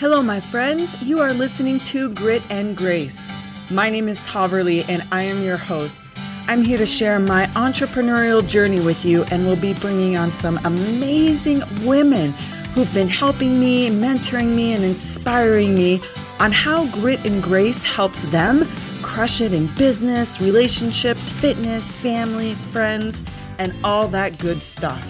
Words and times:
Hello, 0.00 0.22
my 0.22 0.40
friends. 0.40 0.96
You 1.02 1.20
are 1.20 1.34
listening 1.34 1.78
to 1.80 2.08
Grit 2.14 2.42
and 2.48 2.74
Grace. 2.74 3.30
My 3.70 3.90
name 3.90 4.08
is 4.08 4.22
Tahverlee, 4.22 4.88
and 4.88 5.06
I 5.12 5.24
am 5.24 5.42
your 5.42 5.58
host. 5.58 6.10
I'm 6.48 6.64
here 6.64 6.78
to 6.78 6.86
share 6.86 7.18
my 7.20 7.44
entrepreneurial 7.48 8.48
journey 8.48 8.80
with 8.80 9.04
you, 9.04 9.24
and 9.24 9.44
we'll 9.44 9.60
be 9.60 9.74
bringing 9.74 10.16
on 10.16 10.30
some 10.30 10.58
amazing 10.64 11.60
women 11.84 12.30
who've 12.72 12.92
been 12.94 13.10
helping 13.10 13.60
me, 13.60 13.90
mentoring 13.90 14.54
me, 14.54 14.72
and 14.72 14.82
inspiring 14.82 15.74
me 15.74 16.00
on 16.38 16.50
how 16.50 16.86
grit 16.92 17.22
and 17.26 17.42
grace 17.42 17.84
helps 17.84 18.22
them 18.30 18.66
crush 19.02 19.42
it 19.42 19.52
in 19.52 19.66
business, 19.76 20.40
relationships, 20.40 21.30
fitness, 21.30 21.92
family, 21.92 22.54
friends, 22.54 23.22
and 23.58 23.74
all 23.84 24.08
that 24.08 24.38
good 24.38 24.62
stuff. 24.62 25.04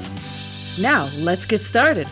Now, 0.80 1.08
let's 1.20 1.46
get 1.46 1.62
started. 1.62 2.08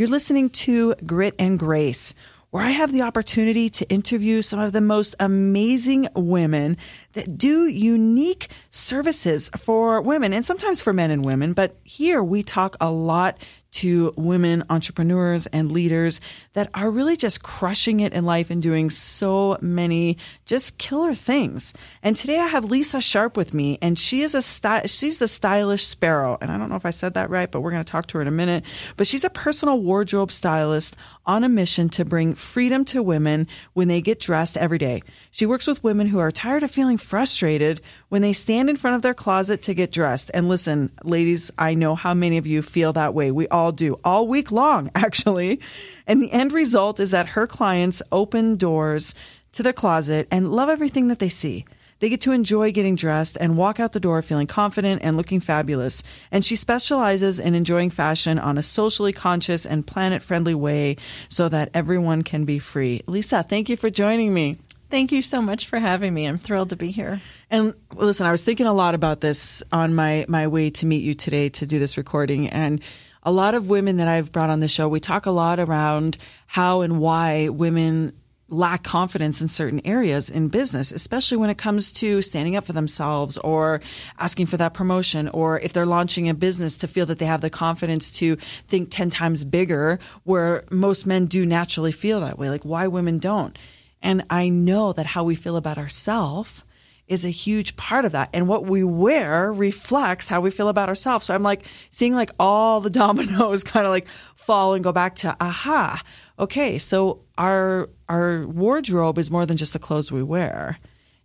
You're 0.00 0.08
listening 0.08 0.48
to 0.48 0.94
Grit 1.04 1.34
and 1.38 1.58
Grace, 1.58 2.14
where 2.48 2.64
I 2.64 2.70
have 2.70 2.90
the 2.90 3.02
opportunity 3.02 3.68
to 3.68 3.86
interview 3.90 4.40
some 4.40 4.58
of 4.58 4.72
the 4.72 4.80
most 4.80 5.14
amazing 5.20 6.08
women 6.14 6.78
that 7.12 7.36
do 7.36 7.66
unique 7.66 8.48
services 8.70 9.50
for 9.58 10.00
women 10.00 10.32
and 10.32 10.46
sometimes 10.46 10.80
for 10.80 10.94
men 10.94 11.10
and 11.10 11.22
women. 11.22 11.52
But 11.52 11.76
here 11.84 12.24
we 12.24 12.42
talk 12.42 12.78
a 12.80 12.90
lot 12.90 13.36
to 13.72 14.12
women 14.16 14.64
entrepreneurs 14.70 15.46
and 15.46 15.70
leaders 15.72 16.20
that 16.54 16.70
are 16.74 16.90
really 16.90 17.16
just 17.16 17.42
crushing 17.42 18.00
it 18.00 18.12
in 18.12 18.24
life 18.24 18.50
and 18.50 18.62
doing 18.62 18.90
so 18.90 19.56
many 19.60 20.18
just 20.44 20.78
killer 20.78 21.14
things. 21.14 21.72
And 22.02 22.16
today 22.16 22.38
I 22.38 22.46
have 22.46 22.64
Lisa 22.64 23.00
Sharpe 23.00 23.36
with 23.36 23.54
me 23.54 23.78
and 23.80 23.98
she 23.98 24.22
is 24.22 24.34
a 24.34 24.42
sty- 24.42 24.86
she's 24.86 25.18
the 25.18 25.28
stylish 25.28 25.86
sparrow. 25.86 26.36
And 26.40 26.50
I 26.50 26.58
don't 26.58 26.68
know 26.68 26.76
if 26.76 26.86
I 26.86 26.90
said 26.90 27.14
that 27.14 27.30
right, 27.30 27.50
but 27.50 27.60
we're 27.60 27.70
going 27.70 27.84
to 27.84 27.90
talk 27.90 28.06
to 28.06 28.18
her 28.18 28.22
in 28.22 28.28
a 28.28 28.32
minute. 28.32 28.64
But 28.96 29.06
she's 29.06 29.24
a 29.24 29.30
personal 29.30 29.80
wardrobe 29.80 30.32
stylist 30.32 30.96
on 31.30 31.44
a 31.44 31.48
mission 31.48 31.88
to 31.88 32.04
bring 32.04 32.34
freedom 32.34 32.84
to 32.84 33.00
women 33.00 33.46
when 33.72 33.86
they 33.86 34.00
get 34.00 34.18
dressed 34.18 34.56
every 34.56 34.78
day. 34.78 35.00
She 35.30 35.46
works 35.46 35.68
with 35.68 35.84
women 35.84 36.08
who 36.08 36.18
are 36.18 36.32
tired 36.32 36.64
of 36.64 36.72
feeling 36.72 36.98
frustrated 36.98 37.80
when 38.08 38.20
they 38.20 38.32
stand 38.32 38.68
in 38.68 38.74
front 38.74 38.96
of 38.96 39.02
their 39.02 39.14
closet 39.14 39.62
to 39.62 39.74
get 39.74 39.92
dressed. 39.92 40.32
And 40.34 40.48
listen, 40.48 40.90
ladies, 41.04 41.52
I 41.56 41.74
know 41.74 41.94
how 41.94 42.14
many 42.14 42.36
of 42.36 42.48
you 42.48 42.62
feel 42.62 42.92
that 42.94 43.14
way. 43.14 43.30
We 43.30 43.46
all 43.46 43.70
do, 43.70 43.96
all 44.02 44.26
week 44.26 44.50
long, 44.50 44.90
actually. 44.96 45.60
And 46.04 46.20
the 46.20 46.32
end 46.32 46.52
result 46.52 46.98
is 46.98 47.12
that 47.12 47.28
her 47.28 47.46
clients 47.46 48.02
open 48.10 48.56
doors 48.56 49.14
to 49.52 49.62
their 49.62 49.72
closet 49.72 50.26
and 50.32 50.50
love 50.50 50.68
everything 50.68 51.06
that 51.08 51.20
they 51.20 51.28
see. 51.28 51.64
They 52.00 52.08
get 52.08 52.22
to 52.22 52.32
enjoy 52.32 52.72
getting 52.72 52.96
dressed 52.96 53.36
and 53.40 53.56
walk 53.56 53.78
out 53.78 53.92
the 53.92 54.00
door 54.00 54.20
feeling 54.22 54.46
confident 54.46 55.02
and 55.02 55.16
looking 55.16 55.38
fabulous. 55.40 56.02
And 56.32 56.44
she 56.44 56.56
specializes 56.56 57.38
in 57.38 57.54
enjoying 57.54 57.90
fashion 57.90 58.38
on 58.38 58.58
a 58.58 58.62
socially 58.62 59.12
conscious 59.12 59.64
and 59.64 59.86
planet 59.86 60.22
friendly 60.22 60.54
way 60.54 60.96
so 61.28 61.48
that 61.50 61.70
everyone 61.74 62.22
can 62.22 62.44
be 62.44 62.58
free. 62.58 63.02
Lisa, 63.06 63.42
thank 63.42 63.68
you 63.68 63.76
for 63.76 63.90
joining 63.90 64.34
me. 64.34 64.58
Thank 64.90 65.12
you 65.12 65.22
so 65.22 65.40
much 65.40 65.66
for 65.66 65.78
having 65.78 66.12
me. 66.12 66.26
I'm 66.26 66.36
thrilled 66.36 66.70
to 66.70 66.76
be 66.76 66.90
here. 66.90 67.22
And 67.48 67.74
listen, 67.94 68.26
I 68.26 68.32
was 68.32 68.42
thinking 68.42 68.66
a 68.66 68.72
lot 68.72 68.94
about 68.96 69.20
this 69.20 69.62
on 69.70 69.94
my, 69.94 70.24
my 70.26 70.48
way 70.48 70.70
to 70.70 70.86
meet 70.86 71.04
you 71.04 71.14
today 71.14 71.48
to 71.50 71.66
do 71.66 71.78
this 71.78 71.96
recording. 71.96 72.48
And 72.48 72.80
a 73.22 73.30
lot 73.30 73.54
of 73.54 73.68
women 73.68 73.98
that 73.98 74.08
I've 74.08 74.32
brought 74.32 74.50
on 74.50 74.60
the 74.60 74.66
show, 74.66 74.88
we 74.88 74.98
talk 74.98 75.26
a 75.26 75.30
lot 75.30 75.60
around 75.60 76.16
how 76.46 76.80
and 76.80 76.98
why 76.98 77.50
women 77.50 78.14
lack 78.50 78.82
confidence 78.82 79.40
in 79.40 79.48
certain 79.48 79.80
areas 79.84 80.28
in 80.28 80.48
business, 80.48 80.92
especially 80.92 81.38
when 81.38 81.50
it 81.50 81.58
comes 81.58 81.92
to 81.92 82.20
standing 82.20 82.56
up 82.56 82.64
for 82.64 82.72
themselves 82.72 83.38
or 83.38 83.80
asking 84.18 84.46
for 84.46 84.56
that 84.56 84.74
promotion, 84.74 85.28
or 85.28 85.58
if 85.60 85.72
they're 85.72 85.86
launching 85.86 86.28
a 86.28 86.34
business 86.34 86.76
to 86.76 86.88
feel 86.88 87.06
that 87.06 87.18
they 87.18 87.26
have 87.26 87.40
the 87.40 87.50
confidence 87.50 88.10
to 88.10 88.36
think 88.66 88.90
10 88.90 89.10
times 89.10 89.44
bigger, 89.44 89.98
where 90.24 90.64
most 90.70 91.06
men 91.06 91.26
do 91.26 91.46
naturally 91.46 91.92
feel 91.92 92.20
that 92.20 92.38
way, 92.38 92.50
like 92.50 92.64
why 92.64 92.86
women 92.86 93.18
don't. 93.18 93.56
And 94.02 94.24
I 94.30 94.48
know 94.48 94.92
that 94.92 95.06
how 95.06 95.24
we 95.24 95.34
feel 95.34 95.56
about 95.56 95.78
ourselves 95.78 96.64
is 97.10 97.24
a 97.24 97.30
huge 97.30 97.76
part 97.76 98.04
of 98.04 98.12
that. 98.12 98.30
And 98.32 98.46
what 98.46 98.64
we 98.64 98.84
wear 98.84 99.52
reflects 99.52 100.28
how 100.28 100.40
we 100.40 100.50
feel 100.50 100.68
about 100.68 100.88
ourselves. 100.88 101.26
So 101.26 101.34
I'm 101.34 101.42
like 101.42 101.64
seeing 101.90 102.14
like 102.14 102.30
all 102.38 102.80
the 102.80 102.88
dominoes 103.02 103.64
kind 103.64 103.84
of 103.84 103.90
like 103.90 104.06
fall 104.36 104.74
and 104.74 104.84
go 104.84 104.92
back 104.92 105.16
to, 105.16 105.36
aha, 105.40 106.00
okay, 106.40 106.78
so 106.78 107.20
our 107.38 107.88
our 108.08 108.46
wardrobe 108.46 109.18
is 109.18 109.30
more 109.30 109.46
than 109.46 109.56
just 109.56 109.72
the 109.72 109.78
clothes 109.78 110.10
we 110.10 110.22
wear. 110.22 110.78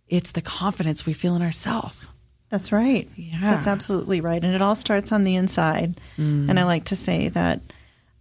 It's 0.08 0.32
the 0.32 0.42
confidence 0.42 1.04
we 1.04 1.12
feel 1.12 1.34
in 1.34 1.42
ourselves. 1.42 2.06
That's 2.48 2.70
right. 2.70 3.08
Yeah. 3.16 3.40
That's 3.40 3.66
absolutely 3.66 4.20
right. 4.20 4.42
And 4.42 4.54
it 4.54 4.62
all 4.62 4.76
starts 4.76 5.10
on 5.10 5.24
the 5.24 5.34
inside. 5.34 5.96
Mm. 6.16 6.48
And 6.48 6.60
I 6.60 6.64
like 6.64 6.84
to 6.84 6.96
say 6.96 7.28
that 7.30 7.60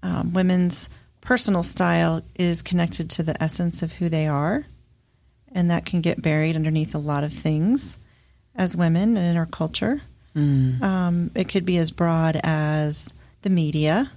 um, 0.01 0.33
women's 0.33 0.89
personal 1.21 1.61
style 1.61 2.23
is 2.33 2.63
connected 2.63 3.11
to 3.11 3.23
the 3.23 3.41
essence 3.41 3.83
of 3.83 3.93
who 3.93 4.09
they 4.09 4.27
are. 4.27 4.65
And 5.51 5.69
that 5.69 5.85
can 5.85 6.01
get 6.01 6.21
buried 6.21 6.55
underneath 6.55 6.95
a 6.95 6.99
lot 6.99 7.23
of 7.23 7.33
things 7.33 7.97
as 8.55 8.75
women 8.75 9.15
and 9.15 9.27
in 9.27 9.37
our 9.37 9.45
culture. 9.45 10.01
Mm. 10.35 10.81
Um, 10.81 11.31
it 11.35 11.47
could 11.47 11.65
be 11.65 11.77
as 11.77 11.91
broad 11.91 12.39
as 12.43 13.13
the 13.43 13.49
media 13.51 14.09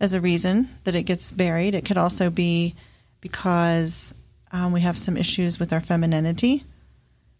as 0.00 0.14
a 0.14 0.20
reason 0.20 0.68
that 0.84 0.94
it 0.94 1.02
gets 1.02 1.30
buried. 1.30 1.74
It 1.74 1.84
could 1.84 1.98
also 1.98 2.30
be 2.30 2.74
because 3.20 4.14
um, 4.50 4.72
we 4.72 4.80
have 4.80 4.98
some 4.98 5.16
issues 5.16 5.60
with 5.60 5.72
our 5.72 5.80
femininity, 5.80 6.64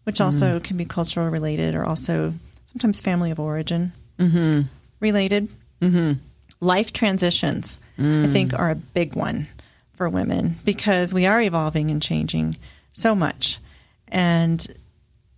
which 0.03 0.21
also 0.21 0.59
mm. 0.59 0.63
can 0.63 0.77
be 0.77 0.85
cultural 0.85 1.29
related 1.29 1.75
or 1.75 1.83
also 1.83 2.33
sometimes 2.71 3.01
family 3.01 3.31
of 3.31 3.39
origin 3.39 3.91
mm-hmm. 4.17 4.61
related. 4.99 5.49
Mm-hmm. 5.81 6.13
Life 6.61 6.93
transitions, 6.93 7.79
mm. 7.97 8.25
I 8.25 8.27
think, 8.27 8.53
are 8.53 8.71
a 8.71 8.75
big 8.75 9.15
one 9.15 9.47
for 9.95 10.07
women 10.07 10.57
because 10.63 11.13
we 11.13 11.25
are 11.25 11.41
evolving 11.41 11.89
and 11.89 12.01
changing 12.01 12.57
so 12.93 13.15
much. 13.15 13.59
And 14.07 14.65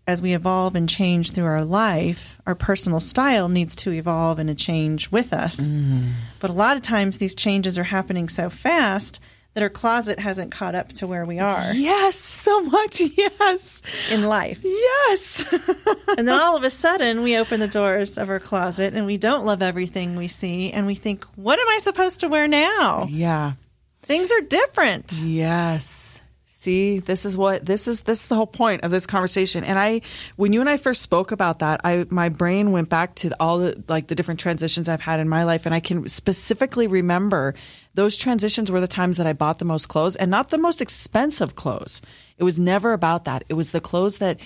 as 0.07 0.21
we 0.21 0.33
evolve 0.33 0.75
and 0.75 0.89
change 0.89 1.31
through 1.31 1.45
our 1.45 1.63
life, 1.63 2.41
our 2.45 2.55
personal 2.55 2.99
style 2.99 3.47
needs 3.47 3.75
to 3.75 3.91
evolve 3.91 4.39
and 4.39 4.57
change 4.57 5.09
with 5.11 5.31
us. 5.31 5.71
Mm. 5.71 6.11
But 6.39 6.49
a 6.49 6.53
lot 6.53 6.75
of 6.75 6.83
times 6.83 7.17
these 7.17 7.35
changes 7.35 7.77
are 7.77 7.83
happening 7.83 8.27
so 8.27 8.49
fast 8.49 9.19
that 9.53 9.63
our 9.63 9.69
closet 9.69 10.19
hasn't 10.19 10.51
caught 10.51 10.75
up 10.75 10.89
to 10.89 11.07
where 11.07 11.25
we 11.25 11.39
are. 11.39 11.73
Yes, 11.73 12.17
so 12.17 12.61
much. 12.61 13.01
Yes. 13.15 13.81
In 14.09 14.23
life. 14.23 14.61
Yes. 14.63 15.45
and 16.17 16.27
then 16.27 16.39
all 16.39 16.57
of 16.57 16.63
a 16.63 16.69
sudden, 16.69 17.21
we 17.21 17.37
open 17.37 17.59
the 17.59 17.67
doors 17.67 18.17
of 18.17 18.29
our 18.29 18.39
closet 18.39 18.93
and 18.93 19.05
we 19.05 19.17
don't 19.17 19.45
love 19.45 19.61
everything 19.61 20.15
we 20.15 20.27
see. 20.27 20.71
And 20.71 20.87
we 20.87 20.95
think, 20.95 21.25
what 21.35 21.59
am 21.59 21.67
I 21.69 21.79
supposed 21.81 22.21
to 22.21 22.27
wear 22.27 22.47
now? 22.47 23.07
Yeah. 23.09 23.53
Things 24.01 24.31
are 24.31 24.41
different. 24.41 25.13
Yes. 25.13 26.22
See, 26.63 26.99
this 26.99 27.25
is 27.25 27.37
what 27.37 27.65
this 27.65 27.89
is 27.89 28.03
this 28.03 28.21
is 28.21 28.27
the 28.27 28.35
whole 28.35 28.47
point 28.47 28.85
of 28.85 28.91
this 28.91 29.05
conversation. 29.05 29.65
And 29.65 29.77
I 29.77 29.99
when 30.37 30.53
you 30.53 30.61
and 30.61 30.69
I 30.69 30.77
first 30.77 31.01
spoke 31.01 31.33
about 31.33 31.59
that, 31.59 31.81
I 31.83 32.05
my 32.09 32.29
brain 32.29 32.71
went 32.71 32.87
back 32.87 33.15
to 33.15 33.35
all 33.37 33.57
the 33.57 33.83
like 33.89 34.07
the 34.07 34.15
different 34.15 34.39
transitions 34.39 34.87
I've 34.87 35.01
had 35.01 35.19
in 35.19 35.27
my 35.27 35.43
life 35.43 35.65
and 35.65 35.75
I 35.75 35.81
can 35.81 36.07
specifically 36.07 36.87
remember 36.87 37.53
those 37.95 38.15
transitions 38.15 38.71
were 38.71 38.79
the 38.79 38.87
times 38.87 39.17
that 39.17 39.27
I 39.27 39.33
bought 39.33 39.59
the 39.59 39.65
most 39.65 39.89
clothes 39.89 40.15
and 40.15 40.31
not 40.31 40.51
the 40.51 40.57
most 40.57 40.81
expensive 40.81 41.53
clothes. 41.57 42.01
It 42.37 42.45
was 42.45 42.57
never 42.57 42.93
about 42.93 43.25
that. 43.25 43.43
It 43.49 43.55
was 43.55 43.73
the 43.73 43.81
clothes 43.81 44.19
that 44.19 44.39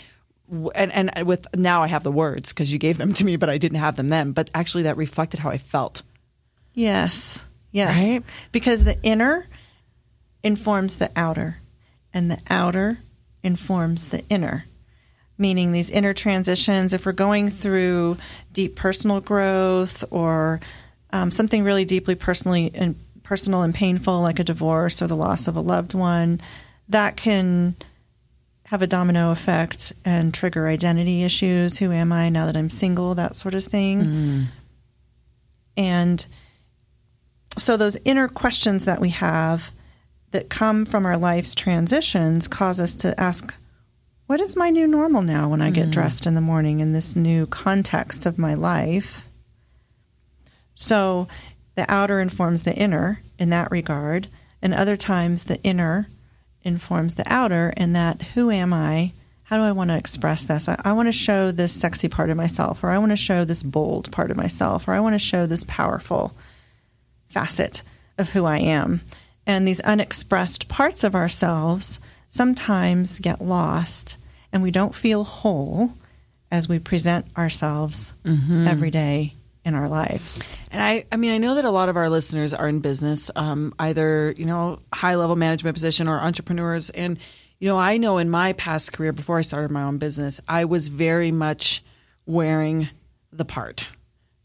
and 0.73 0.91
and 0.91 1.27
with 1.27 1.45
now 1.55 1.83
I 1.83 1.87
have 1.87 2.01
the 2.01 2.11
words 2.11 2.51
because 2.51 2.73
you 2.73 2.79
gave 2.79 2.97
them 2.97 3.13
to 3.13 3.25
me, 3.25 3.35
but 3.35 3.51
I 3.51 3.59
didn't 3.59 3.77
have 3.77 3.95
them 3.95 4.09
then. 4.09 4.31
But 4.31 4.49
actually, 4.55 4.83
that 4.83 4.97
reflected 4.97 5.39
how 5.39 5.51
I 5.51 5.59
felt. 5.59 6.01
Yes, 6.73 7.45
yes, 7.71 7.95
right? 7.95 8.23
because 8.51 8.83
the 8.85 8.99
inner 9.03 9.47
informs 10.41 10.95
the 10.95 11.11
outer 11.15 11.57
and 12.17 12.31
the 12.31 12.39
outer 12.49 12.97
informs 13.43 14.07
the 14.07 14.23
inner. 14.27 14.65
Meaning, 15.37 15.71
these 15.71 15.91
inner 15.91 16.15
transitions, 16.15 16.93
if 16.93 17.05
we're 17.05 17.11
going 17.11 17.49
through 17.49 18.17
deep 18.51 18.75
personal 18.75 19.21
growth 19.21 20.03
or 20.09 20.59
um, 21.11 21.29
something 21.29 21.63
really 21.63 21.85
deeply 21.85 22.15
personally 22.15 22.71
and 22.73 22.95
personal 23.21 23.61
and 23.61 23.75
painful, 23.75 24.19
like 24.21 24.39
a 24.39 24.43
divorce 24.43 24.99
or 24.99 25.05
the 25.05 25.15
loss 25.15 25.47
of 25.47 25.55
a 25.55 25.61
loved 25.61 25.93
one, 25.93 26.41
that 26.89 27.17
can 27.17 27.75
have 28.65 28.81
a 28.81 28.87
domino 28.87 29.29
effect 29.29 29.93
and 30.03 30.33
trigger 30.33 30.67
identity 30.67 31.21
issues. 31.21 31.77
Who 31.77 31.91
am 31.91 32.11
I 32.11 32.29
now 32.29 32.47
that 32.47 32.57
I'm 32.57 32.71
single? 32.71 33.13
That 33.13 33.35
sort 33.35 33.53
of 33.53 33.63
thing. 33.63 34.03
Mm. 34.03 34.45
And 35.77 36.25
so, 37.59 37.77
those 37.77 37.95
inner 38.05 38.27
questions 38.27 38.85
that 38.85 38.99
we 38.99 39.09
have 39.09 39.71
that 40.31 40.49
come 40.49 40.85
from 40.85 41.05
our 41.05 41.17
life's 41.17 41.55
transitions 41.55 42.47
cause 42.47 42.79
us 42.79 42.93
to 42.95 43.19
ask, 43.19 43.53
what 44.27 44.41
is 44.41 44.57
my 44.57 44.69
new 44.69 44.87
normal 44.87 45.21
now 45.21 45.47
when 45.47 45.61
I 45.61 45.71
get 45.71 45.87
mm. 45.87 45.91
dressed 45.91 46.25
in 46.25 46.35
the 46.35 46.41
morning 46.41 46.81
in 46.81 46.91
this 46.91 47.15
new 47.15 47.45
context 47.45 48.25
of 48.25 48.37
my 48.37 48.53
life? 48.53 49.27
So 50.75 51.27
the 51.75 51.89
outer 51.91 52.19
informs 52.19 52.63
the 52.63 52.75
inner 52.75 53.21
in 53.39 53.49
that 53.51 53.71
regard, 53.71 54.27
and 54.61 54.73
other 54.73 54.97
times 54.97 55.45
the 55.45 55.61
inner 55.63 56.09
informs 56.63 57.15
the 57.15 57.23
outer 57.25 57.73
in 57.77 57.93
that 57.93 58.21
who 58.33 58.51
am 58.51 58.73
I? 58.73 59.13
How 59.43 59.55
do 59.55 59.63
I 59.63 59.71
want 59.71 59.91
to 59.91 59.97
express 59.97 60.45
this? 60.45 60.67
I, 60.67 60.79
I 60.83 60.91
want 60.91 61.07
to 61.07 61.13
show 61.13 61.51
this 61.51 61.71
sexy 61.71 62.09
part 62.09 62.29
of 62.29 62.35
myself, 62.35 62.83
or 62.83 62.89
I 62.89 62.97
want 62.97 63.11
to 63.11 63.15
show 63.15 63.45
this 63.45 63.63
bold 63.63 64.11
part 64.11 64.29
of 64.29 64.35
myself, 64.35 64.87
or 64.87 64.91
I 64.91 64.99
want 64.99 65.13
to 65.15 65.19
show 65.19 65.45
this 65.45 65.63
powerful 65.63 66.33
facet 67.29 67.81
of 68.17 68.31
who 68.31 68.43
I 68.43 68.57
am. 68.57 69.01
And 69.47 69.67
these 69.67 69.79
unexpressed 69.79 70.67
parts 70.67 71.05
of 71.05 71.15
ourselves 71.15 71.99
sometimes 72.29 73.19
get 73.19 73.41
lost 73.41 74.17
and 74.51 74.61
we 74.61 74.71
don't 74.71 74.93
feel 74.93 75.23
whole 75.23 75.93
as 76.51 76.69
we 76.69 76.79
present 76.79 77.25
ourselves 77.37 78.11
mm-hmm. 78.23 78.67
every 78.67 78.91
day 78.91 79.33
in 79.63 79.73
our 79.73 79.87
lives. 79.87 80.43
And 80.71 80.81
I, 80.81 81.05
I 81.11 81.15
mean, 81.15 81.31
I 81.31 81.37
know 81.37 81.55
that 81.55 81.65
a 81.65 81.71
lot 81.71 81.89
of 81.89 81.95
our 81.97 82.09
listeners 82.09 82.53
are 82.53 82.67
in 82.67 82.79
business, 82.79 83.31
um, 83.35 83.73
either, 83.79 84.33
you 84.37 84.45
know, 84.45 84.79
high 84.93 85.15
level 85.15 85.35
management 85.35 85.75
position 85.75 86.07
or 86.07 86.19
entrepreneurs. 86.19 86.89
And, 86.89 87.17
you 87.59 87.69
know, 87.69 87.77
I 87.77 87.97
know 87.97 88.17
in 88.17 88.29
my 88.29 88.53
past 88.53 88.93
career, 88.93 89.13
before 89.13 89.37
I 89.37 89.41
started 89.41 89.71
my 89.71 89.83
own 89.83 89.97
business, 89.97 90.41
I 90.47 90.65
was 90.65 90.89
very 90.89 91.31
much 91.31 91.83
wearing 92.25 92.89
the 93.31 93.45
part. 93.45 93.87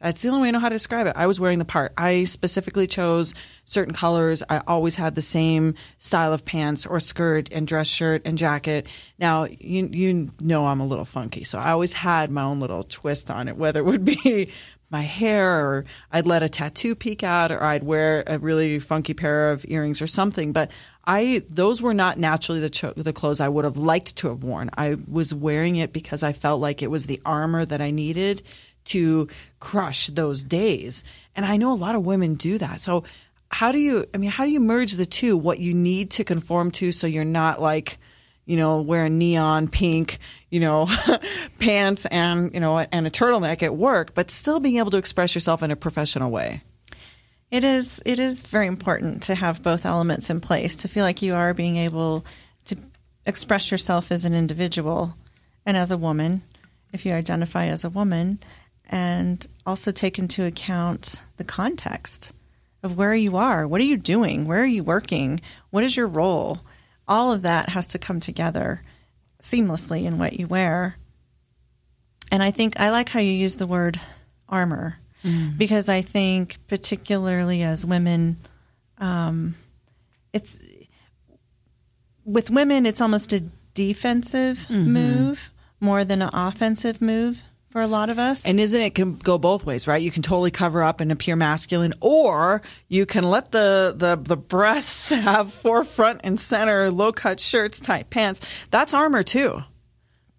That's 0.02 0.20
the 0.20 0.28
only 0.31 0.43
way 0.43 0.49
I 0.49 0.50
know 0.50 0.58
how 0.58 0.69
to 0.69 0.75
describe 0.75 1.06
it. 1.06 1.14
I 1.16 1.28
was 1.28 1.38
wearing 1.38 1.60
the 1.60 1.64
part. 1.64 1.93
I 1.96 2.25
specifically 2.25 2.88
chose 2.88 3.34
certain 3.64 3.94
colors. 3.94 4.43
I 4.49 4.60
always 4.66 4.96
had 4.96 5.14
the 5.14 5.22
same 5.22 5.76
style 5.99 6.32
of 6.32 6.44
pants 6.44 6.84
or 6.84 6.99
skirt 6.99 7.49
and 7.52 7.69
dress 7.69 7.87
shirt 7.87 8.22
and 8.25 8.37
jacket. 8.37 8.88
Now, 9.19 9.44
you 9.44 9.88
you 9.93 10.31
know 10.40 10.66
I'm 10.66 10.81
a 10.81 10.87
little 10.87 11.04
funky, 11.04 11.44
so 11.44 11.58
I 11.58 11.70
always 11.70 11.93
had 11.93 12.31
my 12.32 12.43
own 12.43 12.58
little 12.58 12.82
twist 12.82 13.31
on 13.31 13.46
it, 13.46 13.56
whether 13.56 13.78
it 13.78 13.84
would 13.84 14.04
be 14.04 14.50
my 14.90 15.02
hair 15.02 15.64
or 15.64 15.84
I'd 16.10 16.26
let 16.26 16.43
a 16.43 16.48
tattoo 16.50 16.94
peek 16.94 17.22
out 17.22 17.50
or 17.50 17.62
I'd 17.62 17.82
wear 17.82 18.25
a 18.26 18.38
really 18.38 18.78
funky 18.78 19.14
pair 19.14 19.50
of 19.50 19.64
earrings 19.66 20.02
or 20.02 20.06
something, 20.06 20.52
but 20.52 20.70
I 21.05 21.43
those 21.48 21.81
were 21.81 21.94
not 21.94 22.19
naturally 22.19 22.60
the 22.60 22.70
cho- 22.70 22.93
the 22.96 23.12
clothes 23.12 23.40
I 23.40 23.48
would 23.48 23.64
have 23.64 23.78
liked 23.78 24.16
to 24.16 24.28
have 24.28 24.43
worn. 24.43 24.69
I 24.76 24.96
was 25.08 25.32
wearing 25.32 25.76
it 25.76 25.93
because 25.93 26.22
I 26.22 26.32
felt 26.32 26.60
like 26.60 26.82
it 26.82 26.90
was 26.90 27.06
the 27.06 27.22
armor 27.25 27.64
that 27.64 27.81
I 27.81 27.90
needed 27.90 28.43
to 28.87 29.29
crush 29.61 30.08
those 30.08 30.43
days. 30.43 31.05
And 31.34 31.46
I 31.46 31.56
know 31.56 31.73
a 31.73 31.75
lot 31.75 31.94
of 31.94 32.05
women 32.05 32.34
do 32.34 32.58
that. 32.58 32.81
So 32.81 33.05
how 33.52 33.70
do 33.70 33.79
you 33.79 34.06
I 34.14 34.17
mean 34.17 34.31
how 34.31 34.44
do 34.44 34.50
you 34.50 34.61
merge 34.61 34.93
the 34.93 35.06
two 35.06 35.37
what 35.37 35.58
you 35.58 35.75
need 35.75 36.12
to 36.12 36.25
conform 36.25 36.70
to 36.73 36.90
so 36.90 37.06
you're 37.06 37.25
not 37.25 37.61
like 37.61 37.99
you 38.46 38.56
know 38.56 38.81
wearing 38.81 39.19
neon 39.19 39.69
pink 39.69 40.19
you 40.50 40.58
know 40.58 40.88
pants 41.58 42.06
and 42.06 42.52
you 42.55 42.61
know 42.61 42.79
and 42.79 43.06
a 43.06 43.11
turtleneck 43.11 43.62
at 43.62 43.76
work 43.76 44.14
but 44.14 44.31
still 44.31 44.58
being 44.58 44.79
able 44.79 44.90
to 44.90 44.96
express 44.96 45.34
yourself 45.34 45.62
in 45.62 45.70
a 45.70 45.76
professional 45.76 46.31
way 46.31 46.62
it 47.50 47.62
is 47.62 48.02
it 48.06 48.19
is 48.19 48.43
very 48.43 48.67
important 48.67 49.23
to 49.25 49.34
have 49.34 49.62
both 49.62 49.84
elements 49.84 50.31
in 50.31 50.40
place 50.40 50.75
to 50.75 50.88
feel 50.88 51.05
like 51.05 51.20
you 51.20 51.34
are 51.34 51.52
being 51.52 51.76
able 51.76 52.25
to 52.64 52.76
express 53.26 53.70
yourself 53.70 54.11
as 54.11 54.25
an 54.25 54.32
individual 54.32 55.14
and 55.67 55.76
as 55.76 55.90
a 55.90 55.99
woman 55.99 56.43
if 56.93 57.05
you 57.05 57.12
identify 57.12 57.67
as 57.67 57.84
a 57.84 57.90
woman 57.90 58.38
and 58.93 59.47
also 59.65 59.91
take 59.91 60.19
into 60.19 60.44
account 60.44 61.23
the 61.39 61.44
context 61.44 62.33
of 62.83 62.99
where 62.99 63.15
you 63.15 63.39
are. 63.39 63.67
What 63.67 63.81
are 63.81 63.85
you 63.85 63.97
doing? 63.97 64.47
Where 64.47 64.62
are 64.62 64.67
you 64.67 64.85
working? 64.85 65.41
What 65.71 65.83
is 65.83 65.97
your 65.97 66.06
role? 66.06 66.61
All 67.09 67.33
of 67.33 67.43
that 67.43 67.71
has 67.71 67.87
to 67.89 67.99
come 67.99 68.21
together 68.21 68.83
seamlessly 69.41 70.05
in 70.05 70.19
what 70.19 70.39
you 70.39 70.47
wear. 70.47 70.97
And 72.31 72.43
I 72.43 72.50
think 72.50 72.79
I 72.79 72.91
like 72.91 73.09
how 73.09 73.21
you 73.21 73.33
use 73.33 73.56
the 73.56 73.67
word 73.67 73.99
armor 74.47 74.99
mm. 75.25 75.56
because 75.56 75.89
I 75.89 76.03
think, 76.03 76.59
particularly 76.69 77.62
as 77.62 77.87
women, 77.87 78.37
um, 78.99 79.55
it's 80.35 80.59
with 82.27 82.50
women, 82.50 82.85
it's 82.85 83.00
almost 83.00 83.33
a 83.33 83.41
defensive 83.73 84.67
mm-hmm. 84.69 84.93
move 84.93 85.50
more 85.81 86.05
than 86.05 86.21
an 86.21 86.31
offensive 86.33 87.00
move 87.00 87.43
for 87.72 87.80
a 87.80 87.86
lot 87.86 88.10
of 88.10 88.19
us. 88.19 88.44
And 88.44 88.60
isn't 88.60 88.80
it 88.80 88.94
can 88.94 89.16
go 89.16 89.38
both 89.38 89.64
ways, 89.64 89.86
right? 89.86 90.00
You 90.00 90.10
can 90.10 90.22
totally 90.22 90.50
cover 90.50 90.82
up 90.82 91.00
and 91.00 91.10
appear 91.10 91.34
masculine, 91.34 91.94
or 92.00 92.62
you 92.88 93.06
can 93.06 93.24
let 93.24 93.50
the 93.50 93.94
the, 93.96 94.16
the 94.16 94.36
breasts 94.36 95.10
have 95.10 95.52
forefront 95.52 96.20
and 96.22 96.38
center, 96.38 96.90
low 96.90 97.12
cut 97.12 97.40
shirts, 97.40 97.80
tight 97.80 98.10
pants. 98.10 98.40
That's 98.70 98.92
armor 98.94 99.22
too. 99.22 99.62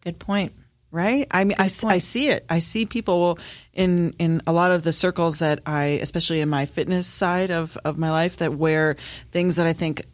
Good 0.01 0.19
point. 0.19 0.53
Right? 0.91 1.27
I 1.31 1.44
mean, 1.44 1.56
I, 1.57 1.71
I 1.85 1.97
see 1.97 2.30
it. 2.30 2.45
I 2.47 2.59
see 2.59 2.85
people 2.85 3.39
in 3.74 4.13
in 4.19 4.44
a 4.45 4.53
lot 4.53 4.71
of 4.71 4.83
the 4.83 4.94
circles 4.94 5.39
that 5.39 5.62
I, 5.65 5.85
especially 6.03 6.39
in 6.39 6.50
my 6.50 6.68
fitness 6.68 7.07
side 7.07 7.50
of 7.50 7.75
of 7.83 7.97
my 7.97 8.12
life, 8.12 8.38
that 8.38 8.53
wear 8.53 8.95
things 9.31 9.56
that 9.56 9.65
I 9.65 9.74
think, 9.74 10.06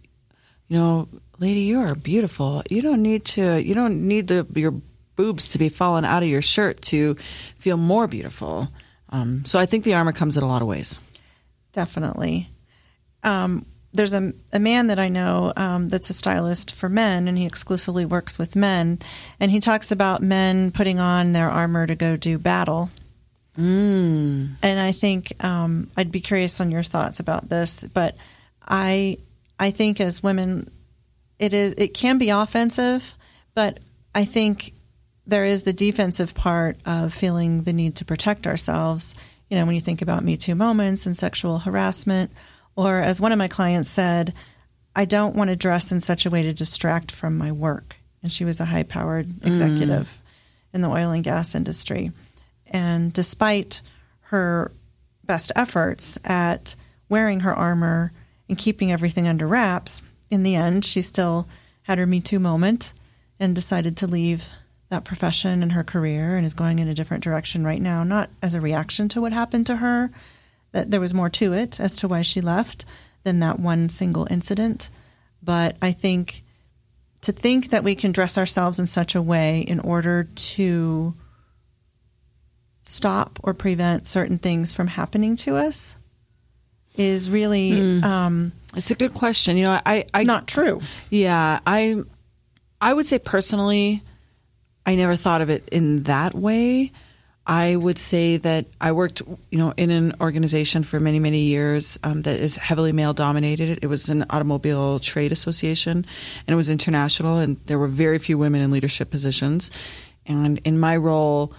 you 0.70 0.78
know, 0.78 1.10
lady, 1.38 1.62
you 1.62 1.82
are 1.82 1.96
beautiful. 1.96 2.64
You 2.70 2.82
don't 2.82 3.04
need 3.04 3.26
to. 3.26 3.62
You 3.62 3.76
don't 3.76 4.08
need 4.08 4.30
to. 4.30 4.48
Your 4.56 4.76
boobs 5.20 5.50
to 5.50 5.58
be 5.58 5.68
falling 5.68 6.06
out 6.06 6.24
of 6.24 6.30
your 6.30 6.42
shirt 6.42 6.82
to 6.82 7.18
feel 7.58 7.76
more 7.76 8.08
beautiful. 8.08 8.70
Um, 9.10 9.44
so 9.44 9.60
I 9.60 9.66
think 9.66 9.84
the 9.84 9.96
armor 9.96 10.14
comes 10.14 10.38
in 10.38 10.44
a 10.44 10.48
lot 10.48 10.62
of 10.62 10.68
ways. 10.70 11.02
Definitely. 11.74 12.48
Um, 13.22 13.66
there's 13.92 14.14
a, 14.14 14.32
a 14.54 14.60
man 14.60 14.88
that 14.88 14.98
I 14.98 15.10
know 15.10 15.52
um, 15.58 15.90
that's 15.90 16.10
a 16.10 16.14
stylist 16.14 16.74
for 16.74 16.88
men, 16.88 17.28
and 17.28 17.38
he 17.38 17.46
exclusively 17.46 18.06
works 18.06 18.40
with 18.40 18.56
men. 18.56 19.00
And 19.42 19.52
he 19.52 19.60
talks 19.60 19.92
about 19.92 20.22
men 20.22 20.72
putting 20.72 21.02
on 21.02 21.34
their 21.34 21.50
armor 21.50 21.86
to 21.86 21.96
go 21.96 22.16
do 22.16 22.38
battle. 22.38 22.90
Mm. 23.58 24.52
And 24.64 24.80
I 24.80 24.94
think 24.94 25.34
um, 25.44 25.90
I'd 25.98 26.14
be 26.14 26.22
curious 26.22 26.62
on 26.62 26.72
your 26.72 26.84
thoughts 26.84 27.20
about 27.20 27.50
this, 27.50 27.84
but 27.84 28.16
I 28.66 29.18
I 29.60 29.72
think 29.72 30.00
as 30.00 30.24
women, 30.24 30.72
it 31.40 31.54
is 31.54 31.74
it 31.78 31.90
can 31.90 32.20
be 32.20 32.30
offensive, 32.30 33.16
but 33.54 33.80
I 34.16 34.24
think 34.24 34.72
there 35.30 35.46
is 35.46 35.64
the 35.64 35.74
defensive 35.74 36.34
part 36.34 36.78
of 36.86 37.14
feeling 37.14 37.64
the 37.64 37.74
need 37.74 37.96
to 37.98 38.06
protect 38.06 38.48
ourselves. 38.48 39.14
You 39.50 39.58
know, 39.58 39.66
when 39.66 39.76
you 39.76 39.82
think 39.82 40.02
about 40.02 40.24
Me 40.24 40.38
Too 40.38 40.56
moments 40.56 41.06
and 41.06 41.18
sexual 41.18 41.60
harassment, 41.60 42.32
or 42.76 43.00
as 43.00 43.22
one 43.22 43.32
of 43.32 43.38
my 43.38 43.48
clients 43.48 43.90
said, 43.90 44.34
I 44.96 45.06
don't 45.06 45.36
want 45.36 45.50
to 45.50 45.56
dress 45.56 45.92
in 45.92 46.02
such 46.02 46.26
a 46.26 46.30
way 46.30 46.42
to 46.44 46.54
distract 46.54 47.12
from 47.12 47.38
my 47.38 47.52
work. 47.52 47.96
And 48.24 48.32
she 48.32 48.44
was 48.44 48.60
a 48.60 48.66
high 48.66 48.84
powered 48.84 49.28
mm. 49.28 49.46
executive 49.46 50.08
mm. 50.08 50.76
in 50.76 50.82
the 50.82 50.90
oil 50.90 51.12
and 51.12 51.24
gas 51.24 51.56
industry. 51.56 52.12
And 52.68 53.14
despite 53.14 53.82
her 54.24 54.72
best 55.24 55.52
efforts 55.56 56.18
at 56.24 56.76
wearing 57.08 57.42
her 57.42 57.54
armor 57.54 58.12
and 58.48 58.58
keeping 58.58 58.92
everything 58.92 59.28
under 59.28 59.48
wraps, 59.48 60.02
in 60.32 60.44
the 60.44 60.56
end, 60.56 60.86
she 60.86 61.02
still 61.02 61.48
had 61.84 61.98
her 61.98 62.06
Me 62.06 62.20
Too 62.20 62.40
moment 62.40 62.94
and 63.40 63.56
decided 63.56 63.96
to 63.98 64.08
leave 64.08 64.50
that 64.90 65.06
profession 65.06 65.62
and 65.62 65.74
her 65.74 65.84
career 65.84 66.36
and 66.36 66.46
is 66.46 66.54
going 66.54 66.80
in 66.80 66.88
a 66.88 66.96
different 66.96 67.24
direction 67.24 67.64
right 67.64 67.82
now, 67.82 68.04
not 68.04 68.30
as 68.42 68.56
a 68.56 68.62
reaction 68.62 69.08
to 69.10 69.22
what 69.22 69.32
happened 69.32 69.68
to 69.68 69.78
her, 69.78 70.10
that 70.72 70.92
there 70.92 71.00
was 71.00 71.14
more 71.14 71.30
to 71.30 71.54
it 71.54 71.80
as 71.80 71.96
to 71.98 72.08
why 72.08 72.22
she 72.22 72.42
left 72.42 72.86
than 73.24 73.40
that 73.40 73.60
one 73.60 73.90
single 73.90 74.28
incident. 74.30 74.90
But 75.44 75.76
I 75.82 75.92
think 75.92 76.44
to 77.22 77.32
think 77.32 77.70
that 77.70 77.84
we 77.84 77.96
can 77.96 78.12
dress 78.12 78.38
ourselves 78.38 78.80
in 78.80 78.88
such 78.88 79.14
a 79.14 79.22
way 79.22 79.62
in 79.62 79.80
order 79.80 80.24
to 80.24 81.14
stop 82.86 83.40
or 83.44 83.54
prevent 83.54 84.08
certain 84.08 84.38
things 84.38 84.74
from 84.74 84.88
happening 84.88 85.36
to 85.36 85.56
us 85.56 85.96
is 86.96 87.30
really 87.30 87.72
mm. 87.72 88.04
um, 88.04 88.52
it's 88.76 88.90
a 88.90 88.96
good 88.96 89.14
question 89.14 89.58
you 89.58 89.64
know 89.64 89.80
i 89.86 90.06
i 90.14 90.24
not 90.24 90.48
true 90.48 90.82
yeah 91.10 91.60
i 91.68 91.96
i 92.82 92.92
would 92.92 93.06
say 93.06 93.20
personally 93.20 94.02
I 94.86 94.96
never 94.96 95.16
thought 95.16 95.42
of 95.42 95.50
it 95.50 95.68
in 95.70 96.04
that 96.04 96.34
way. 96.34 96.92
I 97.50 97.76
would 97.76 97.98
say 97.98 98.38
that 98.38 98.68
I 98.80 98.92
worked, 98.92 99.24
you 99.50 99.58
know, 99.58 99.74
in 99.76 99.90
an 99.90 100.14
organization 100.22 100.84
for 100.84 101.00
many, 101.00 101.18
many 101.18 101.40
years 101.40 101.98
um, 102.04 102.22
that 102.22 102.40
is 102.40 102.58
heavily 102.58 102.92
male 102.92 103.14
dominated. 103.14 103.80
It 103.82 103.88
was 103.88 104.08
an 104.08 104.24
automobile 104.30 105.00
trade 105.00 105.32
association, 105.32 105.98
and 105.98 106.54
it 106.54 106.56
was 106.56 106.70
international, 106.70 107.40
and 107.40 107.58
there 107.66 107.80
were 107.80 107.88
very 107.88 108.20
few 108.20 108.38
women 108.38 108.62
in 108.62 108.70
leadership 108.70 109.10
positions. 109.10 109.72
And 110.28 110.60
in 110.60 110.78
my 110.78 110.96
role, 110.96 111.52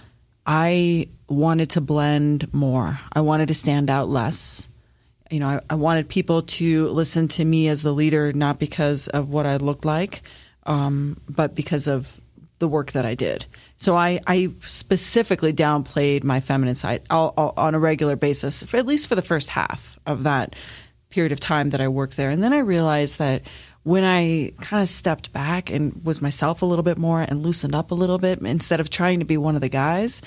I 0.45 1.09
wanted 1.27 1.71
to 1.71 1.81
blend 1.81 2.53
more. 2.53 3.01
I 3.11 3.19
wanted 3.19 3.49
to 3.49 3.53
stand 3.53 3.89
out 3.89 4.07
less. 4.07 4.69
You 5.29 5.41
know, 5.41 5.49
I, 5.49 5.59
I 5.71 5.75
wanted 5.75 6.07
people 6.07 6.43
to 6.43 6.87
listen 6.87 7.27
to 7.29 7.43
me 7.43 7.67
as 7.67 7.81
the 7.81 7.91
leader, 7.91 8.31
not 8.31 8.59
because 8.59 9.09
of 9.09 9.29
what 9.29 9.45
I 9.45 9.57
looked 9.57 9.83
like, 9.83 10.21
um, 10.65 11.19
but 11.27 11.53
because 11.53 11.87
of 11.87 12.20
the 12.61 12.67
work 12.67 12.93
that 12.93 13.05
I 13.05 13.15
did. 13.15 13.45
So 13.75 13.97
I, 13.97 14.21
I 14.25 14.51
specifically 14.61 15.51
downplayed 15.51 16.23
my 16.23 16.39
feminine 16.39 16.75
side 16.75 17.01
all, 17.09 17.33
all, 17.35 17.53
on 17.57 17.75
a 17.75 17.79
regular 17.79 18.15
basis, 18.15 18.63
for, 18.63 18.77
at 18.77 18.85
least 18.85 19.07
for 19.07 19.15
the 19.15 19.21
first 19.21 19.49
half 19.49 19.99
of 20.05 20.23
that 20.23 20.55
period 21.09 21.33
of 21.33 21.41
time 21.41 21.71
that 21.71 21.81
I 21.81 21.89
worked 21.89 22.15
there. 22.15 22.29
And 22.29 22.41
then 22.41 22.53
I 22.53 22.59
realized 22.59 23.19
that 23.19 23.41
when 23.83 24.03
I 24.03 24.53
kind 24.61 24.81
of 24.81 24.87
stepped 24.87 25.33
back 25.33 25.71
and 25.71 26.05
was 26.05 26.21
myself 26.21 26.61
a 26.61 26.65
little 26.65 26.83
bit 26.83 26.99
more 26.99 27.21
and 27.21 27.43
loosened 27.43 27.75
up 27.75 27.91
a 27.91 27.95
little 27.95 28.19
bit, 28.19 28.39
instead 28.39 28.79
of 28.79 28.89
trying 28.89 29.19
to 29.19 29.25
be 29.25 29.37
one 29.37 29.55
of 29.55 29.61
the 29.61 29.69
guys, 29.69 30.21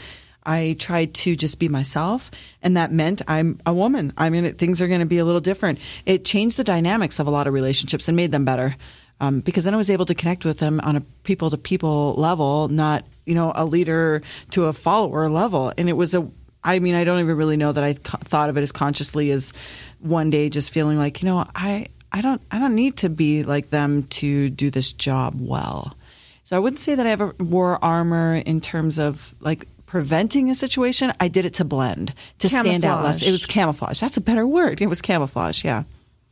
I 0.45 0.77
tried 0.79 1.15
to 1.15 1.37
just 1.37 1.59
be 1.59 1.69
myself, 1.69 2.31
and 2.63 2.77
that 2.77 2.93
meant 2.93 3.23
I'm 3.29 3.61
a 3.65 3.73
woman. 3.73 4.13
I 4.19 4.29
mean, 4.29 4.53
things 4.55 4.83
are 4.83 4.89
going 4.89 5.01
to 5.01 5.07
be 5.07 5.19
a 5.19 5.25
little 5.25 5.41
different. 5.41 5.79
It 6.05 6.25
changed 6.25 6.59
the 6.59 6.65
dynamics 6.65 7.19
of 7.19 7.27
a 7.27 7.31
lot 7.31 7.47
of 7.47 7.55
relationships 7.55 8.09
and 8.09 8.17
made 8.17 8.33
them 8.33 8.45
better 8.45 8.77
um, 9.21 9.41
because 9.41 9.65
then 9.65 9.75
I 9.75 9.77
was 9.77 9.91
able 9.91 10.07
to 10.07 10.15
connect 10.15 10.45
with 10.45 10.59
them 10.59 10.81
on 10.81 10.97
a 10.97 11.01
people 11.23 11.51
to 11.51 11.59
people 11.59 12.15
level, 12.15 12.69
not 12.69 13.05
you 13.27 13.35
know 13.35 13.53
a 13.55 13.65
leader 13.65 14.23
to 14.53 14.67
a 14.67 14.73
follower 14.73 15.29
level. 15.29 15.73
And 15.77 15.89
it 15.89 15.95
was 15.95 16.15
a 16.15 16.29
I 16.65 16.79
mean, 16.79 16.95
I 16.95 17.05
don't 17.05 17.21
even 17.21 17.37
really 17.37 17.59
know 17.59 17.73
that 17.73 17.85
I 17.85 17.95
co- 17.95 18.19
thought 18.19 18.49
of 18.49 18.57
it 18.57 18.63
as 18.63 18.73
consciously 18.73 19.31
as 19.31 19.53
one 20.01 20.31
day 20.31 20.49
just 20.49 20.73
feeling 20.73 20.99
like, 20.99 21.23
you 21.23 21.29
know, 21.29 21.47
I 21.55 21.89
I 22.11 22.23
don't 22.23 22.41
I 22.51 22.59
don't 22.59 22.75
need 22.75 22.99
to 22.99 23.09
be 23.09 23.43
like 23.43 23.71
them 23.71 24.05
to 24.05 24.49
do 24.49 24.71
this 24.71 24.93
job 24.93 25.35
well. 25.39 25.97
So 26.45 26.57
I 26.57 26.59
wouldn't 26.59 26.81
say 26.81 26.95
that 26.95 27.07
I 27.07 27.11
ever 27.11 27.35
wore 27.39 27.83
armor 27.85 28.37
in 28.37 28.61
terms 28.61 28.99
of 28.99 29.35
like 29.41 29.67
preventing 29.87 30.51
a 30.51 30.55
situation. 30.55 31.13
I 31.21 31.29
did 31.29 31.45
it 31.45 31.55
to 31.55 31.65
blend, 31.65 32.15
to 32.39 32.49
camouflage. 32.49 32.71
stand 32.71 32.85
out 32.85 33.05
less. 33.05 33.23
It 33.23 33.33
was 33.33 33.47
camouflage. 33.47 34.01
That's 34.01 34.17
a 34.17 34.21
better 34.21 34.47
word. 34.47 34.81
It 34.81 34.87
was 34.87 35.03
camouflage. 35.03 35.65
Yeah. 35.65 35.85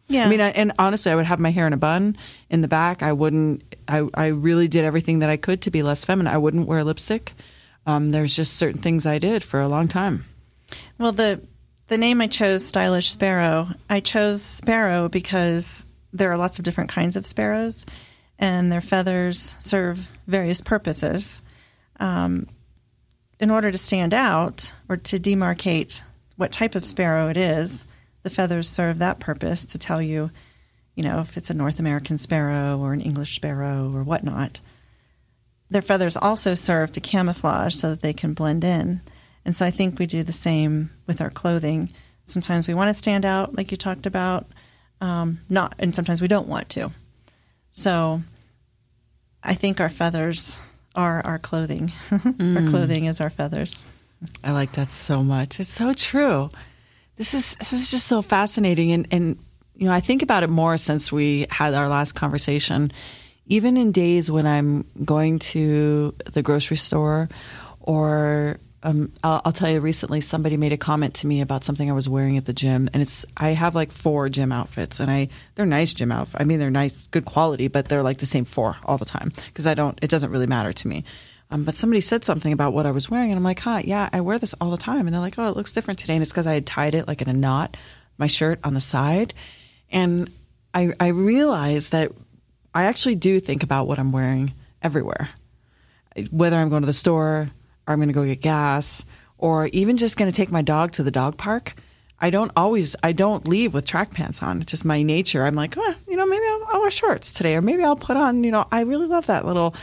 Yeah. 0.09 0.26
I 0.26 0.28
mean, 0.28 0.40
I, 0.40 0.50
and 0.50 0.73
honestly, 0.78 1.11
I 1.11 1.14
would 1.14 1.26
have 1.26 1.38
my 1.38 1.50
hair 1.50 1.66
in 1.66 1.73
a 1.73 1.78
bun 1.78 2.16
in 2.50 2.61
the 2.61 2.68
back. 2.68 3.02
I 3.02 3.12
wouldn't. 3.12 3.62
I 3.88 4.06
I 4.14 4.26
really 4.26 4.68
did 4.68 4.85
everything 4.85 5.21
that 5.21 5.30
I 5.30 5.37
could 5.37 5.62
to 5.62 5.71
be 5.71 5.82
less 5.82 6.04
feminine. 6.04 6.32
I 6.32 6.38
wouldn't 6.38 6.66
wear 6.66 6.85
lipstick. 6.85 7.35
Um, 7.87 8.11
there's 8.11 8.37
just 8.37 8.54
certain 8.54 8.80
things 8.80 9.06
I 9.06 9.18
did 9.18 9.42
for 9.42 9.61
a 9.61 9.68
long 9.68 9.88
time. 9.88 10.25
Well, 10.99 11.12
the 11.12 11.40
the 11.88 11.99
name 11.99 12.21
I 12.21 12.26
chose, 12.26 12.64
stylish 12.64 13.11
sparrow. 13.11 13.68
I 13.88 14.00
chose 14.00 14.42
sparrow 14.42 15.09
because 15.09 15.85
there 16.12 16.30
are 16.30 16.37
lots 16.37 16.59
of 16.59 16.64
different 16.64 16.90
kinds 16.90 17.16
of 17.16 17.26
sparrows, 17.26 17.85
and 18.38 18.71
their 18.71 18.80
feathers 18.80 19.56
serve 19.61 20.11
various 20.26 20.61
purposes. 20.61 21.42
Um, 22.00 22.49
in 23.40 23.50
order 23.50 23.73
to 23.73 23.78
stand 23.78 24.14
out 24.14 24.73
or 24.88 24.97
to 24.97 25.18
demarcate 25.18 26.02
what 26.37 26.52
type 26.52 26.75
of 26.75 26.87
sparrow 26.87 27.28
it 27.28 27.37
is, 27.37 27.85
the 28.23 28.31
feathers 28.31 28.69
serve 28.69 28.99
that 28.99 29.21
purpose 29.21 29.64
to 29.67 29.79
tell 29.79 30.00
you, 30.00 30.31
you 30.95 31.02
know, 31.02 31.21
if 31.21 31.37
it's 31.37 31.50
a 31.50 31.55
North 31.55 31.79
American 31.79 32.19
sparrow 32.19 32.79
or 32.79 32.93
an 32.93 33.00
English 33.00 33.35
sparrow 33.35 33.93
or 33.95 34.02
whatnot. 34.02 34.61
Their 35.71 35.83
feathers 35.83 36.17
also 36.17 36.55
serve 36.55 36.93
to 36.93 37.00
camouflage 37.00 37.75
so 37.75 37.91
that 37.91 38.02
they 38.02 38.12
can 38.12 38.35
blend 38.35 38.62
in. 38.62 39.00
And 39.45 39.57
so 39.57 39.67
I 39.67 39.71
think 39.71 39.99
we 39.99 40.07
do 40.07 40.23
the 40.23 40.33
same 40.33 40.91
with 41.07 41.21
our 41.21 41.31
clothing. 41.31 41.88
Sometimes 42.26 42.69
we 42.69 42.75
want 42.75 42.88
to 42.88 42.95
stand 42.95 43.25
out, 43.25 43.55
like 43.57 43.71
you 43.71 43.76
talked 43.76 44.07
about, 44.07 44.47
um, 45.00 45.41
not, 45.49 45.75
and 45.79 45.95
sometimes 45.95 46.21
we 46.21 46.29
don't 46.29 46.47
want 46.47 46.69
to. 46.71 46.93
So 47.73 48.23
I 49.43 49.55
think 49.55 49.81
our 49.81 49.88
feathers 49.88 50.57
are 50.95 51.25
our 51.25 51.38
clothing. 51.38 51.88
mm. 52.11 52.62
Our 52.62 52.71
clothing 52.71 53.07
is 53.07 53.21
our 53.21 53.31
feathers. 53.31 53.85
I 54.45 54.52
like 54.52 54.73
that 54.73 54.88
so 54.88 55.25
much. 55.25 55.59
It's 55.59 55.73
so 55.73 55.95
true. 55.95 56.50
This 57.23 57.35
is 57.35 57.55
this 57.55 57.73
is 57.73 57.88
just 57.88 58.09
so 58.09 58.21
fascinating, 58.21 58.91
and 58.91 59.07
and 59.12 59.38
you 59.76 59.87
know 59.87 59.93
I 59.93 60.00
think 60.00 60.25
about 60.25 60.43
it 60.43 60.50
more 60.50 60.76
since 60.76 61.12
we 61.12 61.47
had 61.50 61.73
our 61.73 61.88
last 61.88 62.17
conversation. 62.17 62.91
Even 63.47 63.76
in 63.76 63.93
days 63.93 64.29
when 64.29 64.45
I'm 64.45 64.85
going 65.05 65.38
to 65.55 66.17
the 66.33 66.43
grocery 66.43 66.76
store, 66.76 67.29
or 67.79 68.59
um, 68.83 69.12
I'll, 69.23 69.41
I'll, 69.45 69.52
tell 69.52 69.71
you, 69.71 69.79
recently 69.79 70.21
somebody 70.21 70.57
made 70.57 70.73
a 70.73 70.76
comment 70.76 71.14
to 71.14 71.29
me 71.29 71.41
about 71.43 71.62
something 71.62 71.88
I 71.88 71.93
was 71.93 72.09
wearing 72.09 72.38
at 72.38 72.47
the 72.47 72.52
gym, 72.52 72.91
and 72.93 73.00
it's 73.00 73.25
I 73.37 73.50
have 73.50 73.76
like 73.76 73.93
four 73.93 74.29
gym 74.29 74.50
outfits, 74.50 74.99
and 74.99 75.09
I 75.09 75.29
they're 75.55 75.64
nice 75.64 75.95
gym 75.95 76.11
outfits. 76.11 76.41
I 76.41 76.45
mean, 76.45 76.59
they're 76.59 76.73
nice, 76.73 76.97
good 77.12 77.25
quality, 77.25 77.69
but 77.69 77.88
they're 77.88 78.02
like 78.02 78.19
the 78.19 78.26
same 78.26 78.45
four 78.45 78.79
all 78.85 78.99
the 78.99 79.05
time 79.05 79.31
because 79.47 79.69
I 79.69 79.75
don't. 79.75 79.97
It 80.02 80.11
doesn't 80.11 80.33
really 80.33 80.49
matter 80.49 80.73
to 80.73 80.88
me. 80.88 81.05
Um, 81.52 81.64
but 81.64 81.76
somebody 81.76 82.00
said 82.00 82.25
something 82.25 82.52
about 82.52 82.73
what 82.73 82.87
I 82.87 82.90
was 82.92 83.11
wearing, 83.11 83.30
and 83.30 83.37
I'm 83.37 83.44
like, 83.44 83.61
huh, 83.61 83.82
yeah, 83.85 84.09
I 84.11 84.23
wear 84.23 84.38
this 84.38 84.54
all 84.59 84.71
the 84.71 84.78
time, 84.78 85.06
and 85.06 85.14
they're 85.14 85.21
like, 85.21 85.38
oh, 85.38 85.49
it 85.50 85.56
looks 85.56 85.73
different 85.73 86.00
today, 86.00 86.14
and 86.14 86.23
it's 86.23 86.32
because 86.32 86.47
I 86.47 86.54
had 86.54 86.66
tied 86.66 86.94
it 86.94 87.06
like 87.06 87.21
in 87.21 87.28
a 87.28 87.35
knot, 87.35 87.76
my 88.16 88.26
shirt 88.26 88.59
on 88.64 88.73
the 88.73 88.80
side, 88.80 89.35
and 89.90 90.30
I 90.73 90.92
I 90.99 91.09
realized 91.09 91.92
that 91.92 92.12
I 92.75 92.85
actually 92.85 93.16
do 93.16 93.38
think 93.38 93.62
about 93.62 93.87
what 93.87 93.99
I'm 93.99 94.12
wearing 94.12 94.54
everywhere, 94.80 95.28
whether 96.30 96.56
I'm 96.56 96.71
going 96.71 96.82
to 96.82 96.87
the 96.87 96.94
store 96.94 97.50
or 97.87 97.92
I'm 97.92 97.99
going 97.99 98.09
to 98.09 98.14
go 98.14 98.25
get 98.25 98.40
gas, 98.40 99.04
or 99.37 99.66
even 99.66 99.99
just 99.99 100.16
going 100.16 100.30
to 100.30 100.37
take 100.37 100.50
my 100.50 100.62
dog 100.62 100.92
to 100.92 101.02
the 101.02 101.11
dog 101.11 101.37
park. 101.37 101.75
I 102.18 102.30
don't 102.30 102.52
always, 102.56 102.94
I 103.02 103.11
don't 103.11 103.49
leave 103.49 103.75
with 103.75 103.85
track 103.85 104.14
pants 104.14 104.42
on. 104.42 104.62
It's 104.62 104.71
just 104.71 104.85
my 104.85 105.02
nature. 105.02 105.44
I'm 105.44 105.56
like, 105.56 105.75
oh, 105.76 105.94
you 106.09 106.16
know, 106.16 106.25
maybe 106.25 106.44
I'll, 106.47 106.64
I'll 106.68 106.80
wear 106.80 106.90
shorts 106.90 107.32
today, 107.32 107.56
or 107.56 107.62
maybe 107.62 107.82
I'll 107.82 107.97
put 107.97 108.16
on, 108.16 108.44
you 108.44 108.52
know, 108.52 108.64
I 108.71 108.82
really 108.82 109.09
love 109.09 109.26
that 109.26 109.44
little 109.44 109.75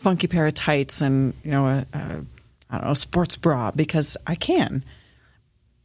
funky 0.00 0.26
pair 0.26 0.46
of 0.46 0.54
tights 0.54 1.00
and, 1.00 1.34
you 1.44 1.50
know, 1.50 1.66
a, 1.66 1.86
a 1.92 2.24
I 2.70 2.78
don't 2.78 2.86
know, 2.88 2.94
sports 2.94 3.36
bra 3.36 3.70
because 3.70 4.16
I 4.26 4.34
can. 4.34 4.84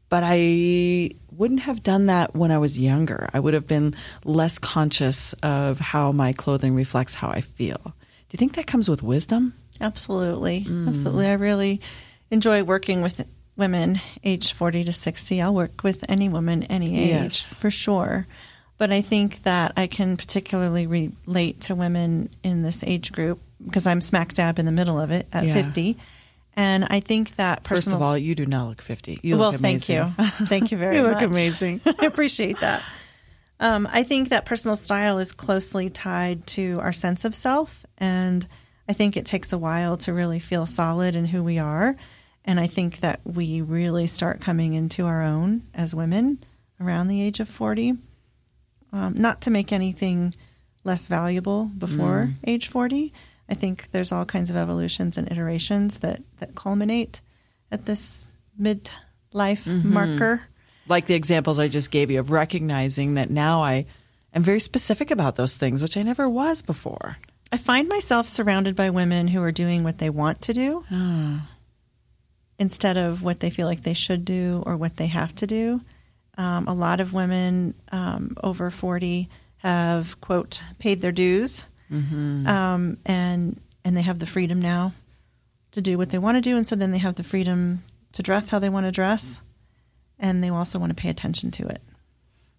But 0.07 0.23
I 0.25 1.11
wouldn't 1.31 1.61
have 1.61 1.83
done 1.83 2.05
that 2.05 2.35
when 2.35 2.51
I 2.51 2.57
was 2.57 2.79
younger. 2.79 3.27
I 3.33 3.39
would 3.39 3.53
have 3.53 3.67
been 3.67 3.95
less 4.23 4.57
conscious 4.57 5.33
of 5.43 5.79
how 5.79 6.11
my 6.11 6.31
clothing 6.31 6.75
reflects 6.75 7.15
how 7.15 7.29
I 7.29 7.41
feel. 7.41 7.81
Do 7.83 8.31
you 8.31 8.37
think 8.37 8.55
that 8.55 8.67
comes 8.67 8.89
with 8.89 9.03
wisdom? 9.03 9.53
Absolutely. 9.81 10.63
Mm. 10.63 10.87
Absolutely. 10.87 11.27
I 11.27 11.33
really 11.33 11.81
enjoy 12.31 12.63
working 12.63 13.01
with 13.01 13.27
women 13.57 13.99
age 14.23 14.53
40 14.53 14.85
to 14.85 14.93
60. 14.93 15.41
I'll 15.41 15.53
work 15.53 15.83
with 15.83 16.05
any 16.09 16.29
woman, 16.29 16.63
any 16.63 16.97
age, 16.99 17.09
yes. 17.09 17.55
for 17.55 17.71
sure. 17.71 18.27
But 18.77 18.91
I 18.91 19.01
think 19.01 19.43
that 19.43 19.73
I 19.75 19.87
can 19.87 20.17
particularly 20.17 20.85
relate 20.87 21.61
to 21.61 21.75
women 21.75 22.29
in 22.43 22.61
this 22.61 22.83
age 22.83 23.11
group 23.11 23.41
because 23.65 23.87
I'm 23.87 24.01
smack 24.01 24.33
dab 24.33 24.59
in 24.59 24.65
the 24.65 24.71
middle 24.71 24.99
of 24.99 25.11
it 25.11 25.27
at 25.33 25.45
yeah. 25.45 25.53
50. 25.53 25.97
And 26.57 26.85
I 26.85 27.01
think 27.01 27.35
that 27.35 27.63
personal. 27.63 27.97
First 27.97 28.03
of 28.03 28.07
all, 28.07 28.17
you 28.17 28.33
do 28.35 28.45
not 28.45 28.69
look 28.69 28.81
50. 28.81 29.19
You 29.23 29.37
well, 29.37 29.51
look 29.51 29.59
amazing. 29.59 30.11
thank 30.11 30.39
you. 30.39 30.45
Thank 30.45 30.71
you 30.71 30.77
very 30.79 30.97
you 30.97 31.03
much. 31.03 31.21
You 31.21 31.27
look 31.27 31.31
amazing. 31.31 31.81
I 31.99 32.05
appreciate 32.05 32.59
that. 32.61 32.81
Um, 33.59 33.87
I 33.91 34.03
think 34.03 34.29
that 34.29 34.45
personal 34.45 34.75
style 34.75 35.17
is 35.17 35.31
closely 35.31 35.89
tied 35.89 36.45
to 36.47 36.79
our 36.81 36.93
sense 36.93 37.25
of 37.25 37.35
self 37.35 37.85
and– 37.97 38.47
I 38.87 38.93
think 38.93 39.17
it 39.17 39.25
takes 39.25 39.51
a 39.51 39.57
while 39.57 39.97
to 39.97 40.13
really 40.13 40.39
feel 40.39 40.65
solid 40.65 41.15
in 41.15 41.25
who 41.25 41.43
we 41.43 41.57
are. 41.57 41.95
And 42.43 42.59
I 42.59 42.67
think 42.67 42.99
that 42.99 43.19
we 43.23 43.61
really 43.61 44.05
start 44.05 44.41
coming 44.41 44.73
into 44.73 45.05
our 45.05 45.23
own 45.23 45.63
as 45.73 45.95
women 45.95 46.43
around 46.79 47.07
the 47.07 47.21
age 47.21 47.39
of 47.39 47.49
40. 47.49 47.95
Um, 48.93 49.13
not 49.15 49.41
to 49.41 49.51
make 49.51 49.73
anything 49.73 50.33
less 50.83 51.07
valuable 51.07 51.65
before 51.65 52.29
mm. 52.29 52.33
age 52.45 52.67
40. 52.67 53.11
I 53.49 53.53
think 53.53 53.91
there's 53.91 54.11
all 54.11 54.25
kinds 54.25 54.49
of 54.49 54.55
evolutions 54.55 55.17
and 55.17 55.31
iterations 55.31 55.99
that, 55.99 56.21
that 56.39 56.55
culminate 56.55 57.21
at 57.71 57.85
this 57.85 58.25
midlife 58.59 58.89
mm-hmm. 59.33 59.93
marker. 59.93 60.43
Like 60.87 61.05
the 61.05 61.13
examples 61.13 61.59
I 61.59 61.67
just 61.67 61.91
gave 61.91 62.11
you 62.11 62.19
of 62.19 62.31
recognizing 62.31 63.15
that 63.15 63.29
now 63.29 63.63
I 63.63 63.85
am 64.33 64.43
very 64.43 64.59
specific 64.59 65.11
about 65.11 65.35
those 65.35 65.53
things, 65.53 65.81
which 65.81 65.97
I 65.97 66.03
never 66.03 66.27
was 66.27 66.61
before. 66.61 67.17
I 67.51 67.57
find 67.57 67.87
myself 67.87 68.27
surrounded 68.27 68.75
by 68.75 68.89
women 68.89 69.27
who 69.27 69.41
are 69.43 69.51
doing 69.51 69.83
what 69.83 69.99
they 69.99 70.09
want 70.09 70.41
to 70.43 70.53
do 70.53 70.83
oh. 70.91 71.41
instead 72.57 72.97
of 72.97 73.23
what 73.23 73.39
they 73.39 73.49
feel 73.49 73.67
like 73.67 73.83
they 73.83 73.93
should 73.93 74.25
do 74.25 74.63
or 74.65 74.75
what 74.75 74.97
they 74.97 75.07
have 75.07 75.33
to 75.35 75.47
do. 75.47 75.81
Um, 76.37 76.67
a 76.67 76.73
lot 76.73 76.99
of 76.99 77.13
women 77.13 77.75
um, 77.91 78.35
over 78.43 78.69
40 78.69 79.29
have, 79.57 80.19
quote, 80.19 80.59
paid 80.79 81.01
their 81.01 81.11
dues 81.11 81.65
mm-hmm. 81.91 82.47
um, 82.47 82.97
and, 83.05 83.59
and 83.83 83.95
they 83.97 84.01
have 84.01 84.19
the 84.19 84.25
freedom 84.25 84.61
now 84.61 84.93
to 85.71 85.81
do 85.81 85.97
what 85.97 86.09
they 86.09 86.17
want 86.17 86.35
to 86.35 86.41
do. 86.41 86.57
And 86.57 86.65
so 86.65 86.75
then 86.75 86.91
they 86.91 86.97
have 86.97 87.15
the 87.15 87.23
freedom 87.23 87.83
to 88.13 88.23
dress 88.23 88.49
how 88.49 88.59
they 88.59 88.69
want 88.69 88.85
to 88.85 88.91
dress 88.91 89.41
and 90.19 90.43
they 90.43 90.49
also 90.49 90.79
want 90.79 90.89
to 90.89 91.01
pay 91.01 91.09
attention 91.09 91.51
to 91.51 91.67
it. 91.67 91.81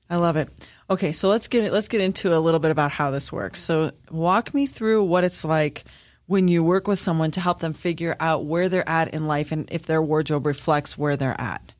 I 0.09 0.17
love 0.17 0.37
it. 0.37 0.49
Okay, 0.89 1.13
so 1.13 1.29
let's 1.29 1.49
get 1.49 1.73
let's 1.73 1.89
get 1.89 2.01
into 2.01 2.37
a 2.37 2.39
little 2.39 2.61
bit 2.61 2.71
about 2.71 2.93
how 2.93 3.11
this 3.11 3.33
works. 3.33 3.61
So 3.61 3.91
walk 4.11 4.55
me 4.55 4.67
through 4.67 5.05
what 5.05 5.25
it's 5.25 5.45
like 5.45 5.85
when 6.27 6.49
you 6.49 6.63
work 6.63 6.87
with 6.87 7.01
someone 7.01 7.31
to 7.33 7.41
help 7.41 7.59
them 7.59 7.73
figure 7.73 8.17
out 8.21 8.45
where 8.45 8.69
they're 8.69 8.89
at 8.89 9.15
in 9.15 9.27
life 9.27 9.51
and 9.51 9.69
if 9.73 9.87
their 9.87 10.03
wardrobe 10.03 10.47
reflects 10.47 10.97
where 10.97 11.17
they're 11.17 11.41
at. 11.41 11.73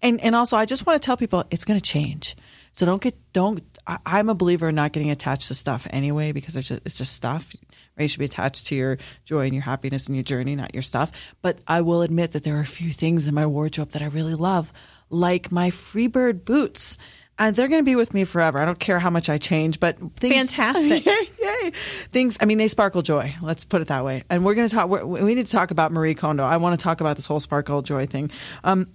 And 0.00 0.20
and 0.22 0.34
also 0.34 0.56
I 0.56 0.64
just 0.64 0.86
want 0.86 1.00
to 1.00 1.04
tell 1.04 1.16
people 1.16 1.44
it's 1.50 1.64
going 1.64 1.78
to 1.78 1.84
change. 1.84 2.36
So 2.76 2.86
don't 2.86 3.00
get 3.00 3.16
don't 3.32 3.62
I, 3.86 4.18
am 4.18 4.28
a 4.28 4.34
believer 4.34 4.68
in 4.68 4.74
not 4.74 4.92
getting 4.92 5.10
attached 5.10 5.48
to 5.48 5.54
stuff 5.54 5.86
anyway 5.90 6.32
because 6.32 6.56
it's 6.56 6.68
just, 6.68 6.82
it's 6.84 6.98
just 6.98 7.12
stuff. 7.12 7.54
Right? 7.96 8.04
You 8.04 8.08
should 8.08 8.18
be 8.18 8.24
attached 8.24 8.66
to 8.66 8.74
your 8.74 8.98
joy 9.24 9.44
and 9.44 9.54
your 9.54 9.62
happiness 9.62 10.06
and 10.06 10.16
your 10.16 10.24
journey, 10.24 10.56
not 10.56 10.74
your 10.74 10.82
stuff. 10.82 11.12
But 11.40 11.60
I 11.68 11.82
will 11.82 12.02
admit 12.02 12.32
that 12.32 12.42
there 12.42 12.56
are 12.56 12.60
a 12.60 12.66
few 12.66 12.92
things 12.92 13.28
in 13.28 13.34
my 13.34 13.46
wardrobe 13.46 13.90
that 13.92 14.02
I 14.02 14.06
really 14.06 14.34
love, 14.34 14.72
like 15.08 15.52
my 15.52 15.70
Freebird 15.70 16.44
boots. 16.44 16.98
and 17.38 17.54
they're 17.54 17.68
going 17.68 17.80
to 17.80 17.84
be 17.84 17.96
with 17.96 18.12
me 18.12 18.24
forever. 18.24 18.58
I 18.58 18.64
don't 18.64 18.78
care 18.78 18.98
how 18.98 19.10
much 19.10 19.28
I 19.28 19.38
change, 19.38 19.78
but 19.78 19.98
things, 20.16 20.52
fantastic. 20.52 21.06
yay, 21.06 21.30
yay. 21.40 21.72
Things. 22.10 22.36
I 22.40 22.44
mean, 22.44 22.58
they 22.58 22.68
sparkle 22.68 23.02
joy. 23.02 23.34
Let's 23.40 23.64
put 23.64 23.82
it 23.82 23.88
that 23.88 24.04
way. 24.04 24.24
And 24.28 24.44
we're 24.44 24.54
going 24.54 24.68
to 24.68 24.74
talk. 24.74 24.90
We 24.90 25.34
need 25.34 25.46
to 25.46 25.52
talk 25.52 25.70
about 25.70 25.92
Marie 25.92 26.14
Kondo. 26.14 26.42
I 26.42 26.56
want 26.56 26.78
to 26.78 26.82
talk 26.82 27.00
about 27.00 27.16
this 27.16 27.26
whole 27.26 27.40
sparkle 27.40 27.82
joy 27.82 28.06
thing. 28.06 28.32
Um, 28.64 28.88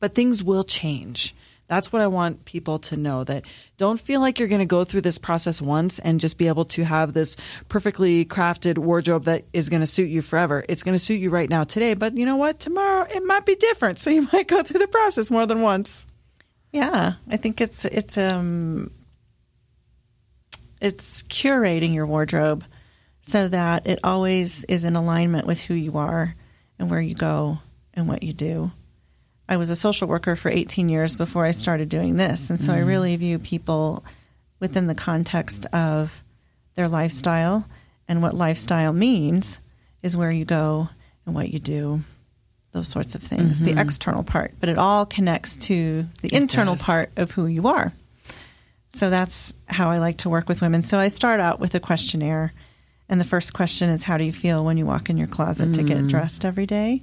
but 0.00 0.14
things 0.14 0.42
will 0.42 0.64
change. 0.64 1.34
That's 1.66 1.92
what 1.92 2.02
I 2.02 2.06
want 2.06 2.44
people 2.44 2.78
to 2.80 2.96
know 2.96 3.24
that 3.24 3.44
don't 3.78 3.98
feel 3.98 4.20
like 4.20 4.38
you're 4.38 4.48
going 4.48 4.60
to 4.60 4.66
go 4.66 4.84
through 4.84 5.00
this 5.00 5.16
process 5.16 5.62
once 5.62 5.98
and 5.98 6.20
just 6.20 6.36
be 6.36 6.48
able 6.48 6.66
to 6.66 6.84
have 6.84 7.12
this 7.14 7.36
perfectly 7.68 8.24
crafted 8.26 8.76
wardrobe 8.76 9.24
that 9.24 9.44
is 9.52 9.70
going 9.70 9.80
to 9.80 9.86
suit 9.86 10.10
you 10.10 10.20
forever. 10.20 10.64
It's 10.68 10.82
going 10.82 10.94
to 10.94 10.98
suit 10.98 11.20
you 11.20 11.30
right 11.30 11.48
now 11.48 11.64
today, 11.64 11.94
but 11.94 12.16
you 12.16 12.26
know 12.26 12.36
what? 12.36 12.60
Tomorrow 12.60 13.06
it 13.10 13.24
might 13.24 13.46
be 13.46 13.54
different. 13.54 13.98
So 14.04 14.10
you 14.10 14.28
might 14.34 14.48
go 14.48 14.62
through 14.62 14.80
the 14.80 14.88
process 14.88 15.30
more 15.30 15.46
than 15.46 15.62
once. 15.62 16.04
Yeah, 16.72 17.14
I 17.26 17.38
think 17.38 17.62
it's 17.62 17.86
it's 17.86 18.18
um 18.18 18.90
it's 20.78 21.22
curating 21.22 21.94
your 21.94 22.04
wardrobe 22.04 22.64
so 23.22 23.48
that 23.48 23.86
it 23.86 24.00
always 24.04 24.64
is 24.64 24.84
in 24.84 24.96
alignment 24.96 25.46
with 25.46 25.62
who 25.62 25.72
you 25.72 25.96
are 25.96 26.34
and 26.78 26.90
where 26.90 27.00
you 27.00 27.14
go 27.14 27.58
and 27.94 28.06
what 28.06 28.22
you 28.22 28.34
do. 28.34 28.70
I 29.48 29.56
was 29.56 29.70
a 29.70 29.76
social 29.76 30.08
worker 30.08 30.36
for 30.36 30.50
18 30.50 30.88
years 30.88 31.16
before 31.16 31.44
I 31.44 31.50
started 31.50 31.88
doing 31.88 32.16
this, 32.16 32.50
and 32.50 32.60
so 32.60 32.72
mm. 32.72 32.76
I 32.76 32.78
really 32.80 33.14
view 33.16 33.38
people 33.38 34.04
within 34.60 34.86
the 34.86 34.94
context 34.94 35.66
of 35.66 36.24
their 36.74 36.88
lifestyle. 36.88 37.66
And 38.08 38.22
what 38.22 38.34
lifestyle 38.34 38.92
means 38.92 39.58
is 40.02 40.16
where 40.16 40.30
you 40.30 40.44
go 40.44 40.88
and 41.26 41.34
what 41.34 41.50
you 41.50 41.58
do, 41.58 42.02
those 42.72 42.88
sorts 42.88 43.14
of 43.14 43.22
things, 43.22 43.60
mm-hmm. 43.60 43.74
the 43.74 43.80
external 43.80 44.22
part. 44.22 44.52
But 44.60 44.68
it 44.68 44.78
all 44.78 45.06
connects 45.06 45.56
to 45.68 46.06
the 46.22 46.28
it 46.28 46.34
internal 46.34 46.74
does. 46.74 46.84
part 46.84 47.10
of 47.16 47.30
who 47.30 47.46
you 47.46 47.66
are. 47.68 47.92
So 48.94 49.10
that's 49.10 49.52
how 49.66 49.90
I 49.90 49.98
like 49.98 50.18
to 50.18 50.30
work 50.30 50.48
with 50.48 50.60
women. 50.60 50.84
So 50.84 50.98
I 50.98 51.08
start 51.08 51.40
out 51.40 51.60
with 51.60 51.74
a 51.74 51.80
questionnaire. 51.80 52.52
And 53.08 53.20
the 53.20 53.24
first 53.24 53.52
question 53.52 53.90
is 53.90 54.04
How 54.04 54.16
do 54.16 54.24
you 54.24 54.32
feel 54.32 54.64
when 54.64 54.78
you 54.78 54.86
walk 54.86 55.10
in 55.10 55.16
your 55.16 55.26
closet 55.26 55.68
mm. 55.68 55.74
to 55.74 55.82
get 55.82 55.98
mm. 55.98 56.08
dressed 56.08 56.44
every 56.44 56.66
day? 56.66 57.02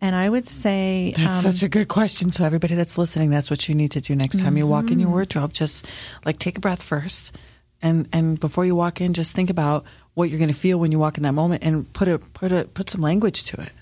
And 0.00 0.14
I 0.14 0.28
would 0.28 0.46
say 0.46 1.12
that's 1.16 1.44
um, 1.44 1.52
such 1.52 1.62
a 1.62 1.68
good 1.68 1.88
question. 1.88 2.30
So 2.30 2.44
everybody 2.44 2.74
that's 2.74 2.96
listening, 2.96 3.30
that's 3.30 3.50
what 3.50 3.68
you 3.68 3.74
need 3.74 3.90
to 3.92 4.00
do 4.00 4.14
next 4.14 4.38
time 4.38 4.48
mm-hmm. 4.48 4.58
you 4.58 4.66
walk 4.66 4.90
in 4.90 5.00
your 5.00 5.08
mm-hmm. 5.08 5.14
wardrobe. 5.14 5.52
Just 5.52 5.86
like 6.24 6.38
take 6.38 6.56
a 6.56 6.60
breath 6.60 6.82
first, 6.82 7.36
and 7.82 8.08
and 8.12 8.38
before 8.38 8.64
you 8.64 8.76
walk 8.76 9.00
in, 9.00 9.12
just 9.12 9.34
think 9.34 9.50
about 9.50 9.84
what 10.14 10.30
you're 10.30 10.38
going 10.38 10.52
to 10.52 10.54
feel 10.54 10.78
when 10.78 10.92
you 10.92 10.98
walk 10.98 11.16
in 11.16 11.24
that 11.24 11.32
moment, 11.32 11.64
and 11.64 11.92
put 11.92 12.06
a 12.06 12.18
put 12.18 12.52
a 12.52 12.64
put 12.64 12.88
some 12.88 13.00
language 13.00 13.44
to 13.44 13.60
it. 13.60 13.72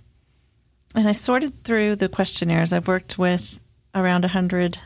And 0.94 1.06
I 1.06 1.12
sorted 1.12 1.62
through 1.64 1.96
the 1.96 2.08
questionnaires. 2.08 2.72
I've 2.72 2.88
worked 2.88 3.18
with 3.18 3.60
around 3.94 4.24
a 4.24 4.28
hundred 4.28 4.78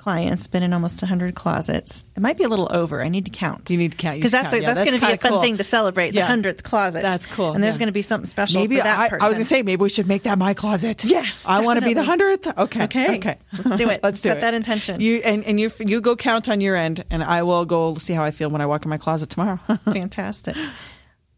clients, 0.00 0.46
been 0.46 0.62
in 0.62 0.72
almost 0.72 1.02
100 1.02 1.34
closets. 1.34 2.02
It 2.16 2.20
might 2.20 2.38
be 2.38 2.44
a 2.44 2.48
little 2.48 2.68
over. 2.70 3.02
I 3.02 3.10
need 3.10 3.26
to 3.26 3.30
count. 3.30 3.68
You 3.68 3.76
need 3.76 3.92
to 3.92 3.98
count. 3.98 4.16
Because 4.16 4.30
that's, 4.30 4.54
yeah, 4.54 4.72
that's, 4.72 4.80
going 4.80 4.98
to 4.98 5.06
be 5.06 5.12
a 5.12 5.18
fun 5.18 5.32
cool. 5.32 5.42
thing 5.42 5.58
to 5.58 5.64
celebrate, 5.64 6.14
yeah. 6.14 6.34
the 6.34 6.42
100th 6.42 6.62
closet. 6.62 7.02
That's 7.02 7.26
cool. 7.26 7.52
And 7.52 7.62
there's 7.62 7.74
yeah. 7.74 7.80
going 7.80 7.88
to 7.88 7.92
be 7.92 8.00
something 8.00 8.24
special 8.24 8.62
maybe 8.62 8.78
for 8.78 8.84
that 8.84 8.98
I, 8.98 9.08
person. 9.10 9.22
I 9.22 9.28
was 9.28 9.36
going 9.36 9.44
to 9.44 9.48
say, 9.48 9.62
maybe 9.62 9.82
we 9.82 9.90
should 9.90 10.08
make 10.08 10.22
that 10.22 10.38
my 10.38 10.54
closet. 10.54 11.04
Yes. 11.04 11.44
I 11.46 11.60
want 11.60 11.80
to 11.80 11.84
be 11.84 11.92
the 11.92 12.02
100th. 12.02 12.56
Okay. 12.56 12.84
Okay. 12.84 13.16
Okay. 13.18 13.38
Let's 13.62 13.76
do 13.76 13.90
it. 13.90 14.00
Let's 14.02 14.20
do 14.20 14.30
Set 14.30 14.38
it. 14.38 14.40
that 14.40 14.54
intention. 14.54 15.02
You 15.02 15.16
And, 15.16 15.44
and 15.44 15.60
you, 15.60 15.70
you 15.80 16.00
go 16.00 16.16
count 16.16 16.48
on 16.48 16.62
your 16.62 16.76
end, 16.76 17.04
and 17.10 17.22
I 17.22 17.42
will 17.42 17.66
go 17.66 17.96
see 17.96 18.14
how 18.14 18.24
I 18.24 18.30
feel 18.30 18.48
when 18.48 18.62
I 18.62 18.66
walk 18.66 18.86
in 18.86 18.88
my 18.88 18.98
closet 18.98 19.28
tomorrow. 19.28 19.60
Fantastic. 19.84 20.56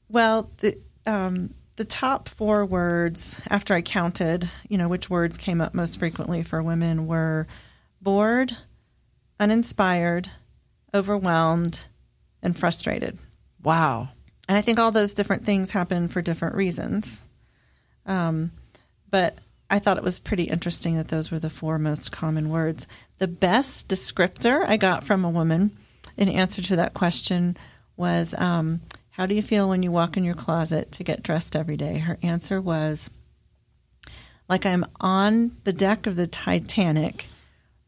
Well, 0.09 0.50
the, 0.59 0.78
um, 1.04 1.52
the 1.76 1.85
top 1.85 2.28
four 2.28 2.64
words 2.64 3.35
after 3.50 3.75
I 3.75 3.83
counted, 3.83 4.49
you 4.69 4.78
know, 4.78 4.87
which 4.87 5.11
words 5.11 5.37
came 5.37 5.61
up 5.61 5.75
most 5.75 5.99
frequently 5.99 6.45
for 6.45 6.62
women 6.62 7.09
were 7.09 7.49
bored, 8.02 8.56
uninspired, 9.38 10.28
overwhelmed, 10.94 11.80
and 12.42 12.59
frustrated. 12.59 13.18
Wow. 13.62 14.11
And 14.49 14.59
I 14.59 14.61
think 14.61 14.78
all 14.78 14.90
those 14.90 15.14
different 15.14 15.47
things 15.47 15.71
happen 15.71 16.09
for 16.09 16.21
different 16.21 16.56
reasons. 16.56 17.23
Um, 18.04 18.50
but 19.09 19.38
I 19.71 19.78
thought 19.78 19.97
it 19.97 20.02
was 20.02 20.21
pretty 20.21 20.44
interesting 20.44 20.97
that 20.97 21.09
those 21.09 21.30
were 21.30 21.38
the 21.38 21.49
four 21.49 21.78
most 21.78 22.12
common 22.12 22.50
words. 22.50 22.87
The 23.18 23.28
best 23.28 23.88
descriptor 23.88 24.66
I 24.66 24.76
got 24.76 25.04
from 25.04 25.25
a 25.25 25.30
woman 25.30 25.71
in 26.16 26.28
answer 26.28 26.61
to 26.62 26.76
that 26.76 26.92
question 26.92 27.56
was 27.97 28.35
um, 28.37 28.80
How 29.11 29.26
do 29.26 29.35
you 29.35 29.42
feel 29.42 29.68
when 29.68 29.82
you 29.82 29.92
walk 29.92 30.16
in 30.16 30.25
your 30.25 30.35
closet 30.35 30.92
to 30.92 31.04
get 31.04 31.23
dressed 31.23 31.54
every 31.54 31.76
day? 31.76 31.99
Her 31.99 32.18
answer 32.23 32.61
was 32.61 33.09
like 34.49 34.66
I'm 34.66 34.85
on 35.00 35.52
the 35.64 35.73
deck 35.73 36.06
of 36.06 36.16
the 36.16 36.26
Titanic 36.26 37.26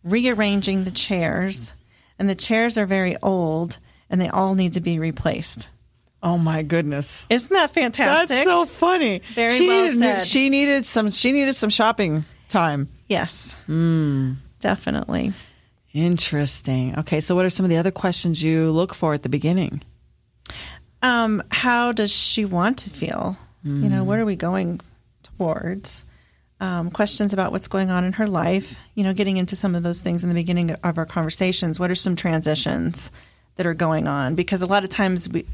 rearranging 0.05 0.85
the 0.85 0.91
chairs, 0.91 1.73
and 2.19 2.29
the 2.29 2.35
chairs 2.35 2.79
are 2.79 2.87
very 2.87 3.17
old 3.23 3.79
and 4.11 4.21
they 4.21 4.29
all 4.29 4.55
need 4.55 4.75
to 4.75 4.81
be 4.81 4.99
replaced. 4.99 5.71
Oh 6.23 6.39
my 6.39 6.63
goodness! 6.63 7.27
Isn't 7.29 7.53
that 7.53 7.71
fantastic? 7.71 8.29
That's 8.29 8.45
so 8.45 8.65
funny. 8.65 9.23
Very 9.35 9.51
she 9.51 9.67
well 9.67 9.85
needed, 9.87 9.99
said. 9.99 10.23
She 10.23 10.49
needed 10.49 10.87
some. 10.87 11.11
She 11.11 11.33
needed 11.33 11.55
some 11.55 11.69
shopping 11.69 12.25
time. 12.49 12.89
Yes, 13.09 13.55
mm. 13.69 14.37
definitely. 14.61 15.33
Interesting. 15.93 16.99
Okay, 16.99 17.21
so 17.21 17.35
what 17.35 17.45
are 17.45 17.51
some 17.51 17.65
of 17.65 17.71
the 17.71 17.77
other 17.77 17.91
questions 17.91 18.43
you 18.43 18.71
look 18.71 18.95
for 18.95 19.15
at 19.15 19.23
the 19.23 19.29
beginning? 19.29 19.83
Um, 21.03 21.43
how 21.51 21.93
does 21.93 22.11
she 22.11 22.45
want 22.45 22.79
to 22.79 22.91
feel? 22.91 23.37
Mm. 23.67 23.83
You 23.83 23.89
know, 23.91 24.05
what 24.05 24.19
are 24.19 24.25
we 24.25 24.37
going 24.37 24.81
towards? 25.23 26.05
Um, 26.61 26.91
questions 26.91 27.33
about 27.33 27.53
what's 27.53 27.69
going 27.69 27.91
on 27.91 28.05
in 28.05 28.15
her 28.15 28.27
life, 28.27 28.77
you 28.95 29.05
know, 29.05 29.13
getting 29.13 29.37
into 29.37 29.57
some 29.57 29.75
of 29.75 29.83
those 29.83 30.01
things 30.01 30.23
in 30.23 30.29
the 30.29 30.35
beginning 30.35 30.71
of 30.71 30.99
our 30.99 31.07
conversations. 31.07 31.81
What 31.81 31.91
are 31.91 31.97
some 31.97 32.17
transitions 32.17 33.11
that 33.57 33.67
are 33.67 33.75
going 33.75 34.09
on? 34.09 34.35
Because 34.35 34.63
a 34.63 34.67
lot 34.67 34.85
of 34.85 34.91
times 34.91 35.29
we 35.29 35.47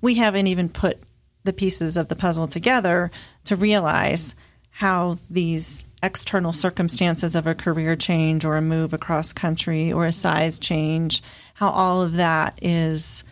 we 0.00 0.14
haven't 0.14 0.46
even 0.46 0.68
put 0.68 0.98
the 1.44 1.52
pieces 1.52 1.96
of 1.96 2.08
the 2.08 2.16
puzzle 2.16 2.48
together 2.48 3.10
to 3.44 3.56
realize 3.56 4.34
how 4.70 5.18
these 5.28 5.84
external 6.02 6.52
circumstances 6.52 7.34
of 7.34 7.46
a 7.46 7.54
career 7.54 7.96
change 7.96 8.44
or 8.44 8.56
a 8.56 8.62
move 8.62 8.94
across 8.94 9.32
country 9.32 9.92
or 9.92 10.06
a 10.06 10.12
size 10.12 10.58
change, 10.58 11.22
how 11.54 11.68
all 11.68 12.02
of 12.02 12.14
that 12.14 12.58
is 12.62 13.24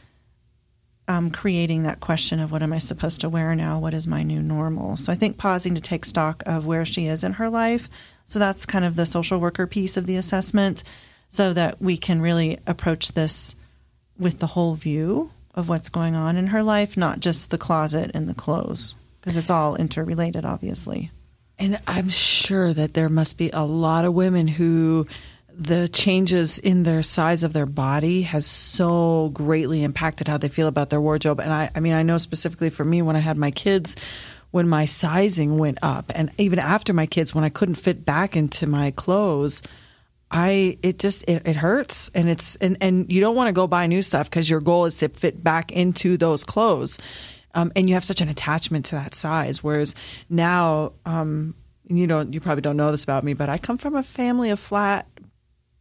um, 1.08 1.30
creating 1.30 1.82
that 1.82 2.00
question 2.00 2.38
of 2.38 2.52
what 2.52 2.62
am 2.62 2.72
I 2.72 2.78
supposed 2.78 3.22
to 3.22 3.28
wear 3.28 3.54
now? 3.54 3.78
What 3.78 3.94
is 3.94 4.06
my 4.06 4.22
new 4.22 4.40
normal? 4.40 4.96
So 4.96 5.12
I 5.12 5.16
think 5.16 5.38
pausing 5.38 5.74
to 5.74 5.80
take 5.80 6.04
stock 6.04 6.42
of 6.46 6.66
where 6.66 6.84
she 6.84 7.06
is 7.06 7.24
in 7.24 7.34
her 7.34 7.48
life. 7.48 7.88
So 8.26 8.38
that's 8.38 8.66
kind 8.66 8.84
of 8.84 8.94
the 8.94 9.06
social 9.06 9.40
worker 9.40 9.66
piece 9.66 9.96
of 9.96 10.06
the 10.06 10.16
assessment 10.16 10.84
so 11.28 11.52
that 11.54 11.80
we 11.80 11.96
can 11.96 12.20
really 12.20 12.58
approach 12.66 13.12
this 13.12 13.54
with 14.18 14.38
the 14.38 14.46
whole 14.46 14.74
view 14.74 15.30
of 15.54 15.68
what's 15.68 15.88
going 15.88 16.14
on 16.14 16.36
in 16.36 16.48
her 16.48 16.62
life, 16.62 16.96
not 16.96 17.20
just 17.20 17.50
the 17.50 17.58
closet 17.58 18.10
and 18.14 18.28
the 18.28 18.34
clothes, 18.34 18.94
because 19.20 19.36
it's 19.36 19.50
all 19.50 19.76
interrelated, 19.76 20.44
obviously. 20.44 21.10
And 21.58 21.80
I'm 21.86 22.08
sure 22.08 22.72
that 22.72 22.94
there 22.94 23.08
must 23.08 23.36
be 23.36 23.50
a 23.50 23.64
lot 23.64 24.04
of 24.04 24.14
women 24.14 24.46
who 24.46 25.06
the 25.58 25.88
changes 25.88 26.60
in 26.60 26.84
their 26.84 27.02
size 27.02 27.42
of 27.42 27.52
their 27.52 27.66
body 27.66 28.22
has 28.22 28.46
so 28.46 29.30
greatly 29.34 29.82
impacted 29.82 30.28
how 30.28 30.38
they 30.38 30.48
feel 30.48 30.68
about 30.68 30.88
their 30.88 31.00
wardrobe. 31.00 31.40
And 31.40 31.52
I, 31.52 31.68
I 31.74 31.80
mean, 31.80 31.94
I 31.94 32.04
know 32.04 32.16
specifically 32.18 32.70
for 32.70 32.84
me 32.84 33.02
when 33.02 33.16
I 33.16 33.18
had 33.18 33.36
my 33.36 33.50
kids, 33.50 33.96
when 34.52 34.68
my 34.68 34.84
sizing 34.84 35.58
went 35.58 35.78
up, 35.82 36.12
and 36.14 36.30
even 36.38 36.60
after 36.60 36.92
my 36.92 37.06
kids, 37.06 37.34
when 37.34 37.42
I 37.42 37.48
couldn't 37.48 37.74
fit 37.74 38.04
back 38.04 38.36
into 38.36 38.68
my 38.68 38.92
clothes, 38.92 39.60
I 40.30 40.78
it 40.82 41.00
just 41.00 41.24
it, 41.24 41.42
it 41.44 41.56
hurts, 41.56 42.08
and 42.14 42.28
it's 42.28 42.54
and 42.56 42.76
and 42.80 43.10
you 43.12 43.20
don't 43.20 43.34
want 43.34 43.48
to 43.48 43.52
go 43.52 43.66
buy 43.66 43.86
new 43.88 44.02
stuff 44.02 44.30
because 44.30 44.48
your 44.48 44.60
goal 44.60 44.84
is 44.84 44.96
to 44.98 45.08
fit 45.08 45.42
back 45.42 45.72
into 45.72 46.16
those 46.16 46.44
clothes. 46.44 46.98
Um, 47.54 47.72
and 47.74 47.88
you 47.88 47.94
have 47.94 48.04
such 48.04 48.20
an 48.20 48.28
attachment 48.28 48.84
to 48.86 48.94
that 48.94 49.14
size. 49.14 49.64
Whereas 49.64 49.96
now, 50.28 50.92
um, 51.04 51.54
you 51.86 52.06
don't, 52.06 52.32
you 52.32 52.40
probably 52.40 52.60
don't 52.60 52.76
know 52.76 52.90
this 52.90 53.02
about 53.02 53.24
me, 53.24 53.32
but 53.34 53.48
I 53.48 53.58
come 53.58 53.78
from 53.78 53.96
a 53.96 54.02
family 54.02 54.50
of 54.50 54.60
flat 54.60 55.08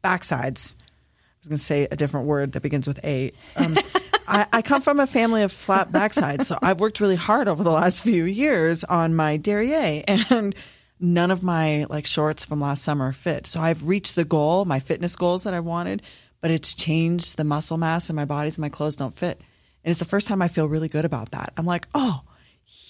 backsides. 0.04 0.76
I 0.78 1.40
was 1.42 1.48
going 1.48 1.58
to 1.58 1.64
say 1.64 1.88
a 1.90 1.96
different 1.96 2.28
word 2.28 2.54
that 2.54 2.62
begins 2.62 2.88
with 2.88 3.04
A. 3.04 3.32
Um, 3.56 3.78
I, 4.28 4.46
I, 4.52 4.62
come 4.62 4.82
from 4.82 5.00
a 5.00 5.08
family 5.08 5.44
of 5.44 5.52
flat 5.52 5.90
backsides, 5.90 6.46
so 6.46 6.58
I've 6.62 6.82
worked 6.82 7.00
really 7.00 7.16
hard 7.16 7.48
over 7.48 7.64
the 7.64 7.72
last 7.72 8.04
few 8.04 8.26
years 8.26 8.84
on 8.84 9.16
my 9.16 9.38
derriere, 9.38 10.04
and 10.08 10.54
none 11.00 11.32
of 11.32 11.44
my 11.44 11.86
like 11.90 12.06
shorts 12.06 12.44
from 12.44 12.60
last 12.60 12.84
summer 12.84 13.12
fit. 13.14 13.48
So 13.48 13.62
I've 13.62 13.86
reached 13.86 14.16
the 14.16 14.26
goal, 14.26 14.66
my 14.66 14.80
fitness 14.80 15.16
goals 15.16 15.44
that 15.44 15.54
I 15.54 15.60
wanted, 15.60 16.02
but 16.42 16.52
it's 16.52 16.74
changed 16.74 17.38
the 17.38 17.44
muscle 17.44 17.78
mass 17.78 18.10
in 18.10 18.16
my 18.16 18.26
body, 18.26 18.50
so 18.50 18.62
my 18.62 18.70
clothes 18.70 18.96
don't 18.96 19.16
fit. 19.16 19.42
And 19.84 19.92
it's 19.92 20.00
the 20.00 20.06
first 20.06 20.28
time 20.28 20.42
I 20.42 20.48
feel 20.48 20.68
really 20.68 20.90
good 20.90 21.06
about 21.06 21.32
that. 21.32 21.54
I'm 21.56 21.66
like, 21.66 21.88
oh, 21.94 22.22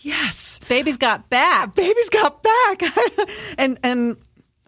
yes, 0.02 0.60
baby's 0.68 0.98
got 0.98 1.30
back. 1.30 1.76
Baby's 1.76 2.10
got 2.10 2.42
back, 2.42 2.82
and 3.58 3.78
and 3.84 4.18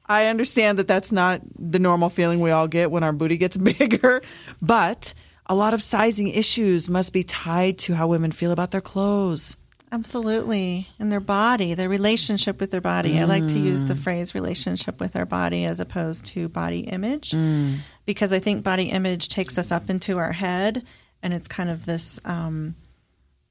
I 0.10 0.26
understand 0.26 0.80
that 0.80 0.88
that's 0.88 1.12
not 1.12 1.42
the 1.56 1.78
normal 1.78 2.10
feeling 2.10 2.40
we 2.40 2.50
all 2.50 2.68
get 2.68 2.90
when 2.90 3.04
our 3.04 3.14
booty 3.14 3.38
gets 3.38 3.56
bigger, 3.78 4.22
but 4.62 5.14
a 5.46 5.56
lot 5.56 5.74
of 5.74 5.82
sizing 5.82 6.28
issues 6.28 6.90
must 6.90 7.14
be 7.14 7.24
tied 7.24 7.78
to 7.80 7.94
how 7.94 8.08
women 8.08 8.32
feel 8.32 8.52
about 8.52 8.72
their 8.72 8.82
clothes. 8.82 9.56
Absolutely. 9.92 10.88
And 11.00 11.12
their 11.12 11.20
body, 11.20 11.74
their 11.74 11.90
relationship 11.90 12.60
with 12.60 12.72
their 12.72 12.82
body. 12.82 13.14
Mm. 13.14 13.22
I 13.22 13.24
like 13.26 13.48
to 13.48 13.60
use 13.60 13.84
the 13.86 13.96
mm. 13.96 14.00
phrase 14.00 14.36
relationship 14.36 15.00
with 15.00 15.16
our 15.16 15.26
body 15.26 15.66
as 15.66 15.80
opposed 15.80 16.28
to 16.28 16.48
body 16.48 16.82
image 16.82 17.32
mm. 17.32 17.78
because 18.06 18.32
I 18.32 18.40
think 18.40 18.64
body 18.64 18.92
image 18.92 19.30
takes 19.30 19.58
us 19.58 19.72
up 19.72 19.90
into 19.90 20.20
our 20.20 20.32
head 20.32 20.84
and 21.24 21.34
it's 21.34 21.48
kind 21.48 21.72
of 21.72 21.86
this 21.86 22.20
um, 22.24 22.76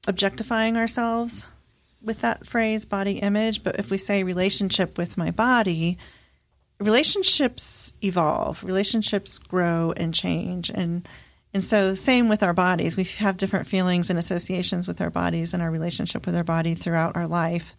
objectifying 0.07 0.77
ourselves 0.77 1.45
with 2.01 2.21
that 2.21 2.47
phrase, 2.47 2.85
body 2.85 3.19
image. 3.19 3.61
But 3.61 3.77
if 3.77 3.91
we 3.91 3.97
say 3.97 4.23
relationship 4.23 4.97
with 4.97 5.17
my 5.17 5.31
body, 5.31 5.97
relationships 6.79 7.93
evolve, 8.03 8.63
relationships 8.63 9.37
grow 9.39 9.93
and 9.95 10.13
change, 10.13 10.69
and 10.69 11.07
and 11.53 11.63
so 11.63 11.95
same 11.95 12.29
with 12.29 12.43
our 12.43 12.53
bodies. 12.53 12.95
We 12.95 13.03
have 13.03 13.37
different 13.37 13.67
feelings 13.67 14.09
and 14.09 14.19
associations 14.19 14.87
with 14.87 15.01
our 15.01 15.09
bodies 15.09 15.53
and 15.53 15.63
our 15.63 15.71
relationship 15.71 16.25
with 16.25 16.35
our 16.35 16.43
body 16.43 16.75
throughout 16.75 17.15
our 17.15 17.27
life. 17.27 17.75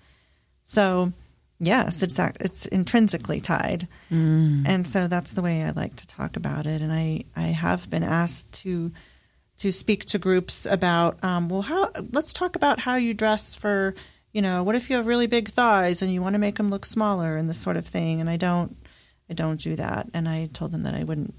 So 0.65 1.13
yes, 1.59 2.03
it's 2.03 2.19
it's 2.19 2.67
intrinsically 2.67 3.41
tied, 3.41 3.89
mm. 4.11 4.67
and 4.67 4.89
so 4.89 5.09
that's 5.09 5.33
the 5.33 5.43
way 5.43 5.63
I 5.63 5.71
like 5.71 5.97
to 5.97 6.07
talk 6.07 6.37
about 6.37 6.67
it. 6.67 6.83
And 6.83 6.93
I 6.93 7.25
I 7.37 7.49
have 7.49 7.89
been 7.89 8.05
asked 8.05 8.53
to 8.63 8.93
to 9.61 9.73
speak 9.73 10.07
to 10.07 10.19
groups 10.19 10.65
about 10.65 11.23
um, 11.23 11.49
well 11.49 11.63
how 11.63 11.91
let's 12.13 12.33
talk 12.33 12.57
about 12.57 12.81
how 12.81 12.97
you 12.97 13.13
dress 13.13 13.55
for 13.55 13.95
you 14.33 14.41
know 14.41 14.63
what 14.63 14.75
if 14.75 14.89
you 14.89 14.97
have 14.97 15.07
really 15.07 15.27
big 15.27 15.49
thighs 15.49 16.01
and 16.01 16.13
you 16.13 16.23
want 16.23 16.33
to 16.35 16.39
make 16.39 16.57
them 16.57 16.71
look 16.71 16.87
smaller 16.87 17.37
and 17.37 17.47
this 17.49 17.59
sort 17.59 17.77
of 17.77 17.87
thing 17.87 18.21
and 18.23 18.31
i 18.31 18.37
don't 18.39 18.75
I 19.31 19.35
don't 19.35 19.61
do 19.61 19.77
that. 19.77 20.09
And 20.13 20.29
I 20.29 20.51
told 20.53 20.73
them 20.73 20.83
that 20.83 20.95
I 20.95 21.05
wouldn't 21.05 21.35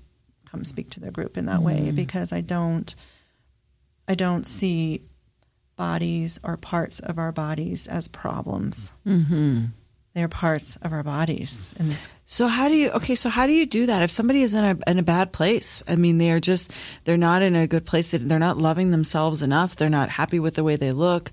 come 0.50 0.64
speak 0.64 0.92
to 0.92 1.00
the 1.00 1.12
group 1.12 1.38
in 1.38 1.46
that 1.46 1.58
mm-hmm. 1.58 1.66
way 1.66 1.92
because 1.92 2.32
I 2.32 2.42
don't 2.42 2.94
I 4.08 4.16
don't 4.16 4.46
see 4.46 5.04
bodies 5.76 6.40
or 6.44 6.58
parts 6.58 7.00
of 7.00 7.18
our 7.18 7.32
bodies 7.32 7.88
as 7.88 8.08
problems. 8.08 8.92
Mm-hmm. 9.06 9.66
They're 10.14 10.28
parts 10.28 10.76
of 10.82 10.92
our 10.92 11.04
bodies. 11.04 11.70
In 11.80 11.88
this. 11.88 12.10
So 12.26 12.48
how 12.48 12.68
do 12.68 12.76
you? 12.76 12.92
Okay, 12.92 13.16
so 13.16 13.30
how 13.30 13.48
do 13.48 13.54
you 13.54 13.66
do 13.66 13.86
that 13.86 14.04
if 14.04 14.12
somebody 14.12 14.42
is 14.42 14.54
in 14.54 14.66
a 14.66 14.90
in 14.90 15.00
a 15.00 15.04
bad 15.04 15.32
place? 15.32 15.82
I 15.88 15.96
mean, 15.96 16.18
they 16.18 16.32
are 16.32 16.42
just 16.42 16.74
they're 17.06 17.16
not 17.16 17.42
in 17.42 17.56
a 17.56 17.66
good 17.66 17.86
place. 17.86 18.12
They're 18.12 18.38
not 18.38 18.58
loving 18.58 18.92
themselves 18.92 19.42
enough. 19.42 19.78
They're 19.78 19.90
not 19.90 20.10
happy 20.10 20.40
with 20.40 20.56
the 20.56 20.66
way 20.66 20.76
they 20.76 20.92
look. 20.92 21.32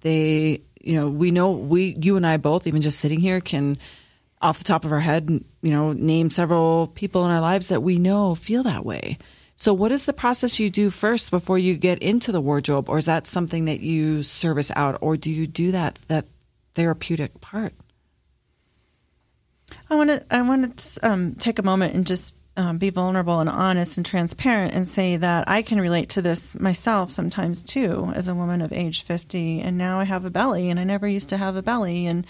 They, 0.00 0.62
you 0.80 0.94
know, 0.94 1.08
we 1.08 1.30
know 1.30 1.52
we 1.52 1.96
you 2.00 2.16
and 2.16 2.26
I 2.26 2.36
both, 2.36 2.66
even 2.66 2.82
just 2.82 2.98
sitting 2.98 3.20
here, 3.20 3.40
can 3.40 3.78
off 4.40 4.58
the 4.58 4.64
top 4.64 4.84
of 4.84 4.92
our 4.92 5.00
head, 5.00 5.28
you 5.30 5.70
know, 5.70 5.92
name 5.92 6.30
several 6.30 6.88
people 6.88 7.24
in 7.24 7.30
our 7.30 7.40
lives 7.40 7.68
that 7.68 7.82
we 7.82 7.98
know 7.98 8.34
feel 8.34 8.62
that 8.64 8.84
way. 8.84 9.18
So, 9.56 9.72
what 9.72 9.92
is 9.92 10.04
the 10.04 10.12
process 10.12 10.60
you 10.60 10.68
do 10.68 10.90
first 10.90 11.30
before 11.30 11.58
you 11.58 11.76
get 11.76 12.00
into 12.00 12.30
the 12.30 12.42
wardrobe, 12.42 12.90
or 12.90 12.98
is 12.98 13.06
that 13.06 13.26
something 13.26 13.64
that 13.64 13.80
you 13.80 14.22
service 14.22 14.70
out, 14.76 14.98
or 15.00 15.16
do 15.16 15.30
you 15.30 15.46
do 15.46 15.72
that 15.72 15.98
that 16.08 16.26
therapeutic 16.74 17.40
part? 17.40 17.72
I 19.88 19.94
want 19.94 20.10
to 20.10 20.26
I 20.30 20.42
want 20.42 20.78
to 20.78 21.08
um, 21.08 21.34
take 21.36 21.58
a 21.58 21.62
moment 21.62 21.94
and 21.94 22.06
just 22.06 22.34
um, 22.58 22.76
be 22.76 22.90
vulnerable 22.90 23.40
and 23.40 23.48
honest 23.48 23.96
and 23.96 24.04
transparent 24.04 24.74
and 24.74 24.86
say 24.86 25.16
that 25.16 25.48
I 25.48 25.62
can 25.62 25.80
relate 25.80 26.10
to 26.10 26.22
this 26.22 26.58
myself 26.60 27.10
sometimes 27.10 27.62
too, 27.62 28.12
as 28.14 28.28
a 28.28 28.34
woman 28.34 28.60
of 28.60 28.74
age 28.74 29.04
fifty, 29.04 29.62
and 29.62 29.78
now 29.78 30.00
I 30.00 30.04
have 30.04 30.26
a 30.26 30.30
belly, 30.30 30.68
and 30.68 30.78
I 30.78 30.84
never 30.84 31.08
used 31.08 31.30
to 31.30 31.38
have 31.38 31.56
a 31.56 31.62
belly, 31.62 32.06
and 32.06 32.26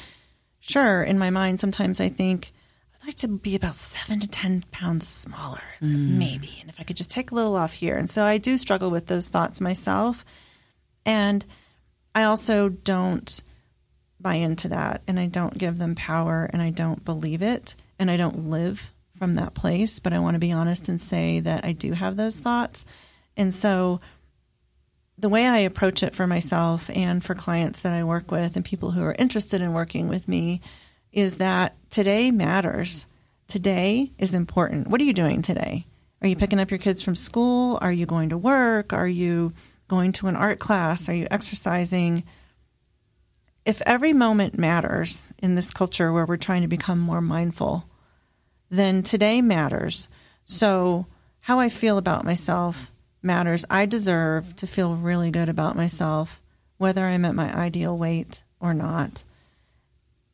sure, 0.66 1.02
in 1.02 1.18
my 1.18 1.30
mind, 1.30 1.60
sometimes 1.60 2.00
I 2.00 2.08
think 2.08 2.52
I'd 2.94 3.06
like 3.06 3.16
to 3.16 3.28
be 3.28 3.54
about 3.54 3.76
seven 3.76 4.20
to 4.20 4.28
10 4.28 4.64
pounds 4.72 5.06
smaller, 5.06 5.62
mm. 5.80 6.18
maybe. 6.18 6.58
And 6.60 6.68
if 6.68 6.80
I 6.80 6.82
could 6.82 6.96
just 6.96 7.10
take 7.10 7.30
a 7.30 7.34
little 7.34 7.54
off 7.54 7.72
here. 7.72 7.96
And 7.96 8.10
so 8.10 8.24
I 8.24 8.38
do 8.38 8.58
struggle 8.58 8.90
with 8.90 9.06
those 9.06 9.28
thoughts 9.28 9.60
myself. 9.60 10.24
And 11.04 11.44
I 12.14 12.24
also 12.24 12.68
don't 12.68 13.40
buy 14.20 14.34
into 14.34 14.68
that 14.68 15.02
and 15.06 15.20
I 15.20 15.26
don't 15.26 15.56
give 15.56 15.78
them 15.78 15.94
power 15.94 16.48
and 16.52 16.60
I 16.60 16.70
don't 16.70 17.04
believe 17.04 17.42
it 17.42 17.74
and 17.98 18.10
I 18.10 18.16
don't 18.16 18.50
live 18.50 18.92
from 19.18 19.34
that 19.34 19.54
place. 19.54 20.00
But 20.00 20.12
I 20.12 20.18
want 20.18 20.34
to 20.34 20.40
be 20.40 20.52
honest 20.52 20.88
and 20.88 21.00
say 21.00 21.40
that 21.40 21.64
I 21.64 21.72
do 21.72 21.92
have 21.92 22.16
those 22.16 22.40
thoughts. 22.40 22.84
And 23.36 23.54
so 23.54 24.00
the 25.18 25.28
way 25.28 25.46
I 25.46 25.58
approach 25.58 26.02
it 26.02 26.14
for 26.14 26.26
myself 26.26 26.90
and 26.94 27.24
for 27.24 27.34
clients 27.34 27.80
that 27.80 27.92
I 27.92 28.04
work 28.04 28.30
with 28.30 28.56
and 28.56 28.64
people 28.64 28.90
who 28.90 29.02
are 29.02 29.16
interested 29.18 29.60
in 29.60 29.72
working 29.72 30.08
with 30.08 30.28
me 30.28 30.60
is 31.12 31.38
that 31.38 31.74
today 31.90 32.30
matters. 32.30 33.06
Today 33.48 34.12
is 34.18 34.34
important. 34.34 34.88
What 34.88 35.00
are 35.00 35.04
you 35.04 35.14
doing 35.14 35.40
today? 35.40 35.86
Are 36.20 36.28
you 36.28 36.36
picking 36.36 36.60
up 36.60 36.70
your 36.70 36.78
kids 36.78 37.00
from 37.00 37.14
school? 37.14 37.78
Are 37.80 37.92
you 37.92 38.04
going 38.04 38.30
to 38.30 38.38
work? 38.38 38.92
Are 38.92 39.08
you 39.08 39.52
going 39.88 40.12
to 40.12 40.26
an 40.26 40.36
art 40.36 40.58
class? 40.58 41.08
Are 41.08 41.14
you 41.14 41.26
exercising? 41.30 42.24
If 43.64 43.80
every 43.82 44.12
moment 44.12 44.58
matters 44.58 45.32
in 45.38 45.54
this 45.54 45.72
culture 45.72 46.12
where 46.12 46.26
we're 46.26 46.36
trying 46.36 46.62
to 46.62 46.68
become 46.68 46.98
more 46.98 47.22
mindful, 47.22 47.88
then 48.70 49.02
today 49.02 49.40
matters. 49.40 50.08
So, 50.44 51.06
how 51.40 51.60
I 51.60 51.68
feel 51.68 51.96
about 51.98 52.24
myself 52.24 52.90
matters. 53.26 53.64
I 53.68 53.84
deserve 53.86 54.56
to 54.56 54.66
feel 54.66 54.94
really 54.94 55.30
good 55.30 55.48
about 55.48 55.76
myself, 55.76 56.42
whether 56.78 57.04
I'm 57.04 57.24
at 57.24 57.34
my 57.34 57.54
ideal 57.54 57.96
weight 57.98 58.42
or 58.60 58.72
not. 58.72 59.24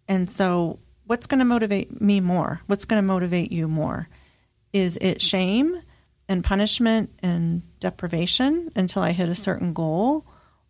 And 0.06 0.30
so, 0.30 0.78
what's 1.06 1.26
going 1.26 1.40
to 1.40 1.44
motivate 1.44 2.00
me 2.00 2.20
more? 2.20 2.60
What's 2.66 2.84
going 2.84 3.02
to 3.02 3.06
motivate 3.06 3.50
you 3.50 3.66
more? 3.66 4.08
Is 4.72 4.98
it 5.00 5.20
shame 5.20 5.80
and 6.28 6.44
punishment 6.44 7.10
and 7.22 7.62
deprivation 7.80 8.70
until 8.76 9.02
I 9.02 9.12
hit 9.12 9.28
a 9.28 9.34
certain 9.34 9.72
goal? 9.72 10.24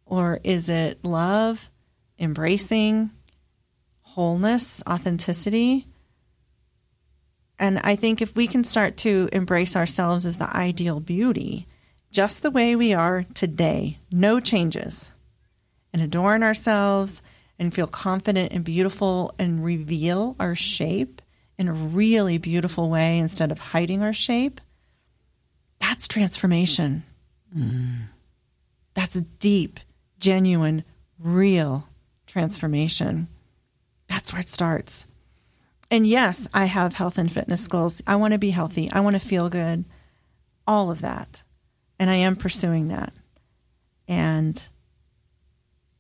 Or 0.07 0.41
is 0.45 0.69
it 0.69 1.05
love, 1.05 1.71
embracing, 2.19 3.11
wholeness, 4.03 4.83
authenticity? 4.89 5.87
And 7.59 7.79
I 7.85 7.97
think 7.97 8.21
if 8.21 8.35
we 8.35 8.47
can 8.47 8.65
start 8.65 8.97
to 8.99 9.29
embrace 9.33 9.77
ourselves 9.77 10.27
as 10.27 10.39
the 10.39 10.55
ideal 10.55 11.01
beauty, 11.01 11.69
just 12.13 12.43
the 12.43 12.51
way 12.51 12.77
we 12.77 12.93
are 12.93 13.25
today, 13.35 13.99
no 14.13 14.39
changes, 14.39 15.11
and 15.93 16.03
adorn 16.03 16.43
ourselves 16.43 17.23
and 17.59 17.75
feel 17.75 17.87
confident 17.87 18.53
and 18.53 18.63
beautiful 18.63 19.35
and 19.39 19.65
reveal 19.65 20.37
our 20.39 20.55
shape 20.55 21.23
in 21.59 21.69
a 21.69 21.73
really 21.73 22.39
beautiful 22.39 22.91
way 22.91 23.19
instead 23.19 23.51
of 23.51 23.59
hiding 23.59 24.03
our 24.03 24.13
shape, 24.13 24.61
that's 25.79 26.07
transformation. 26.07 27.03
Mm. 27.57 28.09
That's 28.95 29.21
deep, 29.21 29.81
genuine, 30.19 30.85
real 31.19 31.89
transformation. 32.27 33.29
That's 34.09 34.33
where 34.33 34.41
it 34.41 34.49
starts. 34.49 35.07
And 35.91 36.07
yes, 36.07 36.49
I 36.53 36.67
have 36.67 36.95
health 36.95 37.17
and 37.17 37.31
fitness 37.31 37.69
goals. 37.69 38.03
I 38.07 38.17
want 38.17 38.33
to 38.33 38.39
be 38.39 38.51
healthy. 38.51 38.91
I 38.93 39.01
want 39.01 39.15
to 39.15 39.21
feel 39.21 39.49
good. 39.49 39.85
All 40.67 40.91
of 40.91 41.01
that. 41.01 41.43
And 42.03 42.11
I 42.11 42.17
am 42.17 42.35
pursuing 42.35 42.89
that. 42.89 43.13
And 44.09 44.61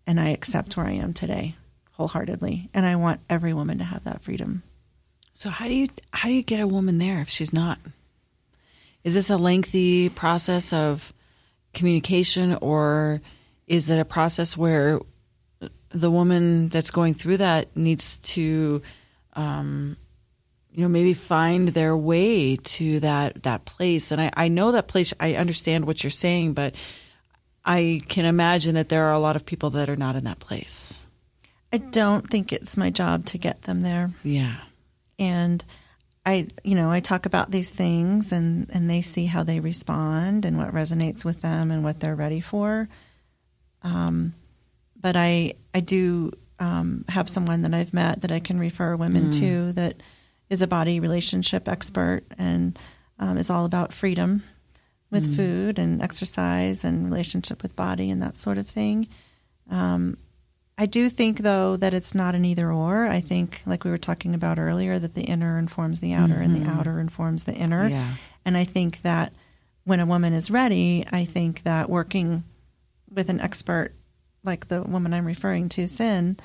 and 0.04 0.18
I 0.18 0.30
accept 0.30 0.76
where 0.76 0.84
I 0.84 0.94
am 0.94 1.12
today 1.12 1.54
wholeheartedly. 1.92 2.70
And 2.74 2.84
I 2.84 2.96
want 2.96 3.20
every 3.30 3.54
woman 3.54 3.78
to 3.78 3.84
have 3.84 4.02
that 4.02 4.20
freedom. 4.20 4.64
So 5.32 5.48
how 5.48 5.68
do 5.68 5.74
you 5.74 5.86
how 6.12 6.28
do 6.28 6.34
you 6.34 6.42
get 6.42 6.58
a 6.58 6.66
woman 6.66 6.98
there 6.98 7.20
if 7.20 7.28
she's 7.28 7.52
not? 7.52 7.78
Is 9.04 9.14
this 9.14 9.30
a 9.30 9.36
lengthy 9.36 10.08
process 10.08 10.72
of 10.72 11.12
communication 11.72 12.58
or 12.60 13.22
is 13.68 13.88
it 13.88 14.00
a 14.00 14.04
process 14.04 14.56
where 14.56 14.98
the 15.90 16.10
woman 16.10 16.68
that's 16.68 16.90
going 16.90 17.14
through 17.14 17.36
that 17.36 17.76
needs 17.76 18.16
to 18.34 18.82
um, 19.34 19.96
you 20.72 20.82
know 20.82 20.88
maybe 20.88 21.14
find 21.14 21.68
their 21.68 21.96
way 21.96 22.56
to 22.56 23.00
that 23.00 23.42
that 23.42 23.64
place. 23.64 24.10
And 24.10 24.20
I, 24.20 24.30
I 24.36 24.48
know 24.48 24.72
that 24.72 24.88
place 24.88 25.12
i 25.20 25.34
understand 25.34 25.86
what 25.86 26.02
you're 26.02 26.10
saying 26.10 26.54
but 26.54 26.74
i 27.64 28.00
can 28.08 28.24
imagine 28.24 28.74
that 28.74 28.88
there 28.88 29.04
are 29.04 29.12
a 29.12 29.18
lot 29.18 29.36
of 29.36 29.46
people 29.46 29.70
that 29.70 29.88
are 29.88 29.96
not 29.96 30.16
in 30.16 30.24
that 30.24 30.38
place. 30.38 31.06
I 31.72 31.78
don't 31.78 32.28
think 32.28 32.52
it's 32.52 32.76
my 32.76 32.90
job 32.90 33.24
to 33.26 33.38
get 33.38 33.62
them 33.62 33.82
there. 33.82 34.10
Yeah. 34.22 34.56
And 35.18 35.64
i 36.24 36.46
you 36.62 36.76
know 36.76 36.90
i 36.90 37.00
talk 37.00 37.26
about 37.26 37.50
these 37.50 37.70
things 37.70 38.30
and 38.30 38.68
and 38.72 38.88
they 38.88 39.02
see 39.02 39.26
how 39.26 39.42
they 39.42 39.58
respond 39.58 40.44
and 40.44 40.56
what 40.56 40.72
resonates 40.72 41.24
with 41.24 41.42
them 41.42 41.70
and 41.70 41.82
what 41.82 42.00
they're 42.00 42.14
ready 42.14 42.40
for. 42.40 42.88
Um 43.82 44.34
but 45.00 45.16
i 45.16 45.54
i 45.74 45.80
do 45.80 46.32
um, 46.62 47.04
have 47.08 47.28
someone 47.28 47.62
that 47.62 47.74
I've 47.74 47.92
met 47.92 48.22
that 48.22 48.30
I 48.30 48.38
can 48.38 48.58
refer 48.58 48.94
women 48.94 49.30
mm. 49.30 49.38
to 49.40 49.72
that 49.72 49.96
is 50.52 50.60
a 50.60 50.66
body 50.66 51.00
relationship 51.00 51.66
expert 51.66 52.24
and 52.36 52.78
um, 53.18 53.38
is 53.38 53.48
all 53.48 53.64
about 53.64 53.90
freedom 53.90 54.42
with 55.10 55.26
mm. 55.32 55.36
food 55.36 55.78
and 55.78 56.02
exercise 56.02 56.84
and 56.84 57.06
relationship 57.06 57.62
with 57.62 57.74
body 57.74 58.10
and 58.10 58.20
that 58.20 58.36
sort 58.36 58.58
of 58.58 58.68
thing. 58.68 59.08
Um, 59.70 60.18
I 60.76 60.84
do 60.84 61.08
think, 61.08 61.38
though, 61.38 61.76
that 61.76 61.94
it's 61.94 62.14
not 62.14 62.34
an 62.34 62.44
either 62.44 62.70
or. 62.70 63.06
I 63.06 63.20
think, 63.20 63.62
like 63.64 63.84
we 63.84 63.90
were 63.90 63.96
talking 63.96 64.34
about 64.34 64.58
earlier, 64.58 64.98
that 64.98 65.14
the 65.14 65.22
inner 65.22 65.58
informs 65.58 66.00
the 66.00 66.12
outer 66.12 66.34
mm-hmm. 66.34 66.42
and 66.42 66.54
the 66.54 66.60
mm-hmm. 66.60 66.78
outer 66.78 67.00
informs 67.00 67.44
the 67.44 67.54
inner. 67.54 67.88
Yeah. 67.88 68.12
And 68.44 68.54
I 68.54 68.64
think 68.64 69.00
that 69.02 69.32
when 69.84 70.00
a 70.00 70.06
woman 70.06 70.34
is 70.34 70.50
ready, 70.50 71.06
I 71.10 71.24
think 71.24 71.62
that 71.62 71.88
working 71.88 72.44
with 73.10 73.30
an 73.30 73.40
expert 73.40 73.94
like 74.44 74.68
the 74.68 74.82
woman 74.82 75.14
I'm 75.14 75.24
referring 75.24 75.70
to, 75.70 75.88
Sin, 75.88 76.36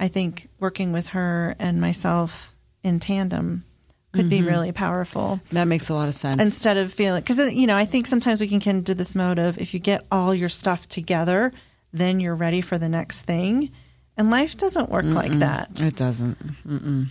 I 0.00 0.08
think 0.08 0.48
working 0.58 0.92
with 0.92 1.08
her 1.08 1.54
and 1.58 1.80
myself 1.80 2.51
in 2.82 3.00
tandem 3.00 3.64
could 4.12 4.22
mm-hmm. 4.26 4.28
be 4.28 4.42
really 4.42 4.72
powerful. 4.72 5.40
That 5.50 5.64
makes 5.64 5.88
a 5.88 5.94
lot 5.94 6.08
of 6.08 6.14
sense. 6.14 6.40
Instead 6.40 6.76
of 6.76 6.92
feeling, 6.92 7.22
because, 7.22 7.52
you 7.52 7.66
know, 7.66 7.76
I 7.76 7.86
think 7.86 8.06
sometimes 8.06 8.40
we 8.40 8.48
can 8.48 8.58
get 8.58 8.76
into 8.76 8.94
this 8.94 9.14
mode 9.14 9.38
of 9.38 9.58
if 9.58 9.72
you 9.72 9.80
get 9.80 10.06
all 10.10 10.34
your 10.34 10.50
stuff 10.50 10.86
together, 10.88 11.52
then 11.92 12.20
you're 12.20 12.34
ready 12.34 12.60
for 12.60 12.78
the 12.78 12.88
next 12.88 13.22
thing. 13.22 13.70
And 14.16 14.30
life 14.30 14.56
doesn't 14.56 14.90
work 14.90 15.04
Mm-mm. 15.04 15.14
like 15.14 15.32
that. 15.32 15.80
It 15.80 15.96
doesn't. 15.96 16.38
Mm-mm. 16.66 17.10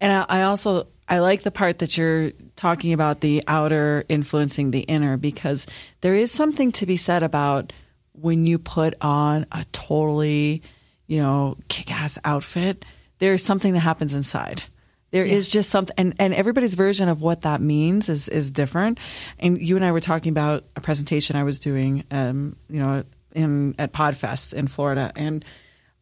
And 0.00 0.12
I, 0.12 0.40
I 0.40 0.42
also, 0.42 0.88
I 1.08 1.20
like 1.20 1.42
the 1.42 1.52
part 1.52 1.78
that 1.78 1.96
you're 1.96 2.32
talking 2.56 2.92
about 2.92 3.20
the 3.20 3.44
outer 3.46 4.04
influencing 4.08 4.72
the 4.72 4.80
inner 4.80 5.16
because 5.16 5.68
there 6.00 6.16
is 6.16 6.32
something 6.32 6.72
to 6.72 6.86
be 6.86 6.96
said 6.96 7.22
about 7.22 7.72
when 8.12 8.46
you 8.46 8.58
put 8.58 8.94
on 9.00 9.46
a 9.52 9.64
totally, 9.72 10.62
you 11.06 11.20
know, 11.20 11.56
kick 11.68 11.92
ass 11.92 12.18
outfit, 12.24 12.84
there's 13.20 13.44
something 13.44 13.74
that 13.74 13.80
happens 13.80 14.12
inside 14.12 14.64
there 15.12 15.24
yes. 15.24 15.34
is 15.34 15.48
just 15.48 15.70
something, 15.70 15.94
and, 15.96 16.14
and 16.18 16.34
everybody's 16.34 16.74
version 16.74 17.08
of 17.08 17.22
what 17.22 17.42
that 17.42 17.60
means 17.60 18.08
is, 18.08 18.28
is 18.28 18.50
different. 18.50 18.98
And 19.38 19.62
you 19.62 19.76
and 19.76 19.84
I 19.84 19.92
were 19.92 20.00
talking 20.00 20.30
about 20.30 20.64
a 20.74 20.80
presentation 20.80 21.36
I 21.36 21.44
was 21.44 21.58
doing, 21.58 22.04
um, 22.10 22.56
you 22.68 22.80
know, 22.80 23.04
in 23.34 23.74
at 23.78 23.92
Podfest 23.92 24.52
in 24.52 24.66
Florida, 24.66 25.12
and 25.14 25.44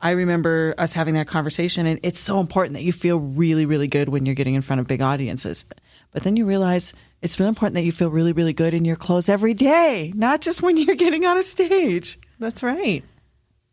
I 0.01 0.13
remember 0.13 0.75
us 0.79 0.93
having 0.93 1.15
that 1.15 1.27
conversation. 1.27 1.87
And 1.87 2.01
it's 2.03 2.19
so 2.19 2.41
important 2.41 2.75
that 2.75 2.83
you 2.83 2.93
feel 2.93 3.19
really, 3.19 3.67
really 3.67 3.89
good 3.89 4.09
when 4.09 4.25
you're 4.25 4.35
getting 4.35 4.55
in 4.55 4.63
front 4.63 4.81
of 4.81 4.87
big 4.87 5.03
audiences. 5.03 5.67
But 6.13 6.23
then 6.23 6.37
you 6.37 6.47
realize 6.47 6.95
it's 7.21 7.39
really 7.39 7.51
important 7.51 7.75
that 7.75 7.85
you 7.85 7.93
feel 7.93 8.11
really, 8.11 8.33
really 8.33 8.53
good 8.53 8.75
in 8.75 8.85
your 8.85 8.97
clothes 8.97 9.29
every 9.29 9.55
day, 9.55 10.13
not 10.17 10.41
just 10.41 10.63
when 10.63 10.77
you're 10.77 10.97
getting 10.97 11.27
on 11.27 11.37
a 11.37 11.43
stage. 11.43 12.19
That's 12.39 12.63
right. 12.63 13.05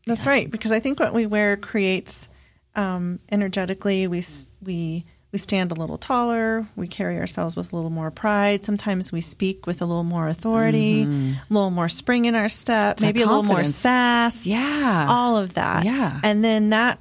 That's 0.06 0.26
yeah. 0.26 0.32
right. 0.32 0.52
Because 0.52 0.72
I 0.72 0.80
think 0.80 1.00
what 1.00 1.14
we 1.14 1.26
wear 1.26 1.58
creates 1.58 2.28
um, 2.76 3.20
energetically. 3.32 4.08
We 4.08 4.24
we 4.62 5.06
we 5.38 5.40
stand 5.40 5.72
a 5.72 5.76
little 5.76 6.00
taller. 6.00 6.66
We 6.76 6.88
carry 6.88 7.20
ourselves 7.20 7.56
with 7.56 7.72
a 7.72 7.76
little 7.76 7.92
more 7.92 8.10
pride. 8.10 8.66
Sometimes 8.66 9.12
we 9.12 9.22
speak 9.22 9.68
with 9.68 9.84
a 9.84 9.86
little 9.86 10.04
more 10.04 10.28
authority, 10.28 11.06
mm-hmm. 11.06 11.34
a 11.34 11.54
little 11.54 11.70
more 11.70 11.90
spring 11.90 12.26
in 12.26 12.34
our 12.34 12.50
step, 12.50 13.02
maybe 13.02 13.22
a 13.22 13.28
little 13.28 13.44
more 13.44 13.64
sass. 13.64 14.48
Yeah, 14.48 15.06
all 15.08 15.38
of 15.38 15.54
that. 15.54 15.86
Yeah, 15.86 16.20
and 16.24 16.44
then 16.44 16.72
that 16.72 16.98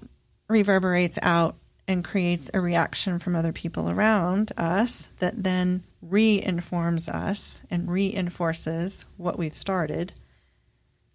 reverberates 0.51 1.19
out 1.23 1.57
and 1.89 2.05
creates 2.05 2.51
a 2.53 2.61
reaction 2.61 3.19
from 3.19 3.35
other 3.35 3.53
people 3.53 3.89
around 3.89 4.53
us 4.59 5.09
that 5.19 5.43
then 5.43 5.85
reinforms 6.03 7.09
us 7.09 7.61
and 7.71 7.91
reinforces 7.91 9.07
what 9.17 9.39
we've 9.39 9.57
started. 9.57 10.13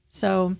So, 0.10 0.56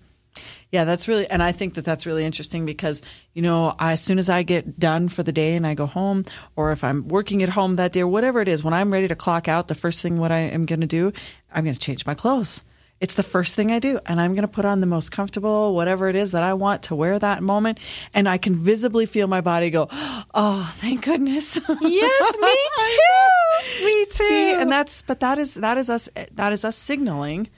yeah, 0.72 0.86
that's 0.86 1.08
really, 1.08 1.30
and 1.30 1.44
I 1.44 1.52
think 1.52 1.74
that 1.74 1.86
that's 1.86 2.06
really 2.06 2.26
interesting 2.26 2.66
because, 2.66 3.02
you 3.34 3.42
know, 3.42 3.74
I, 3.78 3.94
as 3.94 4.02
soon 4.02 4.20
as 4.20 4.30
I 4.30 4.44
get 4.44 4.80
done 4.80 5.10
for 5.10 5.24
the 5.24 5.32
day 5.32 5.56
and 5.56 5.68
I 5.68 5.74
go 5.74 5.86
home, 5.86 6.26
or 6.56 6.72
if 6.72 6.84
I'm 6.84 7.08
working 7.08 7.44
at 7.44 7.50
home 7.50 7.76
that 7.76 7.92
day 7.92 8.02
or 8.02 8.08
whatever 8.08 8.42
it 8.42 8.48
is, 8.48 8.64
when 8.64 8.74
I'm 8.74 8.92
ready 8.92 9.08
to 9.08 9.16
clock 9.16 9.48
out, 9.48 9.68
the 9.68 9.76
first 9.76 10.02
thing 10.02 10.18
what 10.18 10.32
I 10.32 10.40
am 10.40 10.66
going 10.66 10.82
to 10.82 10.88
do, 10.88 11.12
I'm 11.54 11.64
going 11.64 11.74
to 11.74 11.80
change 11.80 12.06
my 12.06 12.14
clothes. 12.14 12.64
It's 13.02 13.16
the 13.16 13.24
first 13.24 13.56
thing 13.56 13.72
I 13.72 13.80
do. 13.80 14.00
And 14.06 14.22
I'm 14.22 14.34
going 14.34 14.44
to 14.44 14.48
put 14.48 14.64
on 14.64 14.80
the 14.80 14.86
most 14.86 15.12
comfortable, 15.12 15.74
whatever 15.74 16.08
it 16.08 16.16
is 16.16 16.34
that 16.34 16.44
I 16.44 16.54
want 16.54 16.84
to 16.84 16.96
wear 16.96 17.18
that 17.18 17.42
moment. 17.42 17.80
And 18.14 18.30
I 18.30 18.38
can 18.38 18.56
visibly 18.56 19.08
feel 19.08 19.28
my 19.28 19.42
body 19.42 19.72
go, 19.72 19.88
Oh, 20.34 20.72
thank 20.76 21.04
goodness. 21.04 21.60
Yes, 21.82 22.38
me 22.40 22.58
too. 22.78 23.86
me 23.86 24.06
too. 24.06 24.24
See, 24.24 24.54
and 24.54 24.72
that's, 24.72 25.02
but 25.02 25.20
that 25.22 25.40
is, 25.40 25.56
that 25.56 25.80
is 25.80 25.90
us, 25.90 26.10
that 26.34 26.54
is 26.54 26.64
us 26.64 26.78
signaling, 26.78 27.50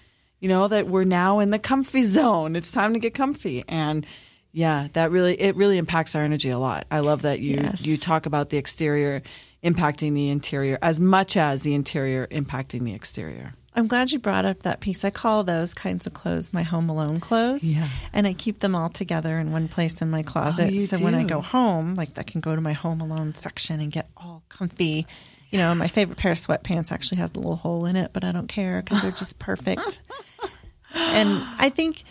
you 0.44 0.50
know, 0.50 0.68
that 0.68 0.88
we're 0.90 1.06
now 1.06 1.40
in 1.40 1.52
the 1.52 1.58
comfy 1.58 2.04
zone. 2.04 2.58
It's 2.58 2.70
time 2.70 2.92
to 2.92 3.00
get 3.00 3.14
comfy. 3.14 3.64
And, 3.70 4.06
yeah, 4.52 4.90
that 4.92 5.10
really 5.10 5.40
it 5.42 5.56
really 5.56 5.78
impacts 5.78 6.16
our 6.16 6.24
energy 6.24 6.50
a 6.50 6.60
lot. 6.60 6.86
I 6.92 7.00
love 7.00 7.22
that 7.22 7.40
you 7.40 7.56
yes. 7.56 7.86
you 7.86 7.96
talk 7.96 8.26
about 8.26 8.50
the 8.50 8.58
exterior 8.58 9.24
impacting 9.64 10.14
the 10.14 10.30
interior 10.30 10.78
as 10.82 11.00
much 11.00 11.38
as 11.38 11.64
the 11.64 11.74
interior 11.74 12.28
impacting 12.28 12.84
the 12.84 12.94
exterior. 12.94 13.54
I'm 13.74 13.88
glad 13.88 14.12
you 14.12 14.20
brought 14.20 14.44
up 14.44 14.64
that 14.64 14.82
piece. 14.82 15.06
I 15.06 15.12
call 15.12 15.46
those 15.46 15.74
kinds 15.74 16.06
of 16.06 16.14
clothes 16.14 16.52
my 16.52 16.62
home 16.62 16.90
alone 16.90 17.22
clothes. 17.22 17.64
Yeah. 17.64 17.88
And 18.12 18.28
I 18.28 18.34
keep 18.34 18.60
them 18.60 18.76
all 18.76 18.90
together 18.90 19.40
in 19.40 19.54
one 19.54 19.70
place 19.70 20.02
in 20.02 20.12
my 20.12 20.24
closet. 20.24 20.72
Oh, 20.72 20.86
so 20.86 20.98
do. 20.98 21.04
when 21.06 21.16
I 21.16 21.24
go 21.24 21.40
home, 21.40 21.96
like 21.96 22.10
I 22.18 22.24
can 22.24 22.42
go 22.42 22.54
to 22.54 22.62
my 22.62 22.74
home 22.74 23.00
alone 23.00 23.34
section 23.34 23.80
and 23.80 23.94
get 23.94 24.10
all 24.18 24.44
comfy. 24.50 25.08
You 25.54 25.60
know, 25.60 25.74
my 25.76 25.88
favorite 25.88 26.18
pair 26.18 26.34
of 26.34 26.38
sweatpants 26.38 26.92
actually 26.92 27.20
has 27.20 27.32
a 27.32 27.38
little 27.38 27.56
hole 27.56 27.86
in 27.86 27.96
it, 27.96 28.12
but 28.12 28.24
I 28.24 28.32
don't 28.32 28.48
care 28.48 28.82
because 28.82 29.02
they're 29.02 29.12
just 29.12 29.40
perfect. 29.40 30.02
and 30.96 31.44
I 31.60 31.70
think, 31.70 32.04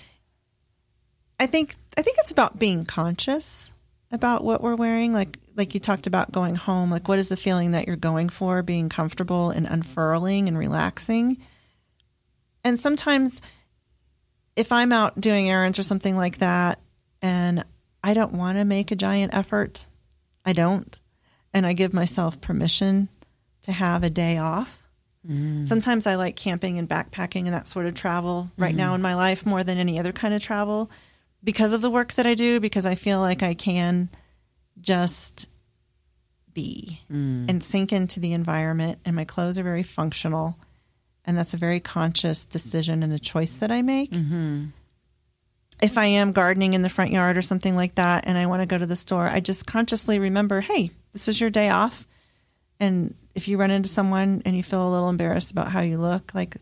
I 1.39 1.47
think, 1.47 1.75
I 1.97 2.03
think 2.03 2.19
it's 2.21 2.31
about 2.31 2.59
being 2.59 2.85
conscious 2.85 3.71
about 4.11 4.45
what 4.45 4.63
we're 4.63 4.77
wearing. 4.77 5.13
Like, 5.13 5.39
like 5.57 5.75
you 5.75 5.81
talked 5.81 6.07
about 6.07 6.33
going 6.33 6.55
home. 6.55 6.91
Like, 6.91 7.09
what 7.09 7.19
is 7.19 7.29
the 7.29 7.37
feeling 7.37 7.73
that 7.73 7.87
you're 7.87 7.97
going 7.97 8.29
for? 8.31 8.63
Being 8.63 8.89
comfortable 8.89 9.51
and 9.51 9.67
unfurling 9.67 10.49
and 10.49 10.57
relaxing 10.57 11.39
and 12.65 12.79
sometimes 12.79 13.41
if 14.57 14.73
I'm 14.73 14.93
out 14.93 15.21
doing 15.21 15.51
errands 15.51 15.79
or 15.79 15.83
something 15.83 16.17
like 16.17 16.39
that 16.39 16.79
and 17.21 17.65
I 18.05 18.15
don't 18.15 18.33
want 18.33 18.59
to 18.59 18.65
make 18.65 18.91
a 18.91 18.97
giant 18.97 19.35
effort, 19.35 19.87
I 20.45 20.53
don't. 20.53 20.99
And 21.55 21.67
I 21.67 21.73
give 21.73 21.93
myself 21.93 22.41
permission 22.41 23.09
to 23.63 23.73
have 23.73 24.03
a 24.03 24.11
day 24.11 24.39
off. 24.39 24.87
Mm. 25.29 25.67
Sometimes 25.67 26.07
I 26.07 26.17
like 26.17 26.37
camping 26.37 26.79
and 26.79 26.89
backpacking 26.89 27.45
and 27.45 27.55
that 27.55 27.69
sort 27.69 27.87
of 27.87 27.95
travel 27.95 28.51
right 28.57 28.75
mm. 28.75 28.79
now 28.79 28.95
in 28.95 29.03
my 29.03 29.15
life 29.15 29.47
more 29.47 29.63
than 29.63 29.79
any 29.79 29.99
other 29.99 30.13
kind 30.13 30.35
of 30.35 30.43
travel 30.43 30.91
because 31.45 31.73
of 31.73 31.81
the 31.81 31.91
work 31.91 32.15
that 32.15 32.27
I 32.27 32.35
do, 32.35 32.61
because 32.61 32.87
I 32.87 32.97
feel 32.97 33.21
like 33.21 33.43
I 33.43 33.55
can 33.55 34.09
just 34.81 35.49
be 36.53 37.01
mm. 37.11 37.49
and 37.49 37.63
sink 37.63 37.93
into 37.93 38.21
the 38.21 38.33
environment. 38.33 38.99
And 39.05 39.15
my 39.15 39.25
clothes 39.25 39.59
are 39.59 39.63
very 39.63 39.85
functional 39.85 40.59
and 41.25 41.37
that's 41.37 41.55
a 41.55 41.59
very 41.59 41.81
conscious 41.81 42.47
decision 42.47 43.03
and 43.03 43.13
a 43.13 43.19
choice 43.19 43.59
that 43.59 43.71
I 43.71 43.83
make. 43.83 44.11
Mm-hmm. 44.11 44.67
If 45.81 45.99
I 45.99 46.07
am 46.07 46.33
gardening 46.33 46.75
in 46.75 46.83
the 46.83 46.89
front 46.89 47.11
yard 47.11 47.37
or 47.37 47.43
something 47.43 47.75
like 47.75 47.97
that, 47.97 48.25
and 48.27 48.39
I 48.39 48.47
want 48.47 48.63
to 48.63 48.67
go 48.67 48.79
to 48.79 48.87
the 48.87 48.97
store, 48.97 49.27
I 49.27 49.41
just 49.41 49.67
consciously 49.67 50.19
remember, 50.19 50.61
hey, 50.61 50.91
this 51.13 51.29
is 51.29 51.41
your 51.41 51.51
day 51.51 51.71
off, 51.71 52.07
and 52.79 53.15
if 53.35 53.49
you 53.49 53.57
run 53.57 53.71
into 53.71 53.89
someone 53.89 54.43
and 54.45 54.57
you 54.57 54.63
feel 54.63 54.89
a 54.89 54.91
little 54.91 55.09
embarrassed 55.09 55.51
about 55.51 55.71
how 55.71 55.81
you 55.81 55.99
look, 55.99 56.33
like 56.35 56.57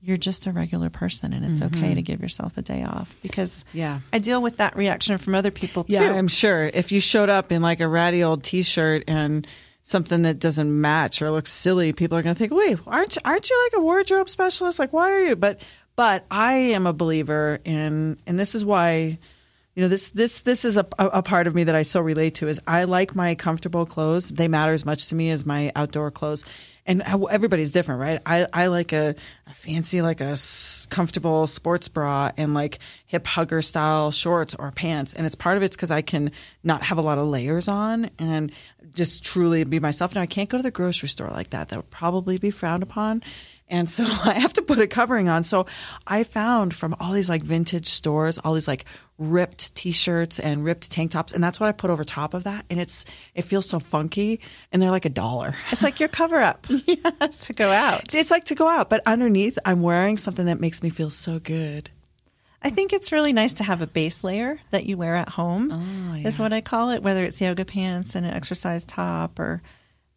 you're 0.00 0.16
just 0.16 0.46
a 0.46 0.52
regular 0.52 0.90
person 0.90 1.32
and 1.32 1.44
it's 1.44 1.60
mm-hmm. 1.60 1.78
okay 1.78 1.94
to 1.94 2.02
give 2.02 2.20
yourself 2.20 2.56
a 2.56 2.62
day 2.62 2.84
off 2.84 3.16
because 3.22 3.64
yeah 3.72 3.98
i 4.12 4.18
deal 4.18 4.40
with 4.40 4.58
that 4.58 4.76
reaction 4.76 5.18
from 5.18 5.34
other 5.34 5.50
people 5.50 5.82
too 5.82 5.94
yeah 5.94 6.12
i'm 6.12 6.28
sure 6.28 6.70
if 6.72 6.92
you 6.92 7.00
showed 7.00 7.28
up 7.28 7.50
in 7.50 7.60
like 7.60 7.80
a 7.80 7.88
ratty 7.88 8.22
old 8.22 8.44
t-shirt 8.44 9.02
and 9.08 9.48
something 9.86 10.22
that 10.22 10.40
doesn't 10.40 10.80
match 10.80 11.22
or 11.22 11.30
looks 11.30 11.52
silly, 11.52 11.92
people 11.92 12.18
are 12.18 12.22
going 12.22 12.34
to 12.34 12.38
think, 12.38 12.52
"Wait, 12.52 12.76
aren't 12.86 13.16
aren't 13.24 13.48
you 13.48 13.64
like 13.66 13.78
a 13.78 13.82
wardrobe 13.82 14.28
specialist? 14.28 14.78
Like, 14.78 14.92
why 14.92 15.12
are 15.12 15.24
you?" 15.24 15.36
But 15.36 15.62
but 15.94 16.26
I 16.30 16.54
am 16.54 16.86
a 16.86 16.92
believer 16.92 17.60
in, 17.64 18.18
and 18.26 18.38
this 18.38 18.54
is 18.54 18.64
why, 18.64 19.18
you 19.76 19.82
know, 19.82 19.88
this 19.88 20.10
this 20.10 20.40
this 20.40 20.64
is 20.64 20.76
a, 20.76 20.86
a 20.98 21.22
part 21.22 21.46
of 21.46 21.54
me 21.54 21.64
that 21.64 21.74
I 21.74 21.82
so 21.82 22.00
relate 22.00 22.36
to. 22.36 22.48
Is 22.48 22.60
I 22.66 22.84
like 22.84 23.14
my 23.14 23.34
comfortable 23.34 23.86
clothes; 23.86 24.30
they 24.30 24.48
matter 24.48 24.72
as 24.72 24.84
much 24.84 25.08
to 25.08 25.14
me 25.14 25.30
as 25.30 25.46
my 25.46 25.70
outdoor 25.76 26.10
clothes 26.10 26.44
and 26.86 27.02
everybody's 27.02 27.72
different, 27.72 28.00
right? 28.00 28.20
I, 28.24 28.46
I 28.52 28.66
like 28.68 28.92
a, 28.92 29.16
a 29.46 29.54
fancy, 29.54 30.02
like 30.02 30.20
a 30.20 30.38
comfortable 30.88 31.46
sports 31.46 31.88
bra 31.88 32.30
and 32.36 32.54
like 32.54 32.78
hip 33.06 33.26
hugger 33.26 33.60
style 33.60 34.12
shorts 34.12 34.54
or 34.54 34.70
pants. 34.70 35.12
And 35.12 35.26
it's 35.26 35.34
part 35.34 35.56
of 35.56 35.62
it's 35.62 35.76
because 35.76 35.90
I 35.90 36.02
can 36.02 36.30
not 36.62 36.84
have 36.84 36.98
a 36.98 37.02
lot 37.02 37.18
of 37.18 37.26
layers 37.26 37.66
on 37.66 38.10
and 38.18 38.52
just 38.94 39.24
truly 39.24 39.64
be 39.64 39.80
myself. 39.80 40.14
Now 40.14 40.20
I 40.20 40.26
can't 40.26 40.48
go 40.48 40.58
to 40.58 40.62
the 40.62 40.70
grocery 40.70 41.08
store 41.08 41.28
like 41.28 41.50
that. 41.50 41.68
That 41.68 41.76
would 41.76 41.90
probably 41.90 42.38
be 42.38 42.50
frowned 42.50 42.84
upon. 42.84 43.22
And 43.68 43.90
so 43.90 44.04
I 44.24 44.34
have 44.34 44.52
to 44.54 44.62
put 44.62 44.78
a 44.78 44.86
covering 44.86 45.28
on. 45.28 45.44
So 45.44 45.66
I 46.06 46.22
found 46.22 46.74
from 46.74 46.94
all 47.00 47.12
these 47.12 47.28
like 47.28 47.42
vintage 47.42 47.88
stores, 47.88 48.38
all 48.38 48.54
these 48.54 48.68
like 48.68 48.84
ripped 49.18 49.74
t-shirts 49.74 50.38
and 50.38 50.64
ripped 50.64 50.90
tank 50.90 51.12
tops. 51.12 51.32
And 51.32 51.42
that's 51.42 51.58
what 51.58 51.68
I 51.68 51.72
put 51.72 51.90
over 51.90 52.04
top 52.04 52.34
of 52.34 52.44
that. 52.44 52.64
And 52.70 52.80
it's, 52.80 53.04
it 53.34 53.42
feels 53.42 53.68
so 53.68 53.78
funky 53.78 54.40
and 54.72 54.80
they're 54.80 54.90
like 54.90 55.04
a 55.04 55.10
dollar. 55.10 55.56
It's 55.72 55.82
like 55.82 56.00
your 56.00 56.08
cover 56.08 56.40
up. 56.40 56.66
yes. 56.86 57.46
To 57.46 57.52
go 57.52 57.70
out. 57.70 58.14
It's 58.14 58.30
like 58.30 58.44
to 58.46 58.54
go 58.54 58.68
out. 58.68 58.88
But 58.90 59.02
underneath 59.06 59.58
I'm 59.64 59.82
wearing 59.82 60.18
something 60.18 60.46
that 60.46 60.60
makes 60.60 60.82
me 60.82 60.90
feel 60.90 61.10
so 61.10 61.38
good. 61.38 61.90
I 62.62 62.70
think 62.70 62.92
it's 62.92 63.12
really 63.12 63.32
nice 63.32 63.52
to 63.54 63.64
have 63.64 63.82
a 63.82 63.86
base 63.86 64.24
layer 64.24 64.58
that 64.70 64.86
you 64.86 64.96
wear 64.96 65.14
at 65.14 65.28
home, 65.28 65.70
oh, 65.72 66.16
yeah. 66.16 66.26
is 66.26 66.38
what 66.38 66.52
I 66.52 66.62
call 66.62 66.90
it, 66.90 67.02
whether 67.02 67.24
it's 67.24 67.40
yoga 67.40 67.64
pants 67.64 68.16
and 68.16 68.26
an 68.26 68.32
exercise 68.32 68.84
top 68.84 69.38
or 69.38 69.62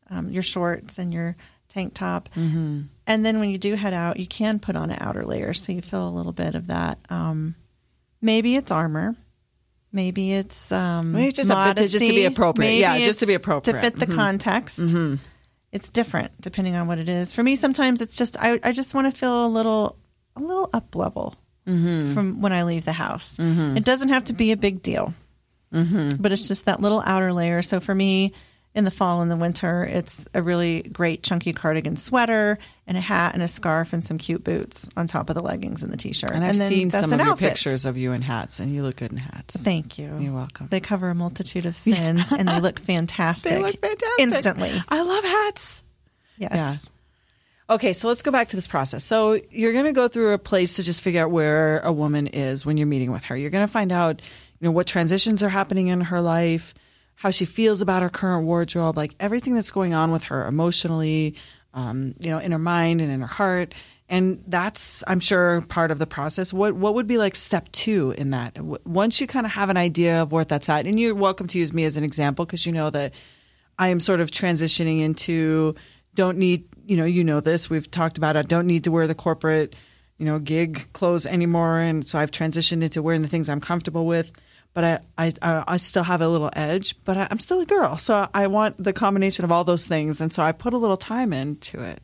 um, 0.10 0.32
your 0.32 0.42
shorts 0.42 0.98
and 0.98 1.14
your 1.14 1.36
tank 1.70 1.94
top. 1.94 2.30
Mm-hmm. 2.36 2.82
And 3.08 3.26
then 3.26 3.40
when 3.40 3.50
you 3.50 3.58
do 3.58 3.76
head 3.76 3.94
out, 3.94 4.20
you 4.20 4.28
can 4.28 4.60
put 4.60 4.76
on 4.76 4.92
an 4.92 4.98
outer 5.00 5.26
layer 5.26 5.54
so 5.54 5.72
you 5.72 5.82
feel 5.82 6.08
a 6.08 6.10
little 6.10 6.34
bit 6.34 6.56
of 6.56 6.68
that. 6.68 7.00
Um, 7.10 7.56
maybe 8.22 8.56
it's 8.56 8.72
armor. 8.72 9.16
Maybe 9.92 10.34
it's 10.34 10.72
um, 10.72 11.14
maybe 11.14 11.32
just, 11.32 11.50
a, 11.50 11.74
just 11.76 11.94
to 11.94 12.00
be 12.00 12.26
appropriate. 12.26 12.68
Maybe 12.70 12.82
yeah, 12.82 13.00
just 13.00 13.20
to 13.20 13.26
be 13.26 13.34
appropriate 13.34 13.74
to 13.74 13.82
fit 13.82 13.96
the 13.96 14.06
mm-hmm. 14.06 14.16
context. 14.16 14.80
Mm-hmm. 14.80 15.16
It's 15.72 15.90
different 15.90 16.40
depending 16.40 16.76
on 16.76 16.88
what 16.88 17.00
it 17.00 17.10
is. 17.10 17.34
For 17.34 17.42
me, 17.42 17.56
sometimes 17.56 18.02
it's 18.02 18.16
just 18.16 18.38
I, 18.40 18.60
I 18.64 18.72
just 18.72 18.94
want 18.94 19.12
to 19.12 19.20
feel 19.20 19.46
a 19.46 19.50
little 19.50 19.98
a 20.36 20.42
little 20.42 20.70
up 20.74 20.96
level 20.96 21.36
mm-hmm. 21.66 22.14
from 22.14 22.42
when 22.42 22.54
I 22.54 22.64
leave 22.64 22.86
the 22.86 22.94
house. 22.94 23.36
Mm-hmm. 23.38 23.78
It 23.78 23.84
doesn't 23.84 24.10
have 24.10 24.26
to 24.26 24.34
be 24.34 24.52
a 24.52 24.58
big 24.58 24.84
deal, 24.84 25.16
mm-hmm. 25.74 26.22
but 26.22 26.32
it's 26.32 26.48
just 26.48 26.66
that 26.66 26.82
little 26.82 27.02
outer 27.04 27.34
layer. 27.34 27.64
So 27.64 27.80
for 27.80 27.96
me, 27.96 28.34
in 28.80 28.86
the 28.86 28.92
fall 28.92 29.22
and 29.22 29.30
the 29.30 29.36
winter, 29.36 29.84
it's 29.84 30.28
a 30.34 30.42
really 30.42 30.82
great 30.82 31.22
chunky 31.22 31.54
cardigan 31.54 31.96
sweater 31.96 32.58
and 32.88 32.98
a 32.98 33.02
hat 33.02 33.36
and 33.36 33.44
a 33.44 33.48
scarf 33.48 33.94
and 33.94 34.04
some 34.04 34.18
cute 34.18 34.44
boots 34.44 34.90
on 34.98 35.06
top 35.06 35.30
of 35.30 35.36
the 35.36 35.44
leggings 35.44 35.84
and 35.84 35.94
the 35.94 35.98
t-shirt. 35.98 36.32
And 36.32 36.44
I've 36.44 36.52
and 36.52 36.58
seen 36.58 36.90
some 36.90 37.14
of 37.14 37.20
outfit. 37.20 37.42
your 37.42 37.50
pictures 37.52 37.86
of 37.86 37.98
you 37.98 38.14
in 38.14 38.24
hats, 38.24 38.60
and 38.60 38.74
you 38.74 38.82
look 38.82 38.96
good 38.96 39.12
in 39.12 39.18
hats. 39.18 39.62
Thank 39.62 40.00
you. 40.00 40.18
You're 40.18 40.34
welcome. 40.34 40.68
They 40.72 40.80
cover 40.80 41.10
a 41.10 41.16
multitude 41.16 41.68
of 41.68 41.76
sins, 41.76 42.32
and 42.32 42.48
they 42.48 42.60
look 42.62 42.80
fantastic. 42.80 43.52
they 43.52 43.62
look 43.62 43.80
fantastic 43.80 44.20
instantly. 44.20 44.84
I 44.90 45.02
love 45.04 45.24
hats. 45.24 45.84
Yes. 46.38 46.52
Yeah. 46.54 47.76
Okay, 47.76 47.94
so 47.94 48.08
let's 48.08 48.24
go 48.24 48.32
back 48.32 48.48
to 48.48 48.56
this 48.56 48.68
process. 48.68 49.04
So 49.04 49.40
you're 49.52 49.74
going 49.74 49.86
to 49.86 49.94
go 49.94 50.08
through 50.08 50.34
a 50.34 50.40
place 50.40 50.78
to 50.78 50.84
just 50.84 51.02
figure 51.02 51.24
out 51.24 51.30
where 51.30 51.82
a 51.82 51.92
woman 51.92 52.26
is 52.26 52.66
when 52.66 52.78
you're 52.78 52.88
meeting 52.88 53.12
with 53.12 53.26
her. 53.26 53.38
You're 53.38 53.52
going 53.52 53.68
to 53.68 53.72
find 53.72 53.92
out, 53.92 54.22
you 54.60 54.66
know, 54.66 54.72
what 54.72 54.88
transitions 54.88 55.44
are 55.44 55.50
happening 55.50 55.88
in 55.88 56.02
her 56.02 56.22
life 56.22 56.74
how 57.20 57.32
she 57.32 57.44
feels 57.44 57.82
about 57.82 58.02
her 58.02 58.08
current 58.08 58.46
wardrobe, 58.46 58.96
like 58.96 59.14
everything 59.20 59.54
that's 59.54 59.72
going 59.72 59.94
on 59.94 60.10
with 60.10 60.24
her 60.24 60.48
emotionally, 60.48 61.36
um, 61.74 62.16
you 62.18 62.30
know, 62.30 62.40
in 62.40 62.54
her 62.54 62.58
mind 62.58 63.02
and 63.02 63.12
in 63.12 63.20
her 63.20 63.28
heart. 63.28 63.76
And 64.08 64.42
that's, 64.48 65.04
I'm 65.06 65.20
sure, 65.20 65.60
part 65.68 65.92
of 65.92 66.00
the 66.00 66.08
process. 66.08 66.54
What 66.54 66.76
what 66.76 66.94
would 66.94 67.08
be 67.08 67.18
like 67.18 67.36
step 67.36 67.70
two 67.74 68.12
in 68.18 68.30
that? 68.30 68.58
Once 68.88 69.20
you 69.20 69.28
kind 69.28 69.46
of 69.46 69.52
have 69.52 69.70
an 69.70 69.76
idea 69.76 70.22
of 70.22 70.32
where 70.32 70.46
that's 70.46 70.70
at, 70.70 70.86
and 70.86 70.98
you're 70.98 71.14
welcome 71.14 71.48
to 71.48 71.60
use 71.60 71.74
me 71.74 71.84
as 71.84 71.98
an 71.98 72.06
example 72.06 72.46
because 72.46 72.66
you 72.66 72.72
know 72.72 72.90
that 72.90 73.14
I 73.78 73.90
am 73.90 74.00
sort 74.00 74.22
of 74.22 74.32
transitioning 74.32 75.02
into 75.02 75.76
don't 76.16 76.38
need 76.38 76.70
you 76.86 76.96
know, 76.96 77.06
you 77.06 77.26
know 77.26 77.42
this. 77.42 77.70
We've 77.70 77.92
talked 77.92 78.18
about. 78.18 78.38
I 78.38 78.44
don't 78.44 78.66
need 78.66 78.86
to 78.86 78.92
wear 78.92 79.08
the 79.08 79.14
corporate, 79.14 79.76
you 80.18 80.26
know, 80.26 80.40
gig 80.40 80.88
clothes 80.94 81.26
anymore, 81.26 81.80
and 81.80 82.08
so 82.08 82.18
I've 82.18 82.32
transitioned 82.32 82.82
into 82.82 83.02
wearing 83.02 83.24
the 83.24 83.28
things 83.28 83.50
I'm 83.50 83.62
comfortable 83.62 84.06
with. 84.06 84.32
But 84.80 85.04
I, 85.18 85.34
I, 85.42 85.64
I 85.68 85.76
still 85.76 86.04
have 86.04 86.22
a 86.22 86.28
little 86.30 86.50
edge, 86.54 86.96
but 87.04 87.18
I, 87.18 87.28
I'm 87.30 87.40
still 87.40 87.60
a 87.60 87.66
girl, 87.66 87.98
so 87.98 88.30
I 88.34 88.48
want 88.48 88.82
the 88.82 88.94
combination 88.94 89.44
of 89.44 89.52
all 89.52 89.66
those 89.66 89.86
things, 89.86 90.22
and 90.22 90.32
so 90.32 90.42
I 90.42 90.54
put 90.54 90.74
a 90.74 90.78
little 90.78 90.96
time 90.96 91.34
into 91.34 91.82
it. 91.82 92.02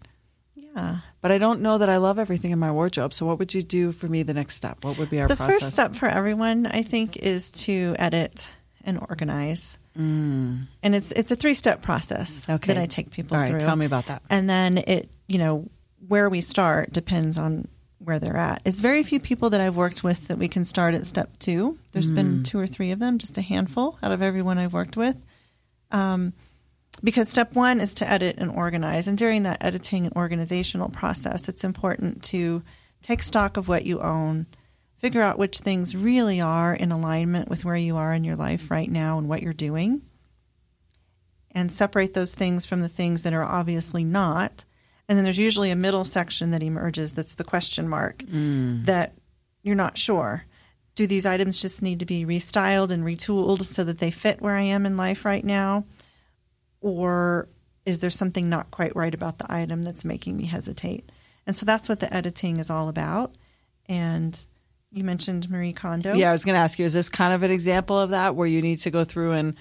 Yeah. 0.56 0.98
But 1.22 1.32
I 1.32 1.38
don't 1.38 1.62
know 1.62 1.78
that 1.78 1.88
I 1.88 1.96
love 1.96 2.20
everything 2.20 2.52
in 2.52 2.60
my 2.60 2.74
wardrobe. 2.74 3.14
So, 3.14 3.26
what 3.26 3.40
would 3.40 3.54
you 3.54 3.64
do 3.64 3.94
for 3.94 4.10
me 4.10 4.24
the 4.24 4.34
next 4.34 4.56
step? 4.56 4.84
What 4.84 4.98
would 4.98 5.10
be 5.10 5.22
our 5.22 5.30
the 5.30 5.38
process? 5.38 5.62
first 5.62 5.72
step 5.72 5.96
for 5.96 6.10
everyone, 6.10 6.66
I 6.66 6.82
think, 6.82 7.16
is 7.16 7.52
to 7.52 7.96
edit 7.98 8.54
and 8.84 9.00
organize. 9.00 9.78
Mm. 9.98 10.68
And 10.84 10.96
it's 10.96 11.14
it's 11.14 11.32
a 11.32 11.38
three 11.38 11.54
step 11.54 11.82
process 11.82 12.46
okay. 12.50 12.74
that 12.74 12.78
I 12.78 12.88
take 12.88 13.10
people 13.10 13.38
All 13.38 13.42
right, 13.42 13.52
through. 13.52 13.62
Tell 13.62 13.78
me 13.78 13.86
about 13.86 14.08
that. 14.08 14.22
And 14.30 14.50
then 14.50 14.80
it, 14.80 15.10
you 15.28 15.38
know, 15.38 15.70
where 16.06 16.28
we 16.28 16.42
start 16.42 16.92
depends 16.92 17.40
on 17.40 17.70
where 18.06 18.20
they're 18.20 18.38
at. 18.38 18.62
It's 18.66 18.80
very 18.80 19.04
few 19.04 19.20
people 19.20 19.50
that 19.50 19.62
I've 19.62 19.76
worked 19.76 20.04
with 20.04 20.28
that 20.28 20.38
we 20.38 20.48
can 20.48 20.64
start 20.64 20.94
at 20.94 21.06
step 21.06 21.38
two. 21.40 21.78
There's 21.92 22.12
mm. 22.12 22.16
been 22.16 22.44
two 22.44 22.60
or 22.60 22.68
three 22.68 22.92
of 22.92 23.00
them, 23.00 23.18
just 23.18 23.38
a 23.38 23.42
handful 23.42 23.98
out 24.02 24.12
of 24.12 24.22
everyone 24.22 24.58
I've 24.58 24.74
worked 24.74 24.96
with. 24.96 25.18
Um, 25.92 26.34
because 27.04 27.30
step 27.30 27.54
one 27.54 27.82
is 27.82 27.96
to 27.96 28.10
edit 28.10 28.38
and 28.38 28.52
organize. 28.52 29.08
And 29.08 29.18
during 29.18 29.44
that 29.44 29.64
editing 29.64 30.06
and 30.06 30.16
organizational 30.16 30.90
process, 30.90 31.50
it's 31.50 31.64
important 31.64 32.24
to 32.24 32.64
take 33.02 33.22
stock 33.22 33.58
of 33.58 33.68
what 33.68 33.86
you 33.86 34.00
own, 34.02 34.48
figure 35.00 35.22
out 35.22 35.38
which 35.38 35.60
things 35.60 35.96
really 35.96 36.42
are 36.42 36.74
in 36.74 36.92
alignment 36.92 37.50
with 37.50 37.66
where 37.66 37.76
you 37.76 37.98
are 37.98 38.14
in 38.14 38.24
your 38.24 38.36
life 38.36 38.72
right 38.72 38.90
now 38.90 39.18
and 39.18 39.28
what 39.28 39.42
you're 39.42 39.54
doing, 39.54 40.02
and 41.52 41.72
separate 41.72 42.14
those 42.14 42.36
things 42.36 42.66
from 42.66 42.82
the 42.82 42.90
things 42.90 43.24
that 43.24 43.34
are 43.34 43.44
obviously 43.44 44.04
not. 44.04 44.64
And 45.08 45.18
then 45.18 45.24
there's 45.24 45.38
usually 45.38 45.72
a 45.72 45.76
middle 45.76 46.06
section 46.06 46.52
that 46.52 46.64
emerges 46.64 47.14
that's 47.14 47.36
the 47.36 47.44
question 47.44 47.88
mark 47.88 48.20
mm. 48.20 48.86
that 48.86 49.14
you're 49.62 49.76
not 49.76 49.98
sure. 49.98 50.46
Do 50.96 51.06
these 51.06 51.26
items 51.26 51.62
just 51.62 51.82
need 51.82 52.00
to 52.00 52.06
be 52.06 52.26
restyled 52.26 52.90
and 52.90 53.04
retooled 53.04 53.64
so 53.64 53.84
that 53.84 54.00
they 54.00 54.12
fit 54.12 54.42
where 54.42 54.56
I 54.56 54.62
am 54.62 54.86
in 54.86 54.98
life 54.98 55.26
right 55.26 55.44
now? 55.44 55.86
or 56.86 57.50
is 57.84 58.00
there 58.00 58.12
something 58.12 58.48
not 58.48 58.70
quite 58.70 58.96
right 58.96 59.16
about 59.16 59.40
the 59.40 59.52
item 59.52 59.82
that's 59.82 60.06
making 60.06 60.38
me 60.38 60.46
hesitate? 60.46 61.12
And 61.48 61.58
so 61.58 61.66
that's 61.66 61.90
what 61.90 62.00
the 62.00 62.14
editing 62.14 62.58
is 62.58 62.70
all 62.70 62.90
about. 62.90 63.36
And 63.88 64.40
you 64.92 65.04
mentioned 65.04 65.50
Marie 65.50 65.74
Kondo. 65.74 66.14
Yeah, 66.14 66.30
I 66.30 66.32
was 66.32 66.46
going 66.46 66.54
to 66.54 66.60
ask 66.60 66.78
you, 66.78 66.86
is 66.86 66.94
this 66.94 67.10
kind 67.10 67.34
of 67.34 67.42
an 67.42 67.50
example 67.50 68.00
of 68.00 68.12
that 68.12 68.36
where 68.36 68.48
you 68.48 68.62
need 68.62 68.82
to 68.82 68.92
go 68.92 69.04
through 69.04 69.32
and 69.32 69.56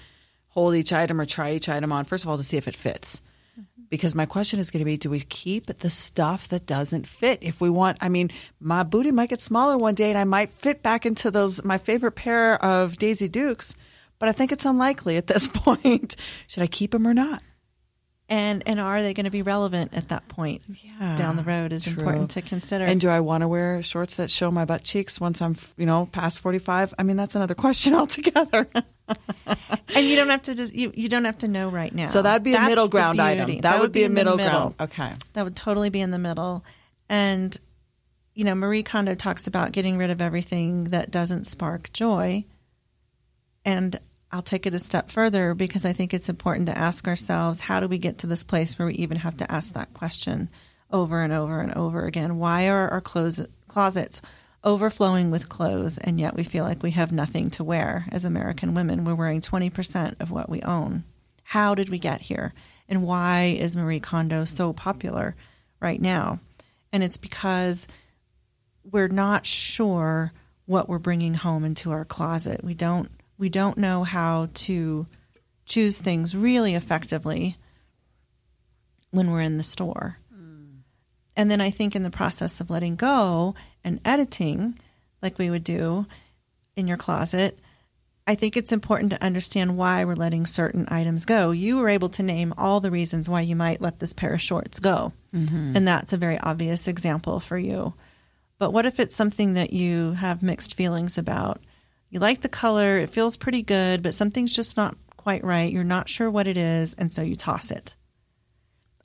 hold 0.49 0.75
each 0.75 0.93
item 0.93 1.19
or 1.19 1.25
try 1.25 1.51
each 1.51 1.67
item 1.67 1.91
on, 1.91 2.05
first 2.05 2.23
of 2.23 2.29
all, 2.29 2.37
to 2.37 2.43
see 2.43 2.57
if 2.57 2.67
it 2.67 2.75
fits? 2.75 3.23
Because 3.89 4.15
my 4.15 4.25
question 4.25 4.59
is 4.59 4.71
going 4.71 4.79
to 4.79 4.85
be 4.85 4.97
do 4.97 5.09
we 5.09 5.19
keep 5.19 5.67
the 5.67 5.89
stuff 5.89 6.47
that 6.49 6.65
doesn't 6.65 7.07
fit? 7.07 7.39
If 7.41 7.61
we 7.61 7.69
want, 7.69 7.97
I 8.01 8.09
mean, 8.09 8.31
my 8.59 8.83
booty 8.83 9.11
might 9.11 9.29
get 9.29 9.41
smaller 9.41 9.77
one 9.77 9.95
day 9.95 10.09
and 10.09 10.17
I 10.17 10.23
might 10.23 10.49
fit 10.49 10.81
back 10.81 11.05
into 11.05 11.29
those, 11.31 11.63
my 11.63 11.77
favorite 11.77 12.13
pair 12.13 12.63
of 12.63 12.97
Daisy 12.97 13.27
Dukes 13.27 13.75
but 14.19 14.29
I 14.29 14.31
think 14.31 14.51
it's 14.51 14.65
unlikely 14.65 15.17
at 15.17 15.27
this 15.27 15.47
point. 15.53 16.15
Should 16.47 16.63
I 16.63 16.67
keep 16.67 16.91
them 16.91 17.07
or 17.07 17.13
not? 17.13 17.43
And 18.27 18.63
and 18.65 18.79
are 18.79 19.03
they 19.03 19.13
going 19.13 19.25
to 19.25 19.31
be 19.31 19.43
relevant 19.43 19.93
at 19.93 20.09
that 20.09 20.27
point? 20.27 20.63
Yeah, 20.67 21.15
down 21.15 21.35
the 21.35 21.43
road 21.43 21.71
is 21.71 21.83
true. 21.83 21.93
important 21.93 22.31
to 22.31 22.41
consider. 22.41 22.83
And 22.83 22.99
do 22.99 23.07
I 23.07 23.19
want 23.19 23.41
to 23.41 23.47
wear 23.47 23.83
shorts 23.83 24.15
that 24.15 24.31
show 24.31 24.49
my 24.49 24.65
butt 24.65 24.81
cheeks 24.81 25.21
once 25.21 25.43
I'm 25.43 25.55
you 25.77 25.85
know 25.85 26.09
past 26.11 26.39
forty 26.39 26.57
five? 26.57 26.91
I 26.97 27.03
mean 27.03 27.17
that's 27.17 27.35
another 27.35 27.53
question 27.55 27.93
altogether. 27.93 28.67
and 29.45 30.07
you 30.07 30.15
don't 30.15 30.29
have 30.29 30.41
to 30.43 30.55
just 30.55 30.73
you, 30.73 30.91
you 30.95 31.07
don't 31.07 31.25
have 31.25 31.37
to 31.39 31.47
know 31.47 31.69
right 31.69 31.93
now. 31.93 32.07
So 32.07 32.23
that'd 32.23 32.41
be 32.41 32.53
That's 32.53 32.65
a 32.65 32.69
middle 32.69 32.87
ground 32.87 33.21
item. 33.21 33.47
That, 33.47 33.61
that 33.61 33.79
would 33.79 33.91
be, 33.91 33.99
be 33.99 34.05
a 34.05 34.09
middle, 34.09 34.37
middle 34.37 34.71
ground. 34.71 34.75
Okay, 34.79 35.13
that 35.33 35.43
would 35.43 35.55
totally 35.55 35.91
be 35.91 36.01
in 36.01 36.09
the 36.09 36.17
middle. 36.17 36.65
And 37.07 37.55
you 38.33 38.43
know 38.43 38.55
Marie 38.55 38.81
Kondo 38.81 39.13
talks 39.13 39.45
about 39.45 39.71
getting 39.71 39.99
rid 39.99 40.09
of 40.09 40.19
everything 40.19 40.85
that 40.85 41.11
doesn't 41.11 41.45
spark 41.45 41.93
joy. 41.93 42.43
And 43.63 43.99
I'll 44.35 44.41
take 44.41 44.65
it 44.65 44.73
a 44.73 44.79
step 44.79 45.09
further 45.09 45.53
because 45.53 45.85
I 45.85 45.93
think 45.93 46.13
it's 46.13 46.27
important 46.27 46.65
to 46.65 46.77
ask 46.77 47.07
ourselves 47.07 47.61
how 47.61 47.79
do 47.79 47.87
we 47.87 47.97
get 47.97 48.17
to 48.17 48.27
this 48.27 48.43
place 48.43 48.77
where 48.77 48.85
we 48.85 48.95
even 48.95 49.15
have 49.15 49.37
to 49.37 49.49
ask 49.49 49.73
that 49.73 49.93
question 49.93 50.49
over 50.91 51.21
and 51.21 51.31
over 51.31 51.61
and 51.61 51.73
over 51.73 52.05
again? 52.05 52.37
Why 52.37 52.67
are 52.67 52.89
our 52.89 52.99
clothes, 52.99 53.39
closets 53.69 54.21
overflowing 54.61 55.31
with 55.31 55.47
clothes 55.47 55.97
and 55.97 56.19
yet 56.19 56.35
we 56.35 56.43
feel 56.43 56.65
like 56.65 56.83
we 56.83 56.91
have 56.91 57.13
nothing 57.13 57.49
to 57.51 57.63
wear? 57.63 58.07
As 58.11 58.25
American 58.25 58.73
women, 58.73 59.05
we're 59.05 59.15
wearing 59.15 59.39
20% 59.39 60.19
of 60.19 60.31
what 60.31 60.49
we 60.49 60.61
own. 60.63 61.05
How 61.43 61.73
did 61.73 61.87
we 61.87 61.97
get 61.97 62.19
here? 62.19 62.53
And 62.89 63.03
why 63.03 63.55
is 63.57 63.77
Marie 63.77 64.01
Kondo 64.01 64.43
so 64.43 64.73
popular 64.73 65.33
right 65.79 66.01
now? 66.01 66.41
And 66.91 67.03
it's 67.03 67.15
because 67.15 67.87
we're 68.83 69.07
not 69.07 69.45
sure 69.45 70.33
what 70.65 70.89
we're 70.89 70.99
bringing 70.99 71.35
home 71.35 71.63
into 71.63 71.91
our 71.91 72.03
closet. 72.03 72.61
We 72.65 72.73
don't 72.73 73.09
we 73.37 73.49
don't 73.49 73.77
know 73.77 74.03
how 74.03 74.47
to 74.53 75.07
choose 75.65 75.99
things 75.99 76.35
really 76.35 76.75
effectively 76.75 77.57
when 79.11 79.31
we're 79.31 79.41
in 79.41 79.57
the 79.57 79.63
store. 79.63 80.19
Mm. 80.33 80.79
And 81.35 81.49
then 81.49 81.61
I 81.61 81.69
think 81.69 81.95
in 81.95 82.03
the 82.03 82.09
process 82.09 82.59
of 82.61 82.69
letting 82.69 82.95
go 82.95 83.55
and 83.83 83.99
editing, 84.05 84.77
like 85.21 85.37
we 85.37 85.49
would 85.49 85.63
do 85.63 86.05
in 86.75 86.87
your 86.87 86.97
closet, 86.97 87.59
I 88.27 88.35
think 88.35 88.57
it's 88.57 88.71
important 88.71 89.11
to 89.11 89.23
understand 89.23 89.77
why 89.77 90.03
we're 90.03 90.15
letting 90.15 90.45
certain 90.45 90.87
items 90.89 91.25
go. 91.25 91.51
You 91.51 91.77
were 91.77 91.89
able 91.89 92.09
to 92.09 92.23
name 92.23 92.53
all 92.57 92.79
the 92.79 92.89
reasons 92.89 93.29
why 93.29 93.41
you 93.41 93.55
might 93.55 93.81
let 93.81 93.99
this 93.99 94.13
pair 94.13 94.33
of 94.33 94.41
shorts 94.41 94.79
go. 94.79 95.13
Mm-hmm. 95.33 95.75
And 95.75 95.87
that's 95.87 96.11
a 96.11 96.17
very 96.17 96.39
obvious 96.39 96.87
example 96.87 97.39
for 97.39 97.57
you. 97.57 97.93
But 98.57 98.71
what 98.71 98.85
if 98.85 98.99
it's 98.99 99.15
something 99.15 99.53
that 99.53 99.73
you 99.73 100.13
have 100.13 100.41
mixed 100.41 100.73
feelings 100.73 101.17
about? 101.17 101.61
You 102.15 102.21
like 102.21 102.39
the 102.39 102.47
color, 102.47 102.97
it 102.97 103.09
feels 103.09 103.35
pretty 103.35 103.61
good, 103.61 104.01
but 104.01 104.13
something's 104.13 104.55
just 104.55 104.77
not 104.77 104.95
quite 105.17 105.43
right. 105.43 105.69
You're 105.69 105.83
not 105.83 106.07
sure 106.07 106.31
what 106.31 106.47
it 106.47 106.55
is, 106.55 106.93
and 106.93 107.11
so 107.11 107.21
you 107.21 107.35
toss 107.35 107.71
it. 107.71 107.93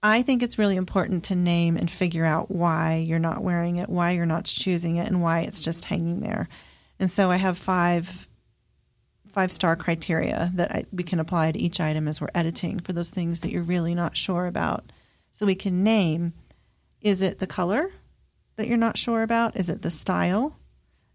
I 0.00 0.22
think 0.22 0.44
it's 0.44 0.60
really 0.60 0.76
important 0.76 1.24
to 1.24 1.34
name 1.34 1.76
and 1.76 1.90
figure 1.90 2.24
out 2.24 2.52
why 2.52 3.04
you're 3.04 3.18
not 3.18 3.42
wearing 3.42 3.78
it, 3.78 3.88
why 3.88 4.12
you're 4.12 4.26
not 4.26 4.44
choosing 4.44 4.94
it, 4.94 5.08
and 5.08 5.20
why 5.20 5.40
it's 5.40 5.60
just 5.60 5.86
hanging 5.86 6.20
there. 6.20 6.48
And 7.00 7.10
so 7.10 7.32
I 7.32 7.36
have 7.36 7.58
five 7.58 8.28
five 9.32 9.50
star 9.50 9.74
criteria 9.74 10.52
that 10.54 10.70
I, 10.70 10.84
we 10.92 11.02
can 11.02 11.18
apply 11.18 11.50
to 11.50 11.58
each 11.58 11.80
item 11.80 12.06
as 12.06 12.20
we're 12.20 12.28
editing 12.32 12.78
for 12.78 12.92
those 12.92 13.10
things 13.10 13.40
that 13.40 13.50
you're 13.50 13.62
really 13.62 13.94
not 13.94 14.16
sure 14.16 14.46
about. 14.46 14.92
So 15.32 15.46
we 15.46 15.56
can 15.56 15.82
name 15.82 16.32
is 17.00 17.22
it 17.22 17.40
the 17.40 17.46
color 17.48 17.90
that 18.54 18.68
you're 18.68 18.76
not 18.76 18.98
sure 18.98 19.24
about? 19.24 19.56
Is 19.56 19.68
it 19.68 19.82
the 19.82 19.90
style? 19.90 20.60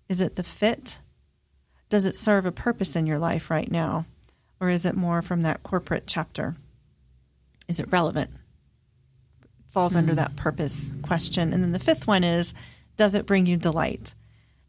Is 0.09 0.19
it 0.19 0.35
the 0.35 0.43
fit? 0.43 0.99
Does 1.89 2.05
it 2.05 2.15
serve 2.15 2.45
a 2.45 2.51
purpose 2.51 2.95
in 2.95 3.05
your 3.05 3.19
life 3.19 3.49
right 3.49 3.69
now? 3.69 4.05
Or 4.59 4.69
is 4.69 4.85
it 4.85 4.95
more 4.95 5.21
from 5.21 5.41
that 5.41 5.63
corporate 5.63 6.05
chapter? 6.07 6.55
Is 7.67 7.79
it 7.79 7.91
relevant? 7.91 8.31
Falls 9.69 9.93
mm. 9.93 9.97
under 9.97 10.15
that 10.15 10.35
purpose 10.35 10.93
question. 11.01 11.53
And 11.53 11.61
then 11.61 11.71
the 11.71 11.79
fifth 11.79 12.07
one 12.07 12.23
is 12.23 12.53
Does 12.97 13.15
it 13.15 13.25
bring 13.25 13.45
you 13.45 13.57
delight? 13.57 14.13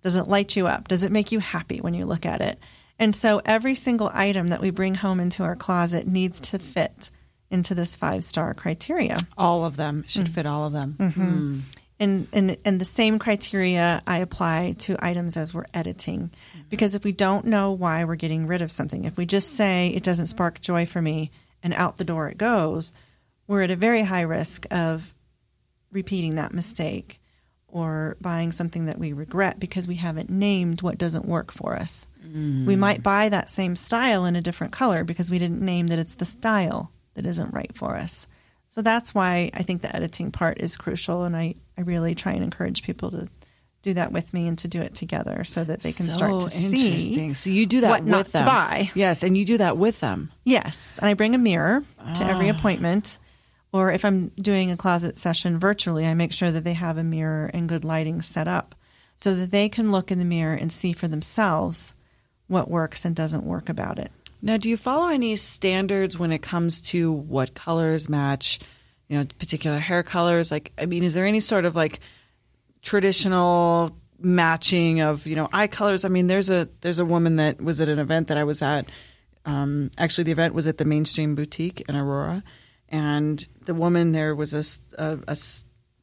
Does 0.03 0.17
it 0.17 0.29
light 0.29 0.57
you 0.57 0.67
up? 0.67 0.89
Does 0.89 1.03
it 1.03 1.13
make 1.13 1.33
you 1.33 1.39
happy 1.39 1.81
when 1.81 1.95
you 1.95 2.07
look 2.07 2.27
at 2.27 2.41
it? 2.41 2.59
And 2.99 3.15
so 3.15 3.43
every 3.45 3.75
single 3.75 4.11
item 4.13 4.49
that 4.49 4.61
we 4.61 4.71
bring 4.71 4.95
home 4.95 5.21
into 5.21 5.43
our 5.43 5.57
closet 5.57 6.07
needs 6.07 6.41
to 6.41 6.59
fit 6.59 7.11
into 7.51 7.75
this 7.75 7.97
five 7.97 8.25
star 8.25 8.55
criteria. 8.55 9.19
All 9.37 9.65
of 9.65 9.77
them 9.77 10.05
should 10.07 10.27
mm. 10.27 10.35
fit 10.35 10.47
all 10.47 10.67
of 10.67 10.73
them. 10.73 10.97
Mm-hmm. 10.99 11.23
Mm. 11.23 11.61
And, 11.99 12.29
and, 12.33 12.59
and 12.65 12.79
the 12.79 12.85
same 12.85 13.19
criteria 13.19 14.03
I 14.07 14.19
apply 14.19 14.75
to 14.81 15.03
items 15.03 15.37
as 15.39 15.55
we're 15.55 15.65
editing. 15.73 16.31
Mm-hmm. 16.53 16.69
Because 16.69 16.95
if 16.95 17.05
we 17.05 17.13
don't 17.13 17.47
know 17.47 17.73
why 17.73 18.05
we're 18.05 18.17
getting 18.17 18.47
rid 18.47 18.61
of 18.61 18.71
something, 18.71 19.05
if 19.05 19.17
we 19.17 19.25
just 19.25 19.55
say 19.55 19.89
it 19.89 20.03
doesn't 20.03 20.27
spark 20.27 20.61
joy 20.61 20.85
for 20.85 21.01
me 21.01 21.31
and 21.63 21.73
out 21.73 21.97
the 21.97 22.05
door 22.05 22.29
it 22.29 22.37
goes, 22.37 22.93
we're 23.47 23.63
at 23.63 23.71
a 23.71 23.77
very 23.77 24.03
high 24.03 24.23
risk 24.23 24.67
of 24.71 25.15
repeating 25.91 26.35
that 26.35 26.53
mistake 26.53 27.21
or 27.69 28.17
buying 28.21 28.53
something 28.53 28.87
that 28.87 28.99
we 28.99 29.13
regret 29.13 29.59
because 29.59 29.89
we 29.89 29.97
haven't 29.97 30.31
named 30.31 30.83
what 30.83 30.99
doesn't 30.99 31.27
work 31.27 31.53
for 31.53 31.77
us. 31.77 32.07
Mm. 32.27 32.65
We 32.65 32.77
might 32.77 33.03
buy 33.03 33.29
that 33.29 33.51
same 33.51 33.77
style 33.77 34.25
in 34.25 34.37
a 34.37 34.43
different 34.43 34.73
color 34.73 35.05
because 35.05 35.31
we 35.31 35.39
didn't 35.39 35.61
name 35.61 35.89
that 35.89 35.99
it's 35.99 36.15
the 36.15 36.25
style 36.25 36.91
that 37.15 37.27
isn't 37.27 37.53
right 37.53 37.75
for 37.75 37.97
us. 37.97 38.27
So 38.69 38.83
that's 38.83 39.15
why 39.15 39.51
I 39.55 39.63
think 39.63 39.83
the 39.83 39.95
editing 39.95 40.33
part 40.33 40.61
is 40.61 40.77
crucial, 40.77 41.25
and 41.25 41.37
I, 41.37 41.55
I 41.77 41.83
really 41.83 42.15
try 42.15 42.33
and 42.33 42.43
encourage 42.43 42.83
people 42.83 43.11
to 43.11 43.29
do 43.83 43.95
that 43.95 44.11
with 44.11 44.35
me 44.35 44.49
and 44.49 44.59
to 44.59 44.69
do 44.69 44.81
it 44.81 44.95
together 44.95 45.45
so 45.45 45.63
that 45.63 45.81
they 45.81 45.93
can 45.93 46.07
so 46.07 46.13
start 46.13 46.41
to 46.43 46.51
see. 46.51 47.35
So 47.35 47.51
you 47.51 47.67
do 47.67 47.83
that 47.83 48.05
with 48.05 48.33
them. 48.33 48.41
to 48.41 48.47
buy. 48.47 48.91
Yes, 48.95 49.23
and 49.23 49.39
you 49.39 49.45
do 49.45 49.59
that 49.59 49.77
with 49.77 50.01
them. 50.01 50.33
Yes, 50.45 50.99
and 50.99 51.09
I 51.09 51.15
bring 51.15 51.35
a 51.35 51.39
mirror 51.39 51.85
to 52.17 52.25
every 52.25 52.51
ah. 52.51 52.55
appointment. 52.57 53.19
Or 53.73 53.93
if 53.93 54.05
I'm 54.05 54.29
doing 54.41 54.71
a 54.71 54.77
closet 54.77 55.19
session 55.19 55.59
virtually, 55.59 56.07
I 56.07 56.15
make 56.15 56.33
sure 56.33 56.51
that 56.51 56.65
they 56.65 56.73
have 56.73 56.99
a 56.99 57.05
mirror 57.05 57.51
and 57.53 57.69
good 57.69 57.85
lighting 57.85 58.23
set 58.23 58.49
up 58.49 58.75
so 59.17 59.35
that 59.35 59.51
they 59.51 59.69
can 59.69 59.93
look 59.93 60.11
in 60.11 60.19
the 60.19 60.25
mirror 60.25 60.55
and 60.55 60.73
see 60.73 60.93
for 60.93 61.09
themselves 61.09 61.93
what 62.49 62.71
works 62.71 63.05
and 63.05 63.15
doesn't 63.15 63.45
work 63.45 63.69
about 63.69 63.99
it. 63.99 64.11
Now, 64.43 64.57
do 64.57 64.69
you 64.69 64.77
follow 64.77 65.09
any 65.09 65.37
standards 65.37 66.19
when 66.19 66.33
it 66.33 66.43
comes 66.43 66.81
to 66.83 67.13
what 67.13 67.55
colors 67.55 68.09
match 68.09 68.61
you 69.09 69.19
know, 69.19 69.25
particular 69.39 69.79
hair 69.79 70.03
colors? 70.03 70.51
Like, 70.51 70.73
I 70.79 70.87
mean, 70.87 71.03
is 71.03 71.15
there 71.15 71.27
any 71.27 71.41
sort 71.41 71.65
of 71.65 71.77
like 71.77 72.01
traditional 72.83 73.97
matching 74.19 75.01
of 75.01 75.27
you 75.27 75.37
know 75.37 75.49
eye 75.53 75.67
colors? 75.67 76.05
I 76.05 76.09
mean, 76.09 76.27
there's 76.27 76.51
a 76.51 76.69
there's 76.81 76.99
a 76.99 77.05
woman 77.05 77.37
that 77.37 77.61
was 77.61 77.81
at 77.81 77.89
an 77.89 77.99
event 77.99 78.29
that 78.29 78.39
I 78.39 78.45
was 78.45 78.63
at. 78.63 78.89
Um, 79.45 79.91
actually, 79.99 80.25
the 80.25 80.33
event 80.33 80.55
was 80.55 80.67
at 80.67 80.79
the 80.79 80.85
Mainstream 80.85 81.35
Boutique 81.35 81.85
in 81.89 81.95
Aurora, 81.95 82.43
and 82.89 83.47
the 83.65 83.75
woman 83.75 84.13
there 84.13 84.35
was 84.35 84.55
a, 84.55 84.65
a, 85.01 85.19
a 85.29 85.37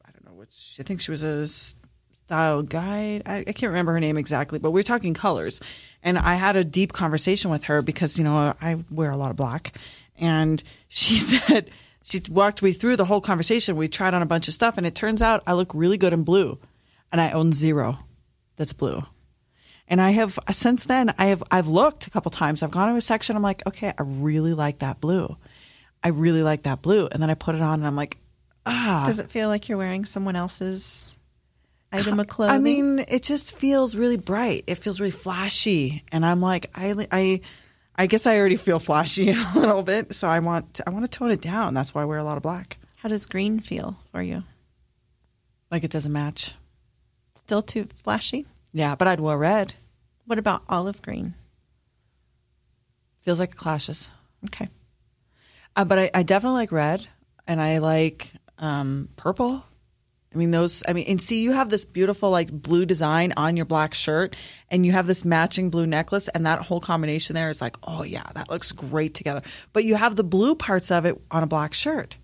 I 0.04 0.10
don't 0.12 0.24
know 0.24 0.34
what 0.34 0.48
I 0.78 0.82
think 0.82 1.00
she 1.00 1.10
was 1.10 1.22
a 1.22 1.46
style 1.46 2.62
guide. 2.62 3.22
I, 3.26 3.38
I, 3.40 3.52
can't 3.52 3.70
remember 3.70 3.92
her 3.92 4.00
name 4.00 4.16
exactly, 4.16 4.58
but 4.58 4.70
we 4.70 4.80
were 4.80 4.84
talking 4.84 5.12
colors, 5.12 5.60
and 6.02 6.18
I 6.18 6.36
had 6.36 6.56
a 6.56 6.64
deep 6.64 6.94
conversation 6.94 7.50
with 7.50 7.64
her 7.64 7.82
because 7.82 8.18
you 8.18 8.24
know 8.24 8.54
I 8.60 8.82
wear 8.90 9.10
a 9.10 9.16
lot 9.16 9.30
of 9.30 9.36
black, 9.36 9.76
and 10.16 10.62
she 10.88 11.16
said 11.18 11.70
she 12.04 12.20
walked 12.28 12.62
me 12.62 12.72
through 12.72 12.96
the 12.96 13.06
whole 13.06 13.22
conversation. 13.22 13.76
We 13.76 13.88
tried 13.88 14.14
on 14.14 14.22
a 14.22 14.26
bunch 14.26 14.46
of 14.46 14.54
stuff, 14.54 14.76
and 14.76 14.86
it 14.86 14.94
turns 14.94 15.22
out 15.22 15.42
I 15.46 15.54
look 15.54 15.72
really 15.74 15.96
good 15.96 16.12
in 16.12 16.22
blue, 16.22 16.58
and 17.10 17.20
I 17.20 17.30
own 17.30 17.52
zero 17.52 17.98
that's 18.56 18.74
blue. 18.74 19.02
And 19.88 20.00
I 20.00 20.10
have 20.10 20.38
since 20.52 20.84
then 20.84 21.14
I 21.18 21.26
have 21.26 21.42
I've 21.50 21.68
looked 21.68 22.06
a 22.06 22.10
couple 22.10 22.30
times. 22.30 22.62
I've 22.62 22.70
gone 22.70 22.90
to 22.90 22.96
a 22.96 23.00
section. 23.00 23.36
I'm 23.36 23.42
like, 23.42 23.66
okay, 23.66 23.88
I 23.88 24.02
really 24.02 24.52
like 24.52 24.80
that 24.80 25.00
blue. 25.00 25.36
I 26.02 26.08
really 26.08 26.42
like 26.42 26.64
that 26.64 26.82
blue. 26.82 27.08
And 27.10 27.22
then 27.22 27.30
I 27.30 27.34
put 27.34 27.54
it 27.54 27.62
on, 27.62 27.80
and 27.80 27.86
I'm 27.86 27.96
like, 27.96 28.18
ah. 28.66 29.04
Does 29.06 29.18
it 29.18 29.30
feel 29.30 29.48
like 29.48 29.68
you're 29.68 29.78
wearing 29.78 30.04
someone 30.04 30.36
else's 30.36 31.10
item 31.90 32.20
of 32.20 32.28
clothing? 32.28 32.54
I 32.54 32.58
mean, 32.58 33.04
it 33.08 33.22
just 33.22 33.56
feels 33.56 33.96
really 33.96 34.18
bright. 34.18 34.64
It 34.66 34.74
feels 34.76 35.00
really 35.00 35.10
flashy, 35.10 36.04
and 36.12 36.24
I'm 36.24 36.42
like, 36.42 36.70
I 36.74 37.06
I. 37.10 37.40
I 37.96 38.06
guess 38.06 38.26
I 38.26 38.38
already 38.38 38.56
feel 38.56 38.78
flashy 38.78 39.30
a 39.30 39.52
little 39.54 39.82
bit, 39.82 40.14
so 40.14 40.28
I 40.28 40.40
want 40.40 40.80
I 40.86 40.90
want 40.90 41.04
to 41.04 41.18
tone 41.18 41.30
it 41.30 41.40
down. 41.40 41.74
That's 41.74 41.94
why 41.94 42.02
I 42.02 42.04
wear 42.04 42.18
a 42.18 42.24
lot 42.24 42.36
of 42.36 42.42
black. 42.42 42.78
How 42.96 43.08
does 43.08 43.26
green 43.26 43.60
feel 43.60 43.98
for 44.10 44.22
you? 44.22 44.44
Like 45.70 45.84
it 45.84 45.90
doesn't 45.90 46.12
match. 46.12 46.54
Still 47.36 47.62
too 47.62 47.88
flashy? 48.02 48.46
Yeah, 48.72 48.94
but 48.94 49.06
I'd 49.06 49.20
wear 49.20 49.36
red. 49.36 49.74
What 50.26 50.38
about 50.38 50.62
olive 50.68 51.02
green? 51.02 51.34
Feels 53.20 53.38
like 53.38 53.52
it 53.52 53.56
clashes. 53.56 54.10
Okay. 54.46 54.68
Uh, 55.76 55.84
but 55.84 55.98
I, 55.98 56.10
I, 56.14 56.22
definitely 56.22 56.58
like 56.58 56.72
red, 56.72 57.06
and 57.46 57.60
I 57.60 57.78
like 57.78 58.30
um, 58.58 59.08
purple. 59.16 59.64
I 60.34 60.38
mean 60.38 60.50
those. 60.50 60.82
I 60.88 60.92
mean, 60.92 61.06
and 61.06 61.22
see, 61.22 61.42
you 61.42 61.52
have 61.52 61.70
this 61.70 61.84
beautiful 61.84 62.30
like 62.30 62.50
blue 62.50 62.84
design 62.84 63.32
on 63.36 63.56
your 63.56 63.66
black 63.66 63.94
shirt, 63.94 64.34
and 64.68 64.84
you 64.84 64.92
have 64.92 65.06
this 65.06 65.24
matching 65.24 65.70
blue 65.70 65.86
necklace, 65.86 66.28
and 66.28 66.44
that 66.46 66.60
whole 66.60 66.80
combination 66.80 67.34
there 67.34 67.50
is 67.50 67.60
like, 67.60 67.76
oh 67.84 68.02
yeah, 68.02 68.24
that 68.34 68.50
looks 68.50 68.72
great 68.72 69.14
together. 69.14 69.42
But 69.72 69.84
you 69.84 69.94
have 69.94 70.16
the 70.16 70.24
blue 70.24 70.54
parts 70.54 70.90
of 70.90 71.06
it 71.06 71.20
on 71.30 71.42
a 71.42 71.46
black 71.46 71.72
shirt. 71.74 72.16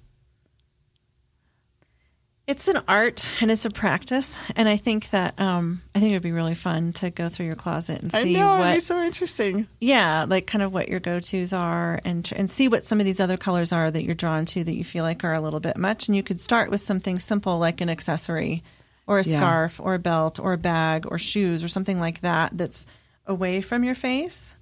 It's 2.47 2.66
an 2.66 2.82
art 2.88 3.28
and 3.41 3.51
it's 3.51 3.64
a 3.64 3.70
practice, 3.70 4.36
and 4.57 4.68
I 4.68 4.76
think 4.76 5.11
that 5.11 5.41
um, 5.41 5.82
I 5.95 6.01
think 6.01 6.11
it 6.11 6.16
would 6.16 6.22
be 6.22 6.32
really 6.32 6.57
fun 6.57 6.93
to 6.95 7.11
go 7.11 7.28
through 7.28 7.47
your 7.47 7.55
closet 7.55 8.03
and 8.03 8.11
see 8.11 8.36
I 8.36 8.41
know, 8.41 8.59
what. 8.59 8.70
It'd 8.70 8.76
be 8.76 8.80
so 8.80 9.01
interesting. 9.01 9.68
Yeah, 9.78 10.26
like 10.28 10.49
kind 10.49 10.62
of 10.62 10.74
what 10.74 10.88
your 10.88 10.99
go 10.99 11.20
tos 11.20 11.53
are, 11.53 12.01
and 12.05 12.28
and 12.34 12.51
see 12.51 12.66
what 12.66 12.84
some 12.84 12.99
of 12.99 13.07
these 13.07 13.20
other 13.20 13.36
colors 13.36 13.70
are 13.70 13.91
that 13.91 14.03
you're 14.03 14.16
drawn 14.16 14.47
to 14.47 14.64
that 14.64 14.74
you 14.74 14.82
feel 14.82 15.05
like 15.05 15.22
are 15.22 15.34
a 15.34 15.41
little 15.41 15.61
bit 15.61 15.76
much. 15.76 16.09
And 16.09 16.16
you 16.16 16.24
could 16.24 16.41
start 16.41 16.70
with 16.70 16.80
something 16.80 17.20
simple 17.20 17.59
like 17.59 17.80
an 17.80 17.88
accessory, 17.88 18.64
or 19.07 19.20
a 19.20 19.24
yeah. 19.24 19.36
scarf, 19.36 19.78
or 19.78 19.95
a 19.95 20.01
belt, 20.01 20.41
or 20.41 20.53
a 20.53 20.59
bag, 20.59 21.07
or 21.07 21.18
shoes, 21.18 21.62
or 21.62 21.68
something 21.68 22.01
like 22.01 22.20
that 22.22 22.57
that's 22.57 22.84
away 23.26 23.61
from 23.61 23.84
your 23.84 23.95
face 23.95 24.57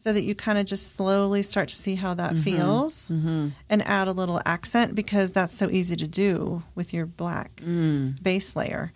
so 0.00 0.14
that 0.14 0.22
you 0.22 0.34
kind 0.34 0.56
of 0.56 0.64
just 0.64 0.94
slowly 0.94 1.42
start 1.42 1.68
to 1.68 1.76
see 1.76 1.94
how 1.94 2.14
that 2.14 2.32
mm-hmm. 2.32 2.42
feels 2.42 3.10
mm-hmm. 3.10 3.48
and 3.68 3.86
add 3.86 4.08
a 4.08 4.12
little 4.12 4.40
accent 4.46 4.94
because 4.94 5.30
that's 5.30 5.54
so 5.54 5.68
easy 5.68 5.94
to 5.94 6.06
do 6.06 6.62
with 6.74 6.94
your 6.94 7.04
black 7.04 7.56
mm. 7.56 8.20
base 8.22 8.56
layer. 8.56 8.94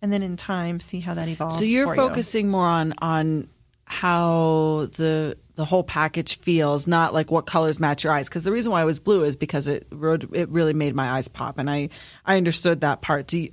And 0.00 0.10
then 0.10 0.22
in 0.22 0.36
time, 0.36 0.80
see 0.80 1.00
how 1.00 1.12
that 1.12 1.28
evolves. 1.28 1.58
So 1.58 1.64
you're 1.64 1.94
focusing 1.94 2.46
you. 2.46 2.52
more 2.52 2.66
on 2.66 2.94
on 3.02 3.48
how 3.84 4.88
the 4.96 5.36
the 5.56 5.66
whole 5.66 5.84
package 5.84 6.38
feels, 6.38 6.86
not 6.86 7.12
like 7.12 7.30
what 7.30 7.44
colors 7.44 7.78
match 7.78 8.04
your 8.04 8.14
eyes. 8.14 8.26
Because 8.26 8.44
the 8.44 8.52
reason 8.52 8.72
why 8.72 8.80
I 8.80 8.84
was 8.84 8.98
blue 8.98 9.24
is 9.24 9.36
because 9.36 9.68
it 9.68 9.86
it 9.90 10.48
really 10.48 10.72
made 10.72 10.94
my 10.94 11.10
eyes 11.10 11.28
pop, 11.28 11.58
and 11.58 11.68
I 11.68 11.90
I 12.24 12.38
understood 12.38 12.80
that 12.80 13.02
part. 13.02 13.26
Do 13.26 13.40
you, 13.40 13.52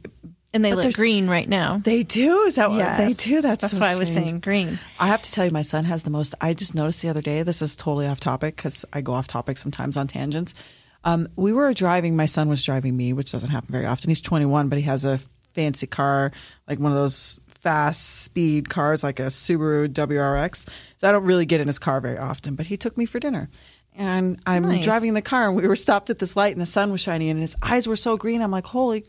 and 0.53 0.63
they 0.63 0.73
but 0.73 0.85
look 0.85 0.93
green 0.93 1.27
right 1.27 1.49
now. 1.49 1.81
They 1.83 2.03
do. 2.03 2.41
Is 2.41 2.55
that 2.55 2.71
yes. 2.71 2.99
what 2.99 3.07
they 3.07 3.13
do? 3.13 3.41
That's 3.41 3.61
that's 3.61 3.73
so 3.73 3.79
why. 3.79 3.91
I 3.91 3.95
was 3.95 4.07
saying 4.13 4.39
green. 4.39 4.79
I 4.99 5.07
have 5.07 5.21
to 5.23 5.31
tell 5.31 5.45
you, 5.45 5.51
my 5.51 5.63
son 5.63 5.85
has 5.85 6.03
the 6.03 6.11
most. 6.11 6.35
I 6.39 6.53
just 6.53 6.75
noticed 6.75 7.01
the 7.01 7.09
other 7.09 7.21
day. 7.21 7.41
This 7.43 7.61
is 7.61 7.75
totally 7.75 8.07
off 8.07 8.19
topic 8.19 8.55
because 8.55 8.85
I 8.93 9.01
go 9.01 9.13
off 9.13 9.27
topic 9.27 9.57
sometimes 9.57 9.97
on 9.97 10.07
tangents. 10.07 10.53
Um, 11.03 11.27
we 11.35 11.51
were 11.51 11.73
driving. 11.73 12.15
My 12.15 12.27
son 12.27 12.49
was 12.49 12.63
driving 12.63 12.95
me, 12.95 13.13
which 13.13 13.31
doesn't 13.31 13.49
happen 13.49 13.71
very 13.71 13.85
often. 13.85 14.09
He's 14.09 14.21
21, 14.21 14.69
but 14.69 14.77
he 14.77 14.83
has 14.83 15.05
a 15.05 15.19
fancy 15.53 15.87
car, 15.87 16.31
like 16.67 16.79
one 16.79 16.91
of 16.91 16.97
those 16.97 17.39
fast 17.47 18.21
speed 18.21 18.69
cars, 18.69 19.03
like 19.03 19.19
a 19.19 19.27
Subaru 19.27 19.87
WRX. 19.87 20.67
So 20.97 21.09
I 21.09 21.11
don't 21.11 21.23
really 21.23 21.45
get 21.45 21.61
in 21.61 21.67
his 21.67 21.79
car 21.79 21.99
very 21.99 22.17
often. 22.17 22.55
But 22.55 22.67
he 22.67 22.77
took 22.77 22.95
me 22.95 23.05
for 23.05 23.19
dinner, 23.19 23.49
and 23.95 24.39
I'm 24.45 24.63
nice. 24.63 24.83
driving 24.83 25.15
the 25.15 25.21
car, 25.21 25.47
and 25.47 25.57
we 25.57 25.67
were 25.67 25.75
stopped 25.75 26.11
at 26.11 26.19
this 26.19 26.35
light, 26.35 26.53
and 26.53 26.61
the 26.61 26.67
sun 26.67 26.91
was 26.91 27.01
shining, 27.01 27.29
and 27.29 27.39
his 27.39 27.55
eyes 27.61 27.87
were 27.87 27.95
so 27.95 28.15
green. 28.15 28.41
I'm 28.41 28.51
like, 28.51 28.67
holy 28.67 29.05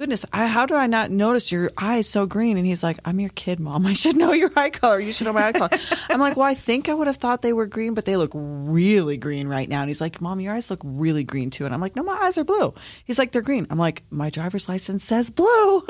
goodness, 0.00 0.24
I, 0.32 0.46
how 0.46 0.64
do 0.64 0.74
I 0.74 0.86
not 0.86 1.10
notice 1.10 1.52
your 1.52 1.70
eyes 1.76 2.08
so 2.08 2.24
green? 2.24 2.56
And 2.56 2.66
he's 2.66 2.82
like, 2.82 2.98
I'm 3.04 3.20
your 3.20 3.28
kid, 3.30 3.60
mom. 3.60 3.86
I 3.86 3.92
should 3.92 4.16
know 4.16 4.32
your 4.32 4.50
eye 4.56 4.70
color. 4.70 4.98
You 4.98 5.12
should 5.12 5.26
know 5.26 5.34
my 5.34 5.48
eye 5.48 5.52
color. 5.52 5.68
I'm 6.08 6.18
like, 6.18 6.36
well, 6.36 6.46
I 6.46 6.54
think 6.54 6.88
I 6.88 6.94
would 6.94 7.06
have 7.06 7.18
thought 7.18 7.42
they 7.42 7.52
were 7.52 7.66
green, 7.66 7.92
but 7.92 8.06
they 8.06 8.16
look 8.16 8.30
really 8.34 9.18
green 9.18 9.46
right 9.46 9.68
now. 9.68 9.82
And 9.82 9.90
he's 9.90 10.00
like, 10.00 10.20
mom, 10.20 10.40
your 10.40 10.54
eyes 10.54 10.70
look 10.70 10.80
really 10.82 11.22
green 11.22 11.50
too. 11.50 11.66
And 11.66 11.74
I'm 11.74 11.82
like, 11.82 11.96
no, 11.96 12.02
my 12.02 12.14
eyes 12.14 12.38
are 12.38 12.44
blue. 12.44 12.72
He's 13.04 13.18
like, 13.18 13.32
they're 13.32 13.42
green. 13.42 13.66
I'm 13.68 13.78
like, 13.78 14.02
my 14.10 14.30
driver's 14.30 14.70
license 14.70 15.04
says 15.04 15.30
blue. 15.30 15.84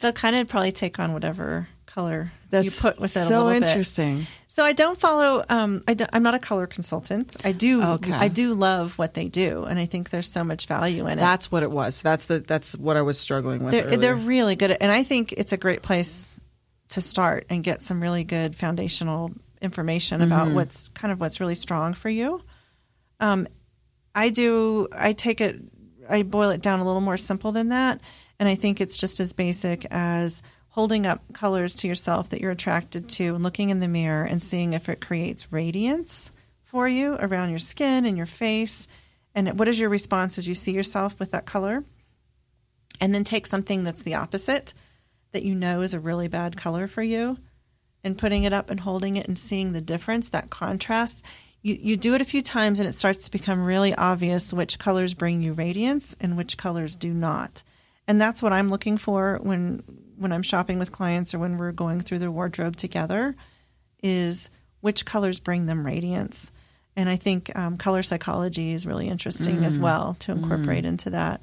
They'll 0.00 0.12
kind 0.12 0.36
of 0.36 0.46
probably 0.46 0.70
take 0.70 1.00
on 1.00 1.12
whatever 1.12 1.66
color 1.86 2.30
That's 2.50 2.76
you 2.76 2.90
put 2.90 3.00
with 3.00 3.16
it. 3.16 3.20
So 3.20 3.50
interesting. 3.50 4.28
So 4.58 4.64
I 4.64 4.72
don't 4.72 4.98
follow. 4.98 5.44
Um, 5.48 5.84
I 5.86 5.94
am 6.12 6.24
not 6.24 6.34
a 6.34 6.40
color 6.40 6.66
consultant. 6.66 7.36
I 7.44 7.52
do. 7.52 7.80
Okay. 7.80 8.12
I 8.12 8.26
do 8.26 8.54
love 8.54 8.98
what 8.98 9.14
they 9.14 9.28
do, 9.28 9.62
and 9.62 9.78
I 9.78 9.86
think 9.86 10.10
there's 10.10 10.32
so 10.32 10.42
much 10.42 10.66
value 10.66 11.06
in 11.06 11.12
it. 11.12 11.20
That's 11.20 11.52
what 11.52 11.62
it 11.62 11.70
was. 11.70 12.02
That's 12.02 12.26
the. 12.26 12.40
That's 12.40 12.76
what 12.76 12.96
I 12.96 13.02
was 13.02 13.20
struggling 13.20 13.62
with. 13.62 13.70
They're, 13.70 13.96
they're 13.96 14.16
really 14.16 14.56
good, 14.56 14.72
at, 14.72 14.82
and 14.82 14.90
I 14.90 15.04
think 15.04 15.30
it's 15.30 15.52
a 15.52 15.56
great 15.56 15.82
place 15.82 16.36
to 16.88 17.00
start 17.00 17.46
and 17.50 17.62
get 17.62 17.82
some 17.82 18.02
really 18.02 18.24
good 18.24 18.56
foundational 18.56 19.30
information 19.62 20.22
about 20.22 20.46
mm-hmm. 20.46 20.56
what's 20.56 20.88
kind 20.88 21.12
of 21.12 21.20
what's 21.20 21.38
really 21.38 21.54
strong 21.54 21.94
for 21.94 22.08
you. 22.08 22.42
Um, 23.20 23.46
I 24.12 24.30
do. 24.30 24.88
I 24.90 25.12
take 25.12 25.40
it. 25.40 25.54
I 26.10 26.24
boil 26.24 26.50
it 26.50 26.62
down 26.62 26.80
a 26.80 26.84
little 26.84 27.00
more 27.00 27.16
simple 27.16 27.52
than 27.52 27.68
that, 27.68 28.00
and 28.40 28.48
I 28.48 28.56
think 28.56 28.80
it's 28.80 28.96
just 28.96 29.20
as 29.20 29.32
basic 29.32 29.86
as 29.92 30.42
holding 30.70 31.06
up 31.06 31.22
colors 31.32 31.74
to 31.76 31.88
yourself 31.88 32.28
that 32.28 32.40
you're 32.40 32.50
attracted 32.50 33.08
to 33.08 33.34
and 33.34 33.42
looking 33.42 33.70
in 33.70 33.80
the 33.80 33.88
mirror 33.88 34.24
and 34.24 34.42
seeing 34.42 34.72
if 34.72 34.88
it 34.88 35.00
creates 35.00 35.52
radiance 35.52 36.30
for 36.62 36.88
you 36.88 37.16
around 37.20 37.50
your 37.50 37.58
skin 37.58 38.04
and 38.04 38.16
your 38.16 38.26
face. 38.26 38.86
And 39.34 39.58
what 39.58 39.68
is 39.68 39.78
your 39.78 39.88
response 39.88 40.38
as 40.38 40.46
you 40.46 40.54
see 40.54 40.72
yourself 40.72 41.18
with 41.18 41.30
that 41.30 41.46
color? 41.46 41.84
And 43.00 43.14
then 43.14 43.24
take 43.24 43.46
something 43.46 43.84
that's 43.84 44.02
the 44.02 44.14
opposite 44.14 44.74
that 45.32 45.44
you 45.44 45.54
know 45.54 45.82
is 45.82 45.94
a 45.94 46.00
really 46.00 46.28
bad 46.28 46.56
color 46.56 46.86
for 46.86 47.02
you 47.02 47.38
and 48.04 48.18
putting 48.18 48.44
it 48.44 48.52
up 48.52 48.70
and 48.70 48.80
holding 48.80 49.16
it 49.16 49.28
and 49.28 49.38
seeing 49.38 49.72
the 49.72 49.80
difference, 49.80 50.30
that 50.30 50.50
contrast. 50.50 51.24
You, 51.62 51.78
you 51.80 51.96
do 51.96 52.14
it 52.14 52.22
a 52.22 52.26
few 52.26 52.42
times 52.42 52.80
and 52.80 52.88
it 52.88 52.94
starts 52.94 53.24
to 53.24 53.30
become 53.30 53.64
really 53.64 53.94
obvious 53.94 54.52
which 54.52 54.78
colors 54.78 55.14
bring 55.14 55.42
you 55.42 55.52
radiance 55.52 56.14
and 56.20 56.36
which 56.36 56.56
colors 56.56 56.96
do 56.96 57.12
not. 57.12 57.62
And 58.06 58.20
that's 58.20 58.42
what 58.42 58.52
I'm 58.52 58.68
looking 58.68 58.96
for 58.96 59.38
when 59.42 59.82
when 60.18 60.32
I'm 60.32 60.42
shopping 60.42 60.78
with 60.78 60.92
clients 60.92 61.34
or 61.34 61.38
when 61.38 61.56
we're 61.56 61.72
going 61.72 62.00
through 62.00 62.18
their 62.18 62.30
wardrobe 62.30 62.76
together 62.76 63.36
is 64.02 64.50
which 64.80 65.04
colors 65.04 65.40
bring 65.40 65.66
them 65.66 65.84
radiance. 65.84 66.52
And 66.96 67.08
I 67.08 67.16
think 67.16 67.56
um, 67.56 67.78
color 67.78 68.02
psychology 68.02 68.72
is 68.72 68.86
really 68.86 69.08
interesting 69.08 69.58
mm. 69.58 69.64
as 69.64 69.78
well 69.78 70.16
to 70.20 70.32
incorporate 70.32 70.84
mm. 70.84 70.88
into 70.88 71.10
that. 71.10 71.40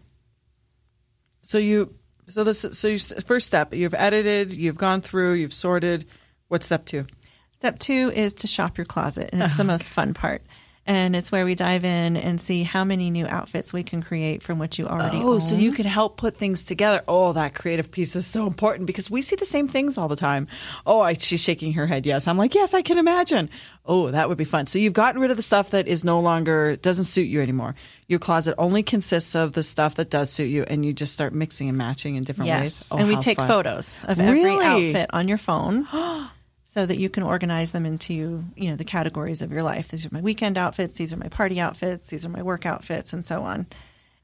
So 1.41 1.57
you, 1.57 1.95
so 2.27 2.43
this, 2.43 2.65
so 2.71 2.87
you, 2.87 2.97
first 2.97 3.47
step, 3.47 3.73
you've 3.73 3.93
edited, 3.93 4.51
you've 4.51 4.77
gone 4.77 5.01
through, 5.01 5.33
you've 5.33 5.53
sorted. 5.53 6.05
What's 6.47 6.65
step 6.65 6.85
two? 6.85 7.05
Step 7.51 7.79
two 7.79 8.11
is 8.13 8.33
to 8.35 8.47
shop 8.47 8.77
your 8.77 8.85
closet, 8.85 9.29
and 9.31 9.41
it's 9.41 9.55
the 9.55 9.63
most 9.65 9.83
fun 9.83 10.13
part 10.13 10.41
and 10.87 11.15
it's 11.15 11.31
where 11.31 11.45
we 11.45 11.55
dive 11.55 11.83
in 11.83 12.15
and 12.15 12.39
see 12.39 12.61
how 12.61 12.83
many 12.83 13.09
new 13.09 13.25
outfits 13.25 13.73
we 13.73 13.83
can 13.83 14.03
create 14.03 14.43
from 14.43 14.59
what 14.59 14.77
you 14.77 14.87
already 14.87 15.17
oh, 15.17 15.33
own. 15.33 15.41
so 15.41 15.55
you 15.55 15.71
can 15.71 15.85
help 15.85 16.15
put 16.15 16.37
things 16.37 16.63
together. 16.63 17.01
Oh, 17.07 17.33
that 17.33 17.55
creative 17.55 17.89
piece 17.89 18.15
is 18.15 18.27
so 18.27 18.45
important 18.45 18.85
because 18.85 19.09
we 19.09 19.23
see 19.23 19.35
the 19.35 19.45
same 19.45 19.67
things 19.67 19.97
all 19.97 20.07
the 20.07 20.15
time. 20.15 20.47
Oh, 20.85 21.01
I, 21.01 21.13
she's 21.13 21.41
shaking 21.41 21.73
her 21.73 21.87
head. 21.87 22.05
Yes, 22.05 22.27
I'm 22.27 22.37
like, 22.37 22.53
yes, 22.53 22.75
I 22.75 22.83
can 22.83 22.99
imagine. 22.99 23.49
Oh, 23.83 24.11
that 24.11 24.29
would 24.29 24.37
be 24.37 24.43
fun. 24.43 24.67
So 24.67 24.77
you've 24.77 24.93
gotten 24.93 25.19
rid 25.19 25.31
of 25.31 25.37
the 25.37 25.43
stuff 25.43 25.71
that 25.71 25.87
is 25.87 26.03
no 26.03 26.19
longer 26.19 26.75
doesn't 26.75 27.05
suit 27.05 27.27
you 27.27 27.41
anymore. 27.41 27.73
Your 28.07 28.19
closet 28.19 28.53
only 28.59 28.83
consists 28.83 29.35
of 29.35 29.53
the 29.53 29.63
stuff 29.63 29.95
that 29.95 30.11
does 30.11 30.29
suit 30.29 30.45
you, 30.45 30.63
and 30.63 30.85
you 30.85 30.93
just 30.93 31.13
start 31.13 31.33
mixing 31.33 31.67
and 31.67 31.77
matching 31.77 32.15
in 32.15 32.23
different 32.23 32.47
yes. 32.47 32.61
ways. 32.61 32.85
Oh, 32.91 32.97
and 32.97 33.07
we 33.07 33.17
take 33.17 33.37
fun. 33.37 33.47
photos 33.47 33.99
of 34.03 34.19
every 34.19 34.43
really? 34.43 34.65
outfit 34.65 35.09
on 35.13 35.27
your 35.27 35.39
phone. 35.39 35.87
so 36.75 36.85
that 36.85 36.99
you 36.99 37.09
can 37.09 37.23
organize 37.23 37.71
them 37.71 37.85
into 37.85 38.43
you 38.57 38.69
know 38.69 38.75
the 38.75 38.83
categories 38.83 39.41
of 39.41 39.49
your 39.49 39.63
life. 39.63 39.87
These 39.87 40.05
are 40.05 40.09
my 40.11 40.19
weekend 40.19 40.57
outfits. 40.57 40.95
These 40.95 41.13
are 41.13 41.17
my 41.17 41.29
party 41.29 41.57
outfits. 41.57 42.09
These 42.09 42.25
are 42.25 42.29
my 42.29 42.43
work 42.43 42.65
outfits, 42.65 43.13
and 43.13 43.25
so 43.25 43.43
on. 43.43 43.65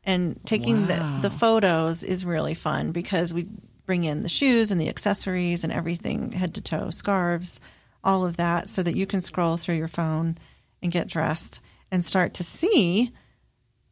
And 0.03 0.37
taking 0.45 0.85
wow. 0.85 1.19
the, 1.21 1.29
the 1.29 1.35
photos 1.35 2.03
is 2.03 2.25
really 2.25 2.53
fun 2.53 2.91
because 2.91 3.33
we 3.33 3.47
bring 3.85 4.03
in 4.03 4.23
the 4.23 4.29
shoes 4.29 4.69
and 4.69 4.81
the 4.81 4.89
accessories 4.89 5.63
and 5.63 5.71
everything 5.71 6.33
head 6.33 6.53
to 6.55 6.61
toe, 6.61 6.89
scarves, 6.89 7.61
all 8.03 8.25
of 8.25 8.35
that, 8.35 8.67
so 8.67 8.83
that 8.83 8.97
you 8.97 9.05
can 9.05 9.21
scroll 9.21 9.55
through 9.55 9.75
your 9.75 9.87
phone 9.87 10.37
and 10.81 10.91
get 10.91 11.07
dressed 11.07 11.61
and 11.89 12.03
start 12.03 12.33
to 12.33 12.43
see 12.43 13.13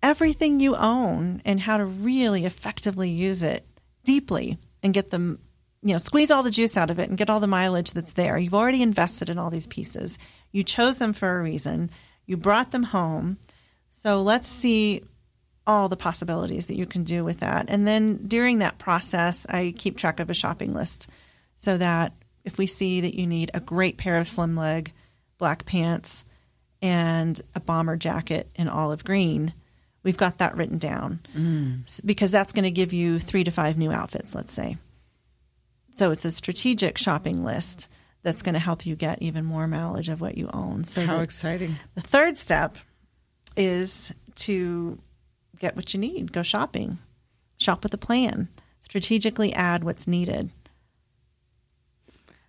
everything 0.04 0.60
you 0.60 0.76
own 0.76 1.42
and 1.46 1.62
how 1.62 1.78
to 1.78 1.86
really 1.86 2.44
effectively 2.44 3.10
use 3.10 3.42
it 3.42 3.66
deeply 4.04 4.58
and 4.84 4.94
get 4.94 5.12
them, 5.12 5.40
you 5.82 5.94
know, 5.94 5.98
squeeze 5.98 6.32
all 6.32 6.44
the 6.44 6.52
juice 6.52 6.76
out 6.76 6.90
of 6.90 7.00
it 7.00 7.10
and 7.10 7.18
get 7.18 7.30
all 7.30 7.40
the 7.40 7.48
mileage 7.48 7.92
that's 7.92 8.14
there. 8.14 8.38
You've 8.38 8.54
already 8.54 8.82
invested 8.82 9.30
in 9.30 9.38
all 9.38 9.50
these 9.50 9.68
pieces. 9.68 10.18
You 10.52 10.64
chose 10.64 10.98
them 10.98 11.14
for 11.14 11.40
a 11.40 11.42
reason. 11.42 11.90
You 12.26 12.38
brought 12.38 12.72
them 12.72 12.84
home. 12.84 13.38
So 13.90 14.22
let's 14.22 14.48
see 14.48 15.04
all 15.66 15.88
the 15.88 15.96
possibilities 15.96 16.66
that 16.66 16.78
you 16.78 16.86
can 16.86 17.04
do 17.04 17.24
with 17.24 17.40
that. 17.40 17.66
And 17.70 17.88
then 17.88 18.28
during 18.28 18.60
that 18.60 18.78
process, 18.78 19.46
I 19.48 19.74
keep 19.78 19.98
track 19.98 20.20
of 20.20 20.30
a 20.30 20.34
shopping 20.34 20.74
list 20.74 21.10
so 21.56 21.78
that 21.78 22.14
if 22.44 22.58
we 22.58 22.68
see 22.68 23.02
that 23.02 23.16
you 23.16 23.28
need 23.28 23.52
a 23.54 23.60
great 23.60 23.98
pair 23.98 24.18
of 24.18 24.28
slim 24.28 24.56
leg 24.56 24.92
black 25.38 25.66
pants 25.66 26.24
and 26.82 27.40
a 27.56 27.60
bomber 27.60 27.96
jacket 27.96 28.50
in 28.56 28.68
olive 28.68 29.04
green, 29.04 29.54
we've 30.04 30.18
got 30.18 30.40
that 30.40 30.58
written 30.58 30.78
down 30.78 31.20
mm. 31.38 32.06
because 32.06 32.32
that's 32.32 32.54
going 32.54 32.64
to 32.64 32.72
give 32.72 32.92
you 32.92 33.20
three 33.20 33.44
to 33.44 33.52
five 33.52 33.78
new 33.78 33.92
outfits, 33.92 34.34
let's 34.34 34.54
say. 34.54 34.78
So 36.00 36.12
it's 36.12 36.24
a 36.24 36.32
strategic 36.32 36.98
shopping 36.98 37.44
list 37.44 37.90
that's 38.24 38.42
going 38.42 38.54
to 38.54 38.60
help 38.60 38.86
you 38.86 38.96
get 38.96 39.22
even 39.22 39.44
more 39.44 39.68
mileage 39.68 40.08
of 40.08 40.22
what 40.22 40.38
you 40.38 40.50
own. 40.54 40.86
So 40.86 41.06
how 41.06 41.18
the, 41.18 41.24
exciting! 41.24 41.76
The 41.96 42.00
third 42.00 42.38
step 42.38 42.78
is 43.58 44.16
to 44.36 44.98
get 45.60 45.76
what 45.76 45.94
you 45.94 46.00
need. 46.00 46.32
Go 46.32 46.42
shopping. 46.42 47.00
Shop 47.58 47.84
with 47.84 47.94
a 47.94 47.98
plan. 47.98 48.48
Strategically 48.80 49.52
add 49.52 49.84
what's 49.84 50.08
needed. 50.08 50.52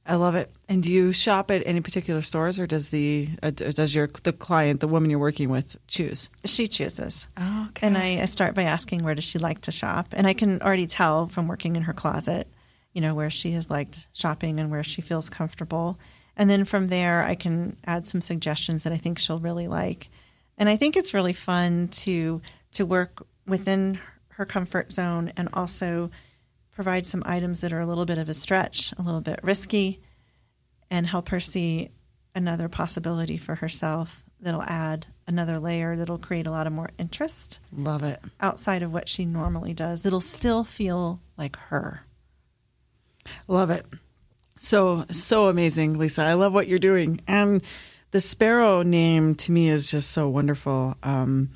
I 0.07 0.15
love 0.15 0.37
it. 0.37 0.53
And 0.69 0.81
do 0.85 0.93
you 0.93 1.11
shop 1.11 1.51
at 1.51 1.67
any 1.67 1.81
particular 1.81 2.23
stores, 2.23 2.61
or 2.61 2.69
does 2.69 2.91
the 2.91 3.31
uh, 3.43 3.51
does 3.51 3.97
your 3.97 4.09
the 4.23 4.33
client, 4.33 4.79
the 4.79 4.87
woman 4.87 5.11
you're 5.11 5.19
working 5.19 5.49
with, 5.49 5.77
choose? 5.89 6.31
She 6.45 6.69
chooses. 6.69 7.27
Oh, 7.37 7.67
okay. 7.71 7.85
And 7.85 7.99
I, 7.99 8.23
I 8.23 8.27
start 8.27 8.55
by 8.55 8.63
asking 8.63 9.03
where 9.03 9.17
does 9.17 9.25
she 9.25 9.41
like 9.41 9.63
to 9.63 9.73
shop, 9.73 10.07
and 10.13 10.29
I 10.29 10.35
can 10.35 10.63
already 10.63 10.87
tell 10.87 11.27
from 11.27 11.49
working 11.49 11.75
in 11.75 11.83
her 11.83 11.93
closet, 11.93 12.47
you 12.93 13.01
know, 13.01 13.15
where 13.15 13.31
she 13.31 13.53
has 13.53 13.71
liked 13.71 14.09
shopping 14.13 14.59
and 14.59 14.71
where 14.71 14.85
she 14.85 15.03
feels 15.03 15.31
comfortable. 15.31 15.99
And 16.37 16.49
then 16.49 16.65
from 16.65 16.89
there, 16.89 17.23
I 17.23 17.35
can 17.35 17.77
add 17.87 18.07
some 18.07 18.21
suggestions 18.21 18.83
that 18.83 18.93
I 18.93 18.97
think 18.97 19.19
she'll 19.19 19.39
really 19.39 19.69
like. 19.69 20.11
And 20.57 20.69
I 20.69 20.77
think 20.77 20.97
it's 20.97 21.15
really 21.15 21.33
fun 21.33 21.89
to 21.89 22.43
to 22.73 22.87
work 22.87 23.27
within 23.47 23.99
her 24.31 24.45
comfort 24.45 24.93
zone 24.93 25.33
and 25.37 25.49
also 25.53 26.11
provide 26.73 27.07
some 27.07 27.23
items 27.27 27.61
that 27.61 27.73
are 27.73 27.81
a 27.81 27.87
little 27.87 28.07
bit 28.07 28.19
of 28.19 28.29
a 28.29 28.35
stretch, 28.35 28.95
a 28.97 29.03
little 29.03 29.21
bit 29.21 29.41
risky, 29.43 30.01
and 30.91 31.07
help 31.07 31.29
her 31.31 31.41
see 31.41 31.91
another 32.35 32.69
possibility 32.69 33.37
for 33.37 33.57
herself 33.57 34.25
that'll 34.41 34.63
add 34.63 35.07
another 35.27 35.59
layer 35.59 35.97
that'll 35.97 36.19
create 36.19 36.47
a 36.47 36.51
lot 36.51 36.67
of 36.67 36.73
more 36.73 36.91
interest. 36.99 37.61
Love 37.77 38.03
it. 38.03 38.21
Outside 38.41 38.83
of 38.83 38.93
what 38.93 39.09
she 39.09 39.25
normally 39.25 39.75
does, 39.75 40.03
that'll 40.03 40.21
still 40.21 40.65
feel 40.65 41.21
like 41.37 41.57
her. 41.57 42.03
Love 43.49 43.71
it. 43.71 43.87
So, 44.59 45.07
so 45.11 45.49
amazing, 45.49 45.99
Lisa. 45.99 46.23
I 46.23 46.35
love 46.35 46.53
what 46.53 46.69
you're 46.69 46.79
doing. 46.79 47.21
And 47.27 47.63
the 48.11 48.21
sparrow 48.21 48.83
name 48.83 49.35
to 49.37 49.53
me 49.53 49.69
is 49.69 49.91
just 49.91 50.11
so 50.11 50.29
wonderful. 50.29 50.97
Um, 51.03 51.51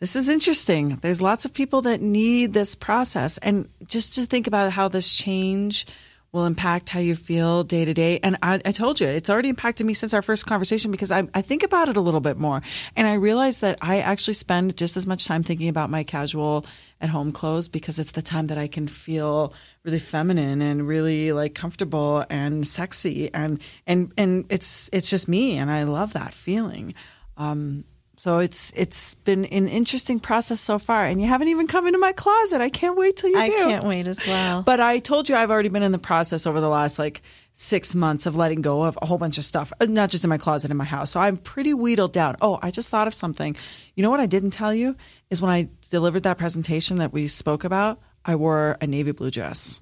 this 0.00 0.16
is 0.16 0.28
interesting. 0.28 0.96
There's 0.96 1.22
lots 1.22 1.44
of 1.44 1.52
people 1.52 1.82
that 1.82 2.00
need 2.00 2.52
this 2.52 2.74
process. 2.74 3.38
And 3.38 3.68
just 3.86 4.14
to 4.14 4.26
think 4.26 4.46
about 4.46 4.72
how 4.72 4.88
this 4.88 5.12
change 5.12 5.86
will 6.32 6.44
impact 6.44 6.90
how 6.90 7.00
you 7.00 7.16
feel 7.16 7.62
day 7.62 7.84
to 7.84 7.94
day. 7.94 8.20
And 8.22 8.36
I, 8.42 8.60
I, 8.64 8.72
told 8.72 9.00
you, 9.00 9.06
it's 9.06 9.30
already 9.30 9.48
impacted 9.48 9.86
me 9.86 9.94
since 9.94 10.12
our 10.12 10.20
first 10.20 10.46
conversation 10.46 10.90
because 10.90 11.10
I, 11.10 11.26
I 11.32 11.40
think 11.40 11.62
about 11.62 11.88
it 11.88 11.96
a 11.96 12.02
little 12.02 12.20
bit 12.20 12.36
more. 12.36 12.60
And 12.96 13.06
I 13.06 13.14
realize 13.14 13.60
that 13.60 13.78
I 13.80 14.00
actually 14.00 14.34
spend 14.34 14.76
just 14.76 14.96
as 14.96 15.06
much 15.06 15.26
time 15.26 15.42
thinking 15.42 15.68
about 15.68 15.88
my 15.88 16.04
casual 16.04 16.66
at 17.00 17.08
home 17.08 17.32
clothes 17.32 17.68
because 17.68 17.98
it's 17.98 18.12
the 18.12 18.22
time 18.22 18.48
that 18.48 18.58
I 18.58 18.68
can 18.68 18.88
feel 18.88 19.54
really 19.88 19.98
feminine 19.98 20.60
and 20.60 20.86
really 20.86 21.32
like 21.32 21.54
comfortable 21.54 22.24
and 22.28 22.66
sexy. 22.66 23.32
And, 23.32 23.60
and, 23.86 24.12
and 24.18 24.44
it's, 24.50 24.90
it's 24.92 25.08
just 25.08 25.28
me. 25.28 25.56
And 25.56 25.70
I 25.70 25.84
love 25.84 26.12
that 26.12 26.34
feeling. 26.34 26.94
Um, 27.38 27.84
so 28.18 28.40
it's 28.40 28.72
it's 28.74 29.14
been 29.14 29.44
an 29.44 29.68
interesting 29.68 30.18
process 30.18 30.60
so 30.60 30.80
far, 30.80 31.06
and 31.06 31.20
you 31.20 31.28
haven't 31.28 31.46
even 31.48 31.68
come 31.68 31.86
into 31.86 32.00
my 32.00 32.10
closet. 32.10 32.60
I 32.60 32.68
can't 32.68 32.98
wait 32.98 33.16
till 33.16 33.30
you 33.30 33.38
I 33.38 33.46
do. 33.46 33.54
I 33.54 33.58
can't 33.58 33.84
wait 33.84 34.08
as 34.08 34.18
well. 34.26 34.62
But 34.64 34.80
I 34.80 34.98
told 34.98 35.28
you 35.28 35.36
I've 35.36 35.52
already 35.52 35.68
been 35.68 35.84
in 35.84 35.92
the 35.92 36.00
process 36.00 36.44
over 36.44 36.60
the 36.60 36.68
last 36.68 36.98
like 36.98 37.22
six 37.52 37.94
months 37.94 38.26
of 38.26 38.34
letting 38.34 38.60
go 38.60 38.82
of 38.82 38.98
a 39.00 39.06
whole 39.06 39.18
bunch 39.18 39.38
of 39.38 39.44
stuff, 39.44 39.72
uh, 39.80 39.84
not 39.84 40.10
just 40.10 40.24
in 40.24 40.30
my 40.30 40.36
closet 40.36 40.72
in 40.72 40.76
my 40.76 40.84
house. 40.84 41.12
So 41.12 41.20
I'm 41.20 41.36
pretty 41.36 41.72
wheedled 41.74 42.12
down. 42.12 42.34
Oh, 42.40 42.58
I 42.60 42.72
just 42.72 42.88
thought 42.88 43.06
of 43.06 43.14
something. 43.14 43.54
You 43.94 44.02
know 44.02 44.10
what 44.10 44.18
I 44.18 44.26
didn't 44.26 44.50
tell 44.50 44.74
you 44.74 44.96
is 45.30 45.40
when 45.40 45.52
I 45.52 45.68
delivered 45.88 46.24
that 46.24 46.38
presentation 46.38 46.96
that 46.96 47.12
we 47.12 47.28
spoke 47.28 47.62
about, 47.62 48.00
I 48.28 48.36
wore 48.36 48.76
a 48.82 48.86
navy 48.86 49.12
blue 49.12 49.30
dress. 49.30 49.80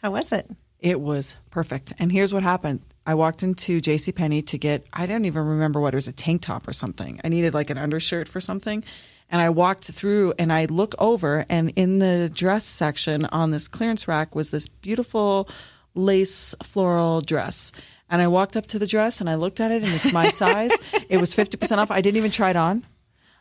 How 0.00 0.12
was 0.12 0.30
it? 0.30 0.48
It 0.78 1.00
was 1.00 1.34
perfect. 1.50 1.92
And 1.98 2.12
here's 2.12 2.32
what 2.32 2.44
happened. 2.44 2.80
I 3.04 3.14
walked 3.14 3.42
into 3.42 3.80
J.C. 3.80 4.12
Penney 4.12 4.40
to 4.42 4.56
get 4.56 4.86
I 4.92 5.06
don't 5.06 5.24
even 5.24 5.44
remember 5.44 5.80
what 5.80 5.92
it 5.92 5.96
was 5.96 6.06
a 6.06 6.12
tank 6.12 6.42
top 6.42 6.68
or 6.68 6.72
something. 6.72 7.20
I 7.24 7.28
needed 7.28 7.54
like 7.54 7.70
an 7.70 7.78
undershirt 7.78 8.28
for 8.28 8.40
something. 8.40 8.84
And 9.28 9.40
I 9.40 9.50
walked 9.50 9.86
through 9.86 10.34
and 10.38 10.52
I 10.52 10.66
look 10.66 10.94
over 11.00 11.44
and 11.50 11.72
in 11.74 11.98
the 11.98 12.30
dress 12.32 12.64
section 12.64 13.24
on 13.26 13.50
this 13.50 13.66
clearance 13.66 14.06
rack 14.06 14.36
was 14.36 14.50
this 14.50 14.68
beautiful 14.68 15.48
lace 15.96 16.54
floral 16.62 17.20
dress. 17.20 17.72
And 18.08 18.22
I 18.22 18.28
walked 18.28 18.56
up 18.56 18.68
to 18.68 18.78
the 18.78 18.86
dress 18.86 19.20
and 19.20 19.28
I 19.28 19.34
looked 19.34 19.58
at 19.58 19.72
it 19.72 19.82
and 19.82 19.92
it's 19.92 20.12
my 20.12 20.30
size. 20.30 20.70
It 21.08 21.20
was 21.20 21.34
50% 21.34 21.78
off. 21.78 21.90
I 21.90 22.00
didn't 22.00 22.16
even 22.16 22.30
try 22.30 22.50
it 22.50 22.56
on. 22.56 22.86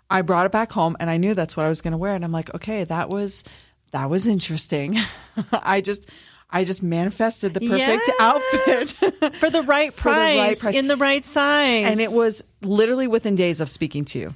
I 0.10 0.24
brought 0.24 0.46
it 0.46 0.52
back 0.52 0.72
home 0.74 0.98
and 1.00 1.10
I 1.10 1.18
knew 1.18 1.34
that's 1.34 1.56
what 1.56 1.66
I 1.66 1.70
was 1.70 1.82
going 1.82 1.94
to 1.94 1.98
wear 1.98 2.14
and 2.16 2.26
I'm 2.26 2.34
like, 2.34 2.54
"Okay, 2.54 2.84
that 2.84 3.10
was 3.10 3.46
that 3.92 4.10
was 4.10 4.28
interesting." 4.28 4.98
I 5.52 5.82
just 5.82 6.10
I 6.50 6.66
just 6.66 6.84
manifested 6.84 7.54
the 7.54 7.62
perfect 7.62 8.04
yes. 8.08 8.12
outfit 8.20 9.36
for 9.36 9.50
the 9.50 9.62
right 9.62 9.96
price, 9.96 10.34
the 10.34 10.40
right 10.40 10.60
price 10.60 10.76
in 10.76 10.88
the 10.88 10.98
right 10.98 11.24
size, 11.24 11.88
and 11.88 12.02
it 12.02 12.12
was 12.12 12.44
literally 12.62 13.08
within 13.08 13.36
days 13.36 13.62
of 13.62 13.70
speaking 13.70 14.06
to 14.06 14.20
you. 14.20 14.36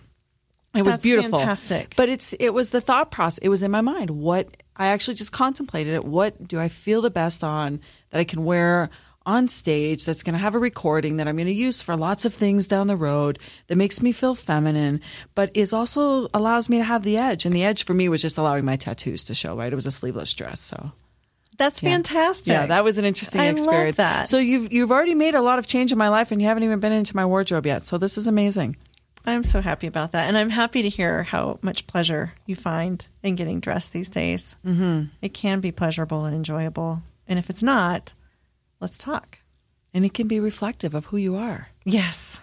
It 0.73 0.81
was 0.83 0.95
That's 0.95 1.03
beautiful, 1.03 1.39
fantastic. 1.39 1.93
But 1.95 2.09
it's 2.09 2.33
it 2.33 2.49
was 2.49 2.71
the 2.71 2.81
thought 2.81 3.09
process. 3.11 3.37
It 3.39 3.49
was 3.49 3.63
in 3.63 3.71
my 3.71 3.81
mind. 3.81 4.09
What 4.09 4.55
I 4.75 4.87
actually 4.87 5.15
just 5.15 5.31
contemplated 5.31 5.93
it. 5.93 6.03
What 6.03 6.47
do 6.47 6.59
I 6.59 6.67
feel 6.67 7.01
the 7.01 7.09
best 7.09 7.43
on 7.43 7.79
that 8.09 8.19
I 8.19 8.25
can 8.25 8.43
wear 8.43 8.89
on 9.25 9.47
stage 9.47 10.05
that's 10.05 10.23
going 10.23 10.33
to 10.33 10.39
have 10.39 10.55
a 10.55 10.59
recording 10.59 11.17
that 11.17 11.27
I'm 11.27 11.35
going 11.35 11.47
to 11.47 11.53
use 11.53 11.81
for 11.81 11.95
lots 11.95 12.25
of 12.25 12.33
things 12.33 12.67
down 12.67 12.87
the 12.87 12.95
road 12.95 13.39
that 13.67 13.75
makes 13.75 14.01
me 14.01 14.11
feel 14.11 14.35
feminine, 14.35 15.01
but 15.33 15.51
is 15.53 15.73
also 15.73 16.27
allows 16.33 16.69
me 16.69 16.77
to 16.77 16.83
have 16.83 17.03
the 17.03 17.17
edge. 17.17 17.45
And 17.45 17.55
the 17.55 17.63
edge 17.63 17.85
for 17.85 17.93
me 17.93 18.09
was 18.09 18.21
just 18.21 18.37
allowing 18.37 18.65
my 18.65 18.75
tattoos 18.75 19.23
to 19.25 19.35
show, 19.35 19.55
right? 19.55 19.71
It 19.71 19.75
was 19.75 19.85
a 19.85 19.91
sleeveless 19.91 20.33
dress. 20.33 20.59
So 20.59 20.91
that's 21.57 21.81
yeah. 21.81 21.91
fantastic. 21.91 22.47
Yeah, 22.47 22.65
that 22.67 22.83
was 22.83 22.97
an 22.97 23.05
interesting 23.05 23.41
I 23.41 23.47
experience. 23.47 23.97
Love 23.99 24.07
that. 24.07 24.27
So 24.27 24.37
you've 24.37 24.71
you've 24.71 24.91
already 24.91 25.15
made 25.15 25.35
a 25.35 25.41
lot 25.41 25.59
of 25.59 25.67
change 25.67 25.91
in 25.91 25.97
my 25.97 26.09
life, 26.09 26.31
and 26.31 26.41
you 26.41 26.47
haven't 26.47 26.63
even 26.63 26.79
been 26.79 26.91
into 26.91 27.15
my 27.15 27.25
wardrobe 27.25 27.65
yet. 27.65 27.85
So 27.85 27.97
this 27.97 28.17
is 28.17 28.27
amazing. 28.27 28.77
I'm 29.27 29.43
so 29.43 29.59
happy 29.59 29.87
about 29.87 30.11
that, 30.11 30.27
and 30.27 30.37
I'm 30.37 30.51
happy 30.51 30.83
to 30.83 30.89
hear 30.89 31.23
how 31.23 31.57
much 31.63 31.87
pleasure 31.87 32.33
you 32.45 32.55
find 32.55 33.05
in 33.23 33.35
getting 33.35 33.59
dressed 33.59 33.91
these 33.91 34.09
days. 34.09 34.55
Mm-hmm. 34.63 35.05
It 35.21 35.33
can 35.33 35.61
be 35.61 35.71
pleasurable 35.71 36.25
and 36.25 36.35
enjoyable, 36.35 37.01
and 37.27 37.39
if 37.39 37.49
it's 37.49 37.63
not, 37.63 38.13
let's 38.79 38.97
talk. 38.97 39.39
And 39.93 40.03
it 40.03 40.13
can 40.13 40.27
be 40.27 40.39
reflective 40.39 40.93
of 40.93 41.05
who 41.05 41.17
you 41.17 41.35
are. 41.35 41.69
Yes, 41.85 42.41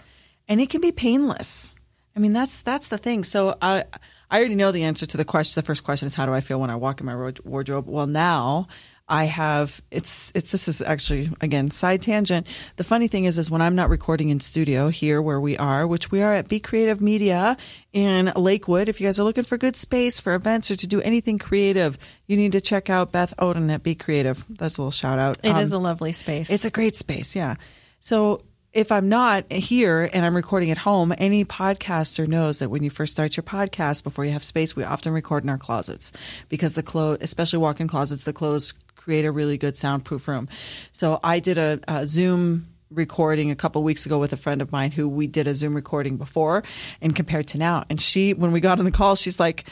and 0.48 0.60
it 0.60 0.70
can 0.70 0.80
be 0.80 0.92
painless. 0.92 1.72
I 2.16 2.20
mean, 2.20 2.32
that's 2.32 2.62
that's 2.62 2.88
the 2.88 2.98
thing. 2.98 3.24
So 3.24 3.56
I 3.60 3.84
I 4.30 4.38
already 4.38 4.54
know 4.54 4.72
the 4.72 4.84
answer 4.84 5.06
to 5.06 5.16
the 5.16 5.24
question. 5.24 5.60
The 5.60 5.66
first 5.66 5.84
question 5.84 6.06
is, 6.06 6.14
how 6.14 6.26
do 6.26 6.32
I 6.32 6.40
feel 6.40 6.60
when 6.60 6.70
I 6.70 6.76
walk 6.76 7.00
in 7.00 7.06
my 7.06 7.32
wardrobe? 7.44 7.88
Well, 7.88 8.06
now 8.06 8.68
I 9.12 9.24
have 9.24 9.82
it's 9.90 10.32
it's 10.34 10.52
this 10.52 10.68
is 10.68 10.80
actually 10.80 11.28
again 11.42 11.70
side 11.70 12.00
tangent. 12.00 12.46
The 12.76 12.84
funny 12.84 13.08
thing 13.08 13.26
is 13.26 13.38
is 13.38 13.50
when 13.50 13.60
I'm 13.60 13.74
not 13.74 13.90
recording 13.90 14.30
in 14.30 14.40
studio 14.40 14.88
here 14.88 15.20
where 15.20 15.38
we 15.38 15.54
are, 15.58 15.86
which 15.86 16.10
we 16.10 16.22
are 16.22 16.32
at 16.32 16.48
Be 16.48 16.58
Creative 16.58 16.98
Media 16.98 17.58
in 17.92 18.32
Lakewood. 18.34 18.88
If 18.88 19.02
you 19.02 19.08
guys 19.08 19.20
are 19.20 19.24
looking 19.24 19.44
for 19.44 19.58
good 19.58 19.76
space 19.76 20.18
for 20.18 20.32
events 20.32 20.70
or 20.70 20.76
to 20.76 20.86
do 20.86 21.02
anything 21.02 21.38
creative, 21.38 21.98
you 22.26 22.38
need 22.38 22.52
to 22.52 22.60
check 22.62 22.88
out 22.88 23.12
Beth 23.12 23.34
Odin 23.38 23.68
at 23.68 23.82
Be 23.82 23.94
Creative. 23.94 24.42
That's 24.48 24.78
a 24.78 24.80
little 24.80 24.90
shout 24.90 25.18
out. 25.18 25.36
It 25.42 25.50
um, 25.50 25.58
is 25.58 25.72
a 25.72 25.78
lovely 25.78 26.12
space. 26.12 26.48
It's 26.48 26.64
a 26.64 26.70
great 26.70 26.96
space, 26.96 27.36
yeah. 27.36 27.56
So 28.00 28.44
if 28.72 28.90
I'm 28.90 29.10
not 29.10 29.52
here 29.52 30.08
and 30.10 30.24
I'm 30.24 30.34
recording 30.34 30.70
at 30.70 30.78
home, 30.78 31.12
any 31.18 31.44
podcaster 31.44 32.26
knows 32.26 32.60
that 32.60 32.70
when 32.70 32.82
you 32.82 32.88
first 32.88 33.12
start 33.12 33.36
your 33.36 33.44
podcast, 33.44 34.02
before 34.02 34.24
you 34.24 34.32
have 34.32 34.42
space, 34.42 34.74
we 34.74 34.82
often 34.82 35.12
record 35.12 35.44
in 35.44 35.50
our 35.50 35.58
closets 35.58 36.12
because 36.48 36.72
the 36.72 36.82
clothes, 36.82 37.18
especially 37.20 37.58
walk-in 37.58 37.88
closets, 37.88 38.24
the 38.24 38.32
clothes 38.32 38.72
create 39.02 39.24
a 39.24 39.32
really 39.32 39.58
good 39.58 39.76
soundproof 39.76 40.28
room. 40.28 40.48
So 40.92 41.18
I 41.24 41.40
did 41.40 41.58
a, 41.58 41.80
a 41.88 42.06
Zoom 42.06 42.68
recording 42.90 43.50
a 43.50 43.56
couple 43.56 43.82
weeks 43.82 44.06
ago 44.06 44.18
with 44.18 44.32
a 44.32 44.36
friend 44.36 44.62
of 44.62 44.70
mine 44.70 44.92
who 44.92 45.08
we 45.08 45.26
did 45.26 45.46
a 45.46 45.54
Zoom 45.54 45.74
recording 45.74 46.18
before 46.18 46.62
and 47.00 47.16
compared 47.16 47.48
to 47.48 47.58
now. 47.58 47.84
And 47.90 48.00
she, 48.00 48.34
when 48.34 48.52
we 48.52 48.60
got 48.60 48.78
on 48.78 48.84
the 48.84 48.92
call, 48.92 49.16
she's 49.16 49.40
like, 49.40 49.64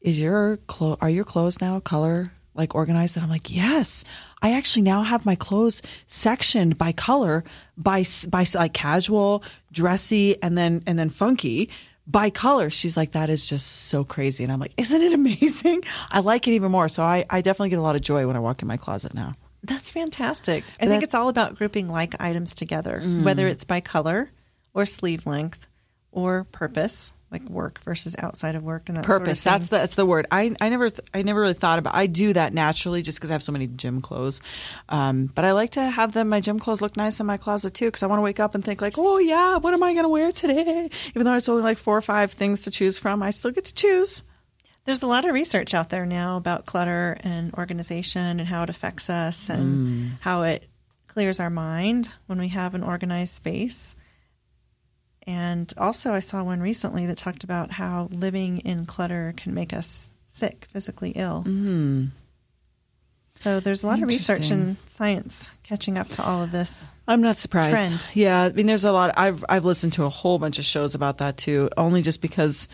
is 0.00 0.20
your 0.20 0.58
clo- 0.66 0.96
are 1.00 1.10
your 1.10 1.24
clothes 1.24 1.60
now 1.60 1.78
color 1.80 2.32
like 2.54 2.74
organized 2.74 3.16
and 3.16 3.22
i'm 3.22 3.30
like 3.30 3.54
yes 3.54 4.02
i 4.40 4.52
actually 4.52 4.82
now 4.82 5.02
have 5.02 5.26
my 5.26 5.34
clothes 5.34 5.82
sectioned 6.06 6.78
by 6.78 6.90
color 6.90 7.44
by 7.76 8.02
by 8.28 8.46
like 8.54 8.72
casual 8.72 9.44
dressy 9.70 10.42
and 10.42 10.56
then 10.56 10.82
and 10.86 10.98
then 10.98 11.10
funky 11.10 11.68
by 12.10 12.30
color 12.30 12.70
she's 12.70 12.96
like 12.96 13.12
that 13.12 13.30
is 13.30 13.46
just 13.46 13.66
so 13.66 14.04
crazy. 14.04 14.44
And 14.44 14.52
i'm 14.52 14.60
like 14.60 14.74
isn't 14.76 15.02
it 15.02 15.12
amazing? 15.12 15.82
I 16.10 16.20
like 16.20 16.48
it 16.48 16.52
even 16.52 16.70
more. 16.70 16.88
So 16.88 17.02
i, 17.02 17.24
I 17.30 17.40
definitely 17.40 17.70
get 17.70 17.78
a 17.78 17.82
lot 17.82 17.96
of 17.96 18.02
joy 18.02 18.26
when 18.26 18.36
i 18.36 18.40
walk 18.40 18.62
in 18.62 18.68
my 18.68 18.76
closet 18.76 19.14
now. 19.14 19.32
That's 19.62 19.90
fantastic. 19.90 20.64
I 20.80 20.86
think 20.86 21.02
it's 21.02 21.14
all 21.14 21.28
about 21.28 21.56
grouping 21.56 21.88
like 21.88 22.20
items 22.20 22.54
together 22.54 23.00
mm. 23.02 23.22
whether 23.22 23.46
it's 23.46 23.64
by 23.64 23.80
color 23.80 24.30
or 24.72 24.86
sleeve 24.86 25.26
length 25.26 25.68
or 26.12 26.44
purpose 26.44 27.12
like 27.30 27.48
work 27.48 27.80
versus 27.84 28.16
outside 28.18 28.56
of 28.56 28.62
work 28.62 28.88
and 28.88 28.98
that 28.98 29.04
purpose. 29.04 29.42
Sort 29.42 29.54
of 29.54 29.60
that's 29.60 29.68
the 29.68 29.76
that's 29.76 29.94
the 29.94 30.06
word. 30.06 30.26
I 30.30 30.54
I 30.60 30.68
never 30.68 30.90
th- 30.90 31.08
I 31.14 31.22
never 31.22 31.40
really 31.40 31.54
thought 31.54 31.78
about. 31.78 31.94
I 31.94 32.06
do 32.06 32.32
that 32.32 32.52
naturally 32.52 33.02
just 33.02 33.18
because 33.18 33.30
I 33.30 33.34
have 33.34 33.42
so 33.42 33.52
many 33.52 33.68
gym 33.68 34.00
clothes. 34.00 34.40
Um, 34.88 35.26
but 35.26 35.44
I 35.44 35.52
like 35.52 35.70
to 35.72 35.82
have 35.82 36.12
them 36.12 36.28
my 36.28 36.40
gym 36.40 36.58
clothes 36.58 36.80
look 36.80 36.96
nice 36.96 37.20
in 37.20 37.26
my 37.26 37.36
closet 37.36 37.74
too 37.74 37.86
because 37.86 38.02
I 38.02 38.06
want 38.06 38.18
to 38.18 38.24
wake 38.24 38.40
up 38.40 38.54
and 38.54 38.64
think 38.64 38.82
like, 38.82 38.94
oh 38.98 39.18
yeah, 39.18 39.58
what 39.58 39.74
am 39.74 39.82
I 39.82 39.92
going 39.92 40.04
to 40.04 40.08
wear 40.08 40.32
today? 40.32 40.90
Even 41.14 41.24
though 41.24 41.34
it's 41.34 41.48
only 41.48 41.62
like 41.62 41.78
four 41.78 41.96
or 41.96 42.02
five 42.02 42.32
things 42.32 42.62
to 42.62 42.70
choose 42.70 42.98
from, 42.98 43.22
I 43.22 43.30
still 43.30 43.52
get 43.52 43.66
to 43.66 43.74
choose. 43.74 44.24
There's 44.84 45.02
a 45.02 45.06
lot 45.06 45.24
of 45.24 45.34
research 45.34 45.74
out 45.74 45.90
there 45.90 46.06
now 46.06 46.36
about 46.36 46.66
clutter 46.66 47.16
and 47.20 47.54
organization 47.54 48.40
and 48.40 48.48
how 48.48 48.62
it 48.62 48.70
affects 48.70 49.10
us 49.10 49.48
and 49.48 49.88
mm. 49.88 50.10
how 50.20 50.42
it 50.42 50.68
clears 51.06 51.38
our 51.38 51.50
mind 51.50 52.14
when 52.26 52.38
we 52.38 52.48
have 52.48 52.74
an 52.74 52.82
organized 52.82 53.34
space. 53.34 53.94
And 55.26 55.72
also, 55.76 56.12
I 56.12 56.20
saw 56.20 56.42
one 56.42 56.60
recently 56.60 57.06
that 57.06 57.18
talked 57.18 57.44
about 57.44 57.70
how 57.70 58.08
living 58.10 58.58
in 58.58 58.86
clutter 58.86 59.34
can 59.36 59.54
make 59.54 59.72
us 59.72 60.10
sick, 60.24 60.66
physically 60.72 61.10
ill. 61.10 61.44
Mm. 61.46 62.08
So 63.40 63.58
there's 63.58 63.82
a 63.82 63.86
lot 63.86 64.02
of 64.02 64.08
research 64.08 64.50
and 64.50 64.76
science 64.86 65.48
catching 65.62 65.96
up 65.96 66.08
to 66.10 66.22
all 66.22 66.42
of 66.42 66.52
this. 66.52 66.92
I'm 67.08 67.22
not 67.22 67.38
surprised. 67.38 67.70
Trend. 67.70 68.06
Yeah, 68.12 68.42
I 68.42 68.52
mean, 68.52 68.66
there's 68.66 68.84
a 68.84 68.92
lot. 68.92 69.14
I've 69.16 69.42
I've 69.48 69.64
listened 69.64 69.94
to 69.94 70.04
a 70.04 70.10
whole 70.10 70.38
bunch 70.38 70.58
of 70.58 70.64
shows 70.66 70.94
about 70.94 71.18
that 71.18 71.38
too, 71.38 71.70
only 71.76 72.02
just 72.02 72.20
because 72.20 72.68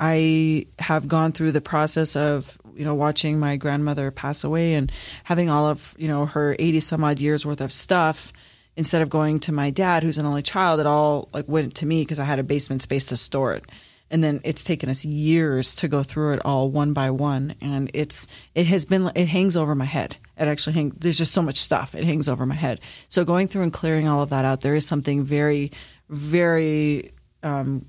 I 0.00 0.66
have 0.80 1.06
gone 1.06 1.30
through 1.30 1.52
the 1.52 1.60
process 1.60 2.16
of 2.16 2.58
you 2.74 2.84
know 2.84 2.94
watching 2.94 3.38
my 3.38 3.56
grandmother 3.56 4.10
pass 4.10 4.42
away 4.42 4.74
and 4.74 4.90
having 5.22 5.48
all 5.48 5.66
of 5.66 5.94
you 5.96 6.08
know 6.08 6.26
her 6.26 6.56
80 6.58 6.80
some 6.80 7.04
odd 7.04 7.20
years 7.20 7.46
worth 7.46 7.60
of 7.60 7.70
stuff 7.70 8.32
instead 8.76 9.02
of 9.02 9.10
going 9.10 9.40
to 9.40 9.52
my 9.52 9.70
dad, 9.70 10.02
who's 10.02 10.18
an 10.18 10.26
only 10.26 10.42
child, 10.42 10.80
it 10.80 10.86
all 10.86 11.28
like 11.32 11.48
went 11.48 11.74
to 11.76 11.86
me 11.86 12.02
because 12.02 12.18
I 12.18 12.24
had 12.24 12.38
a 12.38 12.44
basement 12.44 12.82
space 12.82 13.06
to 13.06 13.16
store 13.16 13.54
it. 13.54 13.64
And 14.12 14.24
then 14.24 14.40
it's 14.42 14.64
taken 14.64 14.88
us 14.88 15.04
years 15.04 15.74
to 15.76 15.88
go 15.88 16.02
through 16.02 16.32
it 16.32 16.44
all 16.44 16.68
one 16.68 16.92
by 16.92 17.10
one, 17.10 17.54
and 17.60 17.92
it's 17.94 18.26
it 18.56 18.66
has 18.66 18.84
been 18.84 19.12
it 19.14 19.28
hangs 19.28 19.56
over 19.56 19.76
my 19.76 19.84
head. 19.84 20.16
It 20.36 20.48
actually 20.48 20.72
hangs. 20.72 20.94
There's 20.98 21.18
just 21.18 21.32
so 21.32 21.42
much 21.42 21.58
stuff. 21.58 21.94
It 21.94 22.02
hangs 22.02 22.28
over 22.28 22.44
my 22.44 22.56
head. 22.56 22.80
So 23.08 23.24
going 23.24 23.46
through 23.46 23.62
and 23.62 23.72
clearing 23.72 24.08
all 24.08 24.20
of 24.20 24.30
that 24.30 24.44
out, 24.44 24.62
there 24.62 24.74
is 24.74 24.84
something 24.84 25.22
very, 25.22 25.70
very 26.08 27.12
um, 27.44 27.86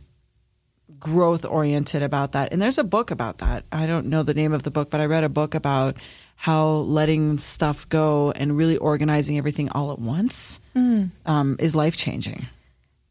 growth 1.00 1.44
oriented 1.44 2.04
about 2.04 2.34
that. 2.34 2.54
And 2.54 2.62
there's 2.62 2.78
a 2.78 2.84
book 2.84 3.10
about 3.10 3.40
that. 3.40 3.66
I 3.72 3.88
don't 3.88 4.06
know 4.06 4.22
the 4.22 4.36
name 4.36 4.54
of 4.54 4.62
the 4.62 4.72
book, 4.72 4.92
but 4.92 5.02
I 5.02 5.06
read 5.06 5.24
a 5.24 5.30
book 5.30 5.56
about 5.56 5.98
how 6.42 6.68
letting 6.68 7.38
stuff 7.38 7.88
go 7.88 8.32
and 8.32 8.58
really 8.58 8.76
organizing 8.76 9.38
everything 9.38 9.70
all 9.70 9.92
at 9.92 10.00
once 10.00 10.60
mm. 10.76 11.08
um, 11.24 11.56
is 11.60 11.76
life 11.76 11.96
changing. 11.96 12.48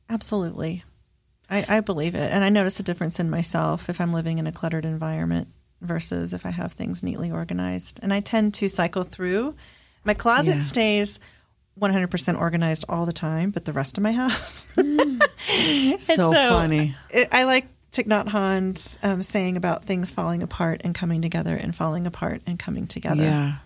Absolutely. 0.08 0.82
I, 1.48 1.64
I, 1.76 1.78
believe 1.78 2.16
it. 2.16 2.32
And 2.32 2.42
I 2.42 2.48
notice 2.48 2.80
a 2.80 2.82
difference 2.82 3.20
in 3.20 3.30
myself 3.30 3.88
if 3.88 4.00
I'm 4.00 4.12
living 4.12 4.38
in 4.38 4.48
a 4.48 4.52
cluttered 4.52 4.84
environment 4.84 5.46
versus 5.80 6.32
if 6.32 6.44
I 6.44 6.50
have 6.50 6.72
things 6.72 7.04
neatly 7.04 7.30
organized. 7.30 8.00
And 8.02 8.12
I 8.12 8.18
tend 8.18 8.52
to 8.54 8.68
cycle 8.68 9.04
through. 9.04 9.54
My 10.02 10.14
closet 10.14 10.56
yeah. 10.56 10.62
stays 10.62 11.20
100% 11.80 12.36
organized 12.36 12.84
all 12.88 13.06
the 13.06 13.12
time, 13.12 13.52
but 13.52 13.64
the 13.64 13.72
rest 13.72 13.96
of 13.96 14.02
my 14.02 14.10
house. 14.10 14.74
so, 14.74 15.96
so, 15.98 16.32
funny. 16.32 16.96
It, 17.10 17.28
I 17.30 17.44
like 17.44 17.68
Thich 17.92 18.06
Nhat 18.06 18.28
Hanh's 18.28 18.98
um, 19.02 19.22
saying 19.22 19.56
about 19.56 19.84
things 19.84 20.10
falling 20.10 20.42
apart 20.42 20.82
and 20.84 20.94
coming 20.94 21.22
together 21.22 21.54
and 21.54 21.74
falling 21.74 22.06
apart 22.06 22.42
and 22.46 22.58
coming 22.58 22.86
together. 22.86 23.22
Yeah. 23.22 23.56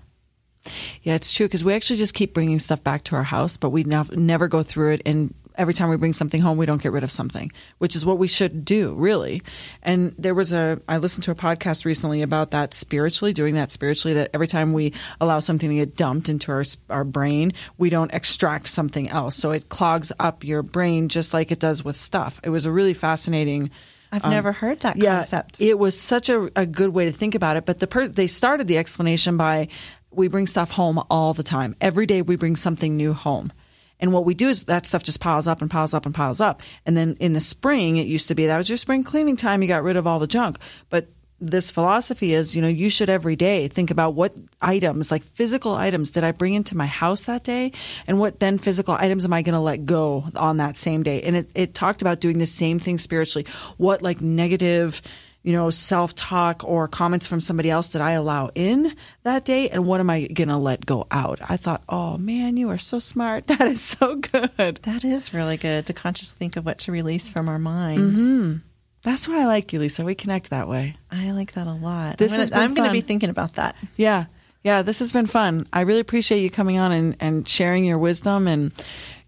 Yeah, 1.03 1.14
it's 1.14 1.31
true 1.31 1.47
because 1.47 1.62
we 1.62 1.75
actually 1.75 1.99
just 1.99 2.14
keep 2.14 2.33
bringing 2.33 2.59
stuff 2.59 2.83
back 2.83 3.05
to 3.05 3.16
our 3.16 3.22
house, 3.22 3.59
but 3.59 3.68
we 3.68 3.85
never 3.85 4.49
go 4.49 4.62
through 4.62 4.93
it. 4.93 5.03
And 5.05 5.35
every 5.57 5.75
time 5.75 5.91
we 5.91 5.97
bring 5.97 6.14
something 6.14 6.41
home, 6.41 6.57
we 6.57 6.64
don't 6.64 6.83
get 6.83 6.93
rid 6.93 7.05
of 7.05 7.11
something, 7.11 7.53
which 7.79 7.95
is 7.95 8.07
what 8.07 8.16
we 8.16 8.29
should 8.29 8.64
do, 8.64 8.95
really. 8.95 9.43
And 9.83 10.14
there 10.18 10.35
was 10.35 10.55
a, 10.55 10.81
I 10.89 10.97
listened 10.97 11.25
to 11.25 11.31
a 11.31 11.35
podcast 11.35 11.85
recently 11.85 12.22
about 12.22 12.53
that 12.53 12.72
spiritually, 12.72 13.35
doing 13.35 13.55
that 13.57 13.70
spiritually, 13.70 14.14
that 14.14 14.31
every 14.33 14.47
time 14.47 14.72
we 14.72 14.95
allow 15.20 15.41
something 15.41 15.68
to 15.68 15.77
get 15.77 15.97
dumped 15.97 16.31
into 16.31 16.51
our, 16.51 16.64
our 16.89 17.05
brain, 17.05 17.53
we 17.77 17.91
don't 17.91 18.12
extract 18.14 18.68
something 18.68 19.11
else. 19.11 19.37
So 19.37 19.51
it 19.51 19.68
clogs 19.68 20.12
up 20.18 20.45
your 20.45 20.62
brain 20.62 21.11
just 21.11 21.35
like 21.35 21.53
it 21.53 21.61
does 21.61 21.85
with 21.85 21.97
stuff. 21.97 22.41
It 22.43 22.51
was 22.51 22.64
a 22.64 22.72
really 22.72 22.95
fascinating 22.95 23.70
I've 24.12 24.24
um, 24.24 24.30
never 24.30 24.52
heard 24.52 24.80
that 24.80 24.96
yeah, 24.96 25.16
concept. 25.16 25.61
It 25.61 25.78
was 25.78 25.98
such 25.98 26.28
a, 26.28 26.50
a 26.57 26.66
good 26.66 26.90
way 26.90 27.07
to 27.07 27.12
think 27.12 27.34
about 27.34 27.57
it. 27.57 27.66
But 27.66 27.80
the 27.80 27.86
per- 27.86 28.09
they 28.09 28.26
started 28.26 28.68
the 28.68 28.78
explanation 28.78 29.36
by 29.36 29.68
we 30.11 30.28
bring 30.28 30.46
stuff 30.46 30.70
home 30.70 31.02
all 31.11 31.34
the 31.34 31.42
time. 31.42 31.74
Every 31.80 32.07
day 32.07 32.22
we 32.22 32.36
bring 32.36 32.57
something 32.57 32.96
new 32.96 33.12
home. 33.12 33.52
And 34.00 34.12
what 34.12 34.24
we 34.24 34.34
do 34.34 34.48
is 34.48 34.64
that 34.64 34.86
stuff 34.86 35.02
just 35.02 35.20
piles 35.20 35.48
up 35.48 35.62
and 35.62 35.70
piles 35.70 35.94
up 35.94 36.05
and 36.05 36.14
piles 36.14 36.40
up. 36.40 36.62
And 36.84 36.96
then 36.96 37.16
in 37.20 37.32
the 37.32 37.40
spring, 37.40 37.96
it 37.96 38.07
used 38.07 38.28
to 38.28 38.34
be 38.34 38.46
that 38.46 38.59
was 38.59 38.68
your 38.68 38.78
spring 38.78 39.05
cleaning 39.05 39.36
time. 39.36 39.62
You 39.62 39.68
got 39.68 39.82
rid 39.82 39.96
of 39.96 40.07
all 40.07 40.18
the 40.18 40.26
junk. 40.26 40.59
But 40.90 41.09
this 41.51 41.70
philosophy 41.70 42.32
is, 42.32 42.57
you 42.57 42.62
know, 42.62 42.68
you 42.68 42.90
should 42.90 43.11
every 43.11 43.36
day 43.36 43.68
think 43.68 43.90
about 43.90 44.14
what 44.14 44.34
items, 44.61 45.11
like 45.11 45.22
physical 45.22 45.74
items, 45.74 46.11
did 46.11 46.24
I 46.24 46.32
bring 46.32 46.55
into 46.55 46.76
my 46.76 46.86
house 46.86 47.24
that 47.24 47.45
day? 47.45 47.72
And 48.07 48.18
what 48.18 48.40
then 48.40 48.59
physical 48.59 48.95
items 48.95 49.24
am 49.24 49.32
I 49.32 49.42
going 49.42 49.55
to 49.55 49.61
let 49.61 49.84
go 49.84 50.24
on 50.34 50.57
that 50.59 50.76
same 50.76 51.03
day? 51.03 51.22
And 51.22 51.36
it, 51.36 51.51
it 51.55 51.74
talked 51.74 52.03
about 52.03 52.20
doing 52.20 52.38
the 52.38 52.47
same 52.47 52.78
thing 52.78 52.99
spiritually. 52.99 53.47
What 53.76 54.03
like 54.03 54.20
negative, 54.20 55.03
you 55.42 55.53
know, 55.53 55.70
self 55.70 56.14
talk 56.14 56.64
or 56.64 56.88
comments 56.88 57.26
from 57.26 57.40
somebody 57.40 57.70
else 57.70 57.88
did 57.88 58.01
I 58.01 58.12
allow 58.12 58.51
in 58.55 58.95
that 59.22 59.45
day? 59.45 59.68
And 59.68 59.86
what 59.86 60.01
am 60.01 60.09
I 60.11 60.26
going 60.26 60.49
to 60.49 60.57
let 60.57 60.86
go 60.86 61.07
out? 61.11 61.40
I 61.49 61.57
thought, 61.57 61.82
oh 61.88 62.16
man, 62.16 62.57
you 62.57 62.70
are 62.70 62.78
so 62.78 62.99
smart. 62.99 63.47
That 63.55 63.68
is 63.68 63.82
so 63.82 64.16
good. 64.16 64.76
That 64.82 65.05
is 65.05 65.34
really 65.34 65.57
good 65.59 65.86
to 65.86 65.92
consciously 65.92 66.36
think 66.38 66.57
of 66.57 66.64
what 66.64 66.78
to 66.80 66.92
release 66.92 67.28
from 67.28 67.49
our 67.49 67.59
minds. 67.59 68.20
Mm-hmm. 68.20 68.57
That's 69.05 69.28
why 69.28 69.42
I 69.42 69.46
like 69.46 69.72
you, 69.72 69.78
Lisa. 69.78 70.02
We 70.05 70.14
connect 70.14 70.50
that 70.50 70.66
way. 70.66 70.96
I 71.11 71.30
like 71.32 71.52
that 71.52 71.66
a 71.66 71.72
lot. 71.72 72.16
This 72.16 72.38
is 72.38 72.50
I'm 72.52 72.74
going 72.74 72.88
to 72.88 72.92
be 72.92 73.02
thinking 73.02 73.30
about 73.30 73.55
that. 73.55 73.76
Yeah. 73.96 74.26
Yeah, 74.62 74.80
this 74.80 74.98
has 75.00 75.12
been 75.12 75.26
fun. 75.26 75.68
I 75.74 75.82
really 75.82 76.00
appreciate 76.00 76.40
you 76.40 76.48
coming 76.48 76.78
on 76.78 76.90
and, 76.90 77.16
and 77.20 77.46
sharing 77.46 77.84
your 77.84 77.98
wisdom 77.98 78.48
and 78.48 78.72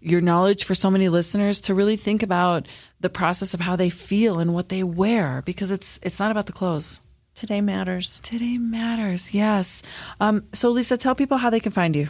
your 0.01 0.19
knowledge 0.19 0.63
for 0.63 0.73
so 0.73 0.89
many 0.89 1.09
listeners 1.09 1.61
to 1.61 1.75
really 1.75 1.95
think 1.95 2.23
about 2.23 2.67
the 3.01 3.09
process 3.09 3.53
of 3.53 3.59
how 3.59 3.75
they 3.75 3.91
feel 3.91 4.39
and 4.39 4.55
what 4.55 4.69
they 4.69 4.81
wear 4.81 5.43
because 5.45 5.69
it's 5.69 5.99
it's 6.01 6.19
not 6.19 6.31
about 6.31 6.47
the 6.47 6.53
clothes. 6.53 7.01
Today 7.35 7.61
matters. 7.61 8.19
Today 8.21 8.57
matters. 8.57 9.31
Yes. 9.31 9.83
Um, 10.19 10.45
so 10.53 10.69
Lisa, 10.69 10.97
tell 10.97 11.13
people 11.13 11.37
how 11.37 11.51
they 11.51 11.59
can 11.59 11.71
find 11.71 11.95
you. 11.95 12.09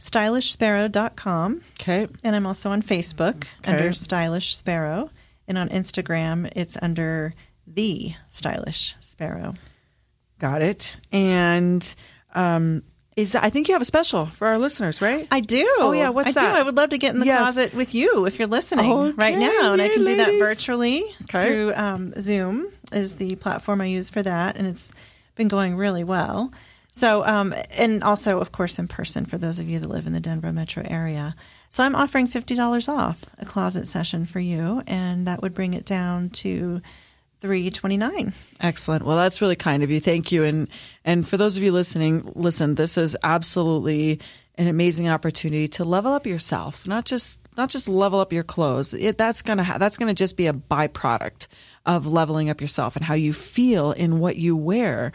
StylishSparrow.com. 0.00 1.60
Okay. 1.80 2.08
And 2.24 2.34
I'm 2.34 2.46
also 2.46 2.70
on 2.70 2.82
Facebook 2.82 3.44
okay. 3.60 3.72
under 3.72 3.92
Stylish 3.92 4.56
Sparrow. 4.56 5.10
And 5.48 5.58
on 5.58 5.68
Instagram, 5.68 6.50
it's 6.54 6.76
under 6.80 7.34
the 7.66 8.14
Stylish 8.28 8.94
Sparrow. 9.00 9.54
Got 10.38 10.62
it. 10.62 10.98
And 11.12 11.94
um, 12.34 12.82
is 13.16 13.34
I 13.34 13.50
think 13.50 13.68
you 13.68 13.74
have 13.74 13.82
a 13.82 13.86
special 13.86 14.26
for 14.26 14.48
our 14.48 14.58
listeners, 14.58 15.02
right? 15.02 15.28
I 15.30 15.40
do. 15.40 15.68
Oh 15.78 15.92
yeah, 15.92 16.08
what's 16.08 16.30
I 16.30 16.40
that? 16.40 16.54
do. 16.54 16.60
I 16.60 16.62
would 16.62 16.76
love 16.76 16.90
to 16.90 16.98
get 16.98 17.14
in 17.14 17.20
the 17.20 17.26
yes. 17.26 17.42
closet 17.42 17.74
with 17.74 17.94
you 17.94 18.26
if 18.26 18.38
you're 18.38 18.48
listening 18.48 18.90
okay, 18.90 19.12
right 19.16 19.38
now, 19.38 19.72
and 19.72 19.82
I 19.82 19.88
can 19.88 20.04
ladies. 20.04 20.24
do 20.26 20.32
that 20.32 20.38
virtually 20.38 21.04
okay. 21.24 21.46
through 21.46 21.74
um, 21.74 22.12
Zoom. 22.18 22.68
Is 22.90 23.16
the 23.16 23.36
platform 23.36 23.80
I 23.80 23.86
use 23.86 24.10
for 24.10 24.22
that, 24.22 24.56
and 24.56 24.66
it's 24.66 24.92
been 25.34 25.48
going 25.48 25.76
really 25.76 26.04
well. 26.04 26.52
So, 26.92 27.24
um, 27.24 27.54
and 27.70 28.02
also, 28.02 28.40
of 28.40 28.52
course, 28.52 28.78
in 28.78 28.88
person 28.88 29.24
for 29.24 29.38
those 29.38 29.58
of 29.58 29.68
you 29.68 29.78
that 29.78 29.88
live 29.88 30.06
in 30.06 30.12
the 30.12 30.20
Denver 30.20 30.52
metro 30.52 30.82
area. 30.86 31.34
So 31.72 31.82
I'm 31.82 31.94
offering 31.96 32.28
$50 32.28 32.86
off 32.90 33.24
a 33.38 33.46
closet 33.46 33.88
session 33.88 34.26
for 34.26 34.40
you, 34.40 34.82
and 34.86 35.26
that 35.26 35.40
would 35.40 35.54
bring 35.54 35.72
it 35.72 35.86
down 35.86 36.28
to 36.28 36.82
329 37.40 38.34
excellent. 38.60 39.06
Well 39.06 39.16
that's 39.16 39.40
really 39.40 39.56
kind 39.56 39.82
of 39.82 39.90
you. 39.90 39.98
Thank 39.98 40.30
you. 40.30 40.44
And 40.44 40.68
and 41.02 41.26
for 41.26 41.38
those 41.38 41.56
of 41.56 41.62
you 41.62 41.72
listening 41.72 42.30
listen 42.34 42.74
this 42.74 42.98
is 42.98 43.16
absolutely 43.22 44.20
an 44.56 44.66
amazing 44.68 45.08
opportunity 45.08 45.66
to 45.68 45.84
level 45.84 46.12
up 46.12 46.24
yourself 46.26 46.86
not 46.86 47.04
just 47.04 47.40
not 47.56 47.70
just 47.70 47.88
level 47.88 48.20
up 48.20 48.34
your 48.34 48.44
clothes. 48.44 48.92
It, 48.92 49.16
that's 49.16 49.40
gonna 49.40 49.64
ha- 49.64 49.78
that's 49.78 49.96
gonna 49.96 50.14
just 50.14 50.36
be 50.36 50.48
a 50.48 50.52
byproduct 50.52 51.46
of 51.86 52.06
leveling 52.06 52.50
up 52.50 52.60
yourself 52.60 52.96
and 52.96 53.04
how 53.04 53.14
you 53.14 53.32
feel 53.32 53.92
in 53.92 54.20
what 54.20 54.36
you 54.36 54.56
wear. 54.56 55.10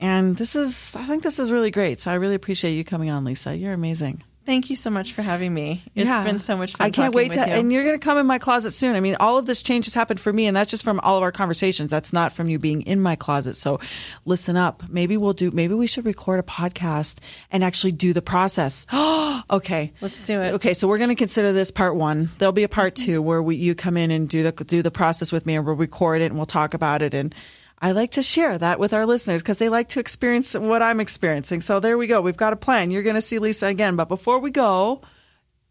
And 0.00 0.36
this 0.36 0.56
is 0.56 0.94
i 0.96 1.06
think 1.06 1.22
this 1.22 1.38
is 1.38 1.52
really 1.52 1.70
great. 1.70 2.00
So 2.00 2.10
i 2.10 2.14
really 2.14 2.34
appreciate 2.34 2.72
you 2.72 2.84
coming 2.84 3.10
on 3.10 3.24
lisa. 3.24 3.56
You're 3.56 3.74
amazing 3.74 4.24
Thank 4.46 4.70
you 4.70 4.76
so 4.76 4.88
much 4.88 5.12
for 5.12 5.22
having 5.22 5.52
me. 5.52 5.82
It's 5.94 6.08
yeah. 6.08 6.24
been 6.24 6.38
so 6.38 6.56
much 6.56 6.74
fun. 6.74 6.86
I 6.86 6.90
can't 6.90 7.14
wait 7.14 7.32
to, 7.32 7.38
you. 7.38 7.44
and 7.44 7.70
you're 7.70 7.84
going 7.84 7.98
to 7.98 8.04
come 8.04 8.16
in 8.16 8.26
my 8.26 8.38
closet 8.38 8.72
soon. 8.72 8.96
I 8.96 9.00
mean, 9.00 9.16
all 9.20 9.36
of 9.36 9.44
this 9.44 9.62
change 9.62 9.84
has 9.84 9.94
happened 9.94 10.18
for 10.18 10.32
me, 10.32 10.46
and 10.46 10.56
that's 10.56 10.70
just 10.70 10.82
from 10.82 10.98
all 11.00 11.18
of 11.18 11.22
our 11.22 11.30
conversations. 11.30 11.90
That's 11.90 12.12
not 12.12 12.32
from 12.32 12.48
you 12.48 12.58
being 12.58 12.82
in 12.82 13.00
my 13.00 13.16
closet. 13.16 13.56
So 13.56 13.80
listen 14.24 14.56
up. 14.56 14.82
Maybe 14.88 15.16
we'll 15.18 15.34
do, 15.34 15.50
maybe 15.50 15.74
we 15.74 15.86
should 15.86 16.06
record 16.06 16.40
a 16.40 16.42
podcast 16.42 17.18
and 17.52 17.62
actually 17.62 17.92
do 17.92 18.12
the 18.12 18.22
process. 18.22 18.86
okay. 19.50 19.92
Let's 20.00 20.22
do 20.22 20.40
it. 20.40 20.54
Okay. 20.54 20.72
So 20.74 20.88
we're 20.88 20.98
going 20.98 21.10
to 21.10 21.16
consider 21.16 21.52
this 21.52 21.70
part 21.70 21.94
one. 21.94 22.30
There'll 22.38 22.52
be 22.52 22.64
a 22.64 22.68
part 22.68 22.94
mm-hmm. 22.94 23.04
two 23.04 23.22
where 23.22 23.42
we, 23.42 23.56
you 23.56 23.74
come 23.74 23.98
in 23.98 24.10
and 24.10 24.28
do 24.28 24.42
the, 24.42 24.52
do 24.64 24.82
the 24.82 24.90
process 24.90 25.32
with 25.32 25.44
me 25.44 25.56
and 25.56 25.66
we'll 25.66 25.76
record 25.76 26.22
it 26.22 26.26
and 26.26 26.36
we'll 26.36 26.46
talk 26.46 26.72
about 26.74 27.02
it 27.02 27.14
and, 27.14 27.34
I 27.80 27.92
like 27.92 28.12
to 28.12 28.22
share 28.22 28.58
that 28.58 28.78
with 28.78 28.92
our 28.92 29.06
listeners 29.06 29.42
because 29.42 29.58
they 29.58 29.70
like 29.70 29.88
to 29.90 30.00
experience 30.00 30.54
what 30.54 30.82
I'm 30.82 31.00
experiencing. 31.00 31.62
So 31.62 31.80
there 31.80 31.96
we 31.96 32.06
go. 32.06 32.20
We've 32.20 32.36
got 32.36 32.52
a 32.52 32.56
plan. 32.56 32.90
You're 32.90 33.02
going 33.02 33.14
to 33.14 33.22
see 33.22 33.38
Lisa 33.38 33.66
again. 33.66 33.96
But 33.96 34.08
before 34.08 34.38
we 34.38 34.50
go, 34.50 35.00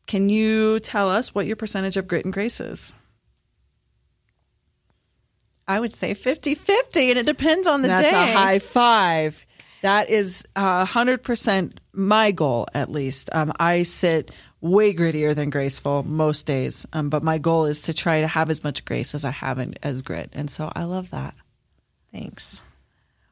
can 0.08 0.28
you 0.28 0.80
tell 0.80 1.10
us 1.10 1.36
what 1.36 1.46
your 1.46 1.56
percentage 1.56 1.98
of 1.98 2.08
grit 2.08 2.26
and 2.26 2.34
grace 2.34 2.60
is? 2.60 2.96
I 5.68 5.80
would 5.80 5.94
say 5.94 6.16
50 6.16 6.56
50, 6.56 7.12
and 7.12 7.20
it 7.20 7.28
depends 7.28 7.68
on 7.68 7.84
the 7.84 7.90
That's 7.90 8.02
day. 8.02 8.12
That's 8.12 8.32
a 8.32 8.38
high 8.38 8.60
five. 8.60 9.46
That 9.84 10.10
is 10.10 10.44
uh, 10.56 10.86
100% 10.86 11.74
my 11.94 12.32
goal, 12.32 12.68
at 12.74 12.92
least. 12.92 13.30
Um, 13.32 13.54
I 13.60 13.84
sit 13.84 14.32
way 14.62 14.96
grittier 14.96 15.36
than 15.36 15.52
graceful 15.52 16.02
most 16.02 16.48
days, 16.48 16.88
um, 16.92 17.10
but 17.10 17.24
my 17.24 17.38
goal 17.38 17.66
is 17.66 17.82
to 17.82 17.94
try 17.94 18.22
to 18.22 18.28
have 18.28 18.50
as 18.50 18.64
much 18.64 18.84
grace 18.84 19.14
as 19.14 19.24
I 19.24 19.32
have 19.32 19.60
in, 19.60 19.76
as 19.84 20.02
grit. 20.02 20.32
And 20.34 20.50
so 20.50 20.72
I 20.76 20.86
love 20.86 21.12
that. 21.12 21.36
Thanks. 22.12 22.62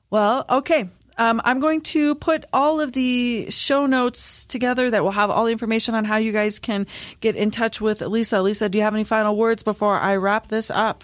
Well, 0.09 0.45
okay. 0.49 0.89
Um, 1.17 1.41
I'm 1.43 1.59
going 1.59 1.81
to 1.81 2.13
put 2.15 2.45
all 2.53 2.79
of 2.79 2.93
the 2.93 3.49
show 3.49 3.87
notes 3.87 4.45
together 4.45 4.91
that 4.91 5.03
will 5.03 5.11
have 5.11 5.31
all 5.31 5.45
the 5.45 5.51
information 5.51 5.95
on 5.95 6.05
how 6.05 6.17
you 6.17 6.31
guys 6.31 6.59
can 6.59 6.85
get 7.21 7.35
in 7.35 7.49
touch 7.49 7.81
with 7.81 8.01
Lisa. 8.01 8.41
Lisa, 8.41 8.69
do 8.69 8.77
you 8.77 8.83
have 8.83 8.93
any 8.93 9.03
final 9.03 9.35
words 9.35 9.63
before 9.63 9.97
I 9.97 10.15
wrap 10.17 10.47
this 10.47 10.69
up? 10.69 11.03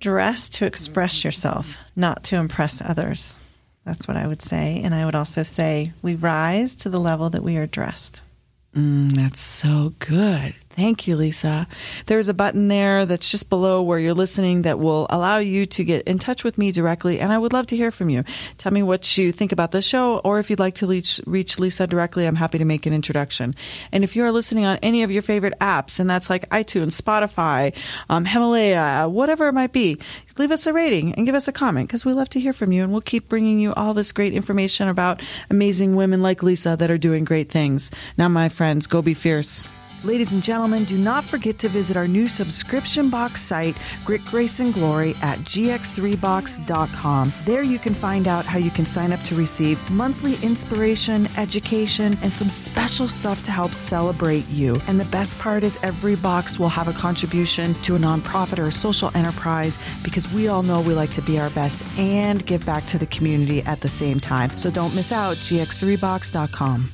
Dress 0.00 0.48
to 0.50 0.66
express 0.66 1.24
yourself, 1.24 1.78
not 1.94 2.24
to 2.24 2.36
impress 2.36 2.82
others. 2.82 3.36
That's 3.84 4.08
what 4.08 4.16
I 4.16 4.26
would 4.26 4.42
say. 4.42 4.80
And 4.82 4.94
I 4.94 5.04
would 5.04 5.14
also 5.14 5.44
say 5.44 5.92
we 6.02 6.16
rise 6.16 6.74
to 6.76 6.88
the 6.88 7.00
level 7.00 7.30
that 7.30 7.42
we 7.44 7.56
are 7.56 7.66
dressed. 7.66 8.22
Mm, 8.74 9.12
that's 9.12 9.40
so 9.40 9.92
good. 10.00 10.54
Thank 10.74 11.06
you, 11.06 11.14
Lisa. 11.14 11.68
There's 12.06 12.28
a 12.28 12.34
button 12.34 12.66
there 12.66 13.06
that's 13.06 13.30
just 13.30 13.48
below 13.48 13.80
where 13.80 14.00
you're 14.00 14.12
listening 14.12 14.62
that 14.62 14.80
will 14.80 15.06
allow 15.08 15.38
you 15.38 15.66
to 15.66 15.84
get 15.84 16.02
in 16.02 16.18
touch 16.18 16.42
with 16.42 16.58
me 16.58 16.72
directly, 16.72 17.20
and 17.20 17.32
I 17.32 17.38
would 17.38 17.52
love 17.52 17.68
to 17.68 17.76
hear 17.76 17.92
from 17.92 18.10
you. 18.10 18.24
Tell 18.58 18.72
me 18.72 18.82
what 18.82 19.16
you 19.16 19.30
think 19.30 19.52
about 19.52 19.70
the 19.70 19.80
show, 19.80 20.18
or 20.24 20.40
if 20.40 20.50
you'd 20.50 20.58
like 20.58 20.74
to 20.76 20.88
reach, 20.88 21.20
reach 21.26 21.60
Lisa 21.60 21.86
directly, 21.86 22.26
I'm 22.26 22.34
happy 22.34 22.58
to 22.58 22.64
make 22.64 22.86
an 22.86 22.92
introduction. 22.92 23.54
And 23.92 24.02
if 24.02 24.16
you 24.16 24.24
are 24.24 24.32
listening 24.32 24.64
on 24.64 24.78
any 24.78 25.04
of 25.04 25.12
your 25.12 25.22
favorite 25.22 25.54
apps, 25.60 26.00
and 26.00 26.10
that's 26.10 26.28
like 26.28 26.48
iTunes, 26.48 27.00
Spotify, 27.00 27.72
um, 28.10 28.24
Himalaya, 28.24 29.08
whatever 29.08 29.46
it 29.46 29.54
might 29.54 29.72
be, 29.72 29.96
leave 30.38 30.50
us 30.50 30.66
a 30.66 30.72
rating 30.72 31.14
and 31.14 31.24
give 31.24 31.36
us 31.36 31.46
a 31.46 31.52
comment 31.52 31.86
because 31.86 32.04
we 32.04 32.12
love 32.12 32.30
to 32.30 32.40
hear 32.40 32.52
from 32.52 32.72
you, 32.72 32.82
and 32.82 32.90
we'll 32.90 33.00
keep 33.00 33.28
bringing 33.28 33.60
you 33.60 33.72
all 33.74 33.94
this 33.94 34.10
great 34.10 34.32
information 34.32 34.88
about 34.88 35.22
amazing 35.50 35.94
women 35.94 36.20
like 36.20 36.42
Lisa 36.42 36.74
that 36.76 36.90
are 36.90 36.98
doing 36.98 37.22
great 37.22 37.48
things. 37.48 37.92
Now, 38.18 38.28
my 38.28 38.48
friends, 38.48 38.88
go 38.88 39.02
be 39.02 39.14
fierce. 39.14 39.68
Ladies 40.04 40.34
and 40.34 40.42
gentlemen, 40.42 40.84
do 40.84 40.98
not 40.98 41.24
forget 41.24 41.58
to 41.60 41.68
visit 41.70 41.96
our 41.96 42.06
new 42.06 42.28
subscription 42.28 43.08
box 43.08 43.40
site, 43.40 43.74
Grit, 44.04 44.22
Grace, 44.26 44.60
and 44.60 44.74
Glory, 44.74 45.14
at 45.22 45.38
gx3box.com. 45.38 47.32
There 47.46 47.62
you 47.62 47.78
can 47.78 47.94
find 47.94 48.28
out 48.28 48.44
how 48.44 48.58
you 48.58 48.70
can 48.70 48.84
sign 48.84 49.12
up 49.12 49.22
to 49.22 49.34
receive 49.34 49.90
monthly 49.90 50.34
inspiration, 50.42 51.26
education, 51.38 52.18
and 52.20 52.30
some 52.30 52.50
special 52.50 53.08
stuff 53.08 53.42
to 53.44 53.50
help 53.50 53.72
celebrate 53.72 54.46
you. 54.50 54.78
And 54.88 55.00
the 55.00 55.06
best 55.06 55.38
part 55.38 55.62
is 55.62 55.78
every 55.82 56.16
box 56.16 56.58
will 56.58 56.68
have 56.68 56.86
a 56.88 56.92
contribution 56.92 57.72
to 57.76 57.96
a 57.96 57.98
nonprofit 57.98 58.58
or 58.58 58.66
a 58.66 58.72
social 58.72 59.10
enterprise 59.14 59.78
because 60.02 60.30
we 60.34 60.48
all 60.48 60.62
know 60.62 60.82
we 60.82 60.92
like 60.92 61.14
to 61.14 61.22
be 61.22 61.38
our 61.38 61.48
best 61.50 61.82
and 61.98 62.44
give 62.44 62.66
back 62.66 62.84
to 62.86 62.98
the 62.98 63.06
community 63.06 63.62
at 63.62 63.80
the 63.80 63.88
same 63.88 64.20
time. 64.20 64.54
So 64.58 64.70
don't 64.70 64.94
miss 64.94 65.12
out, 65.12 65.36
gx3box.com. 65.36 66.90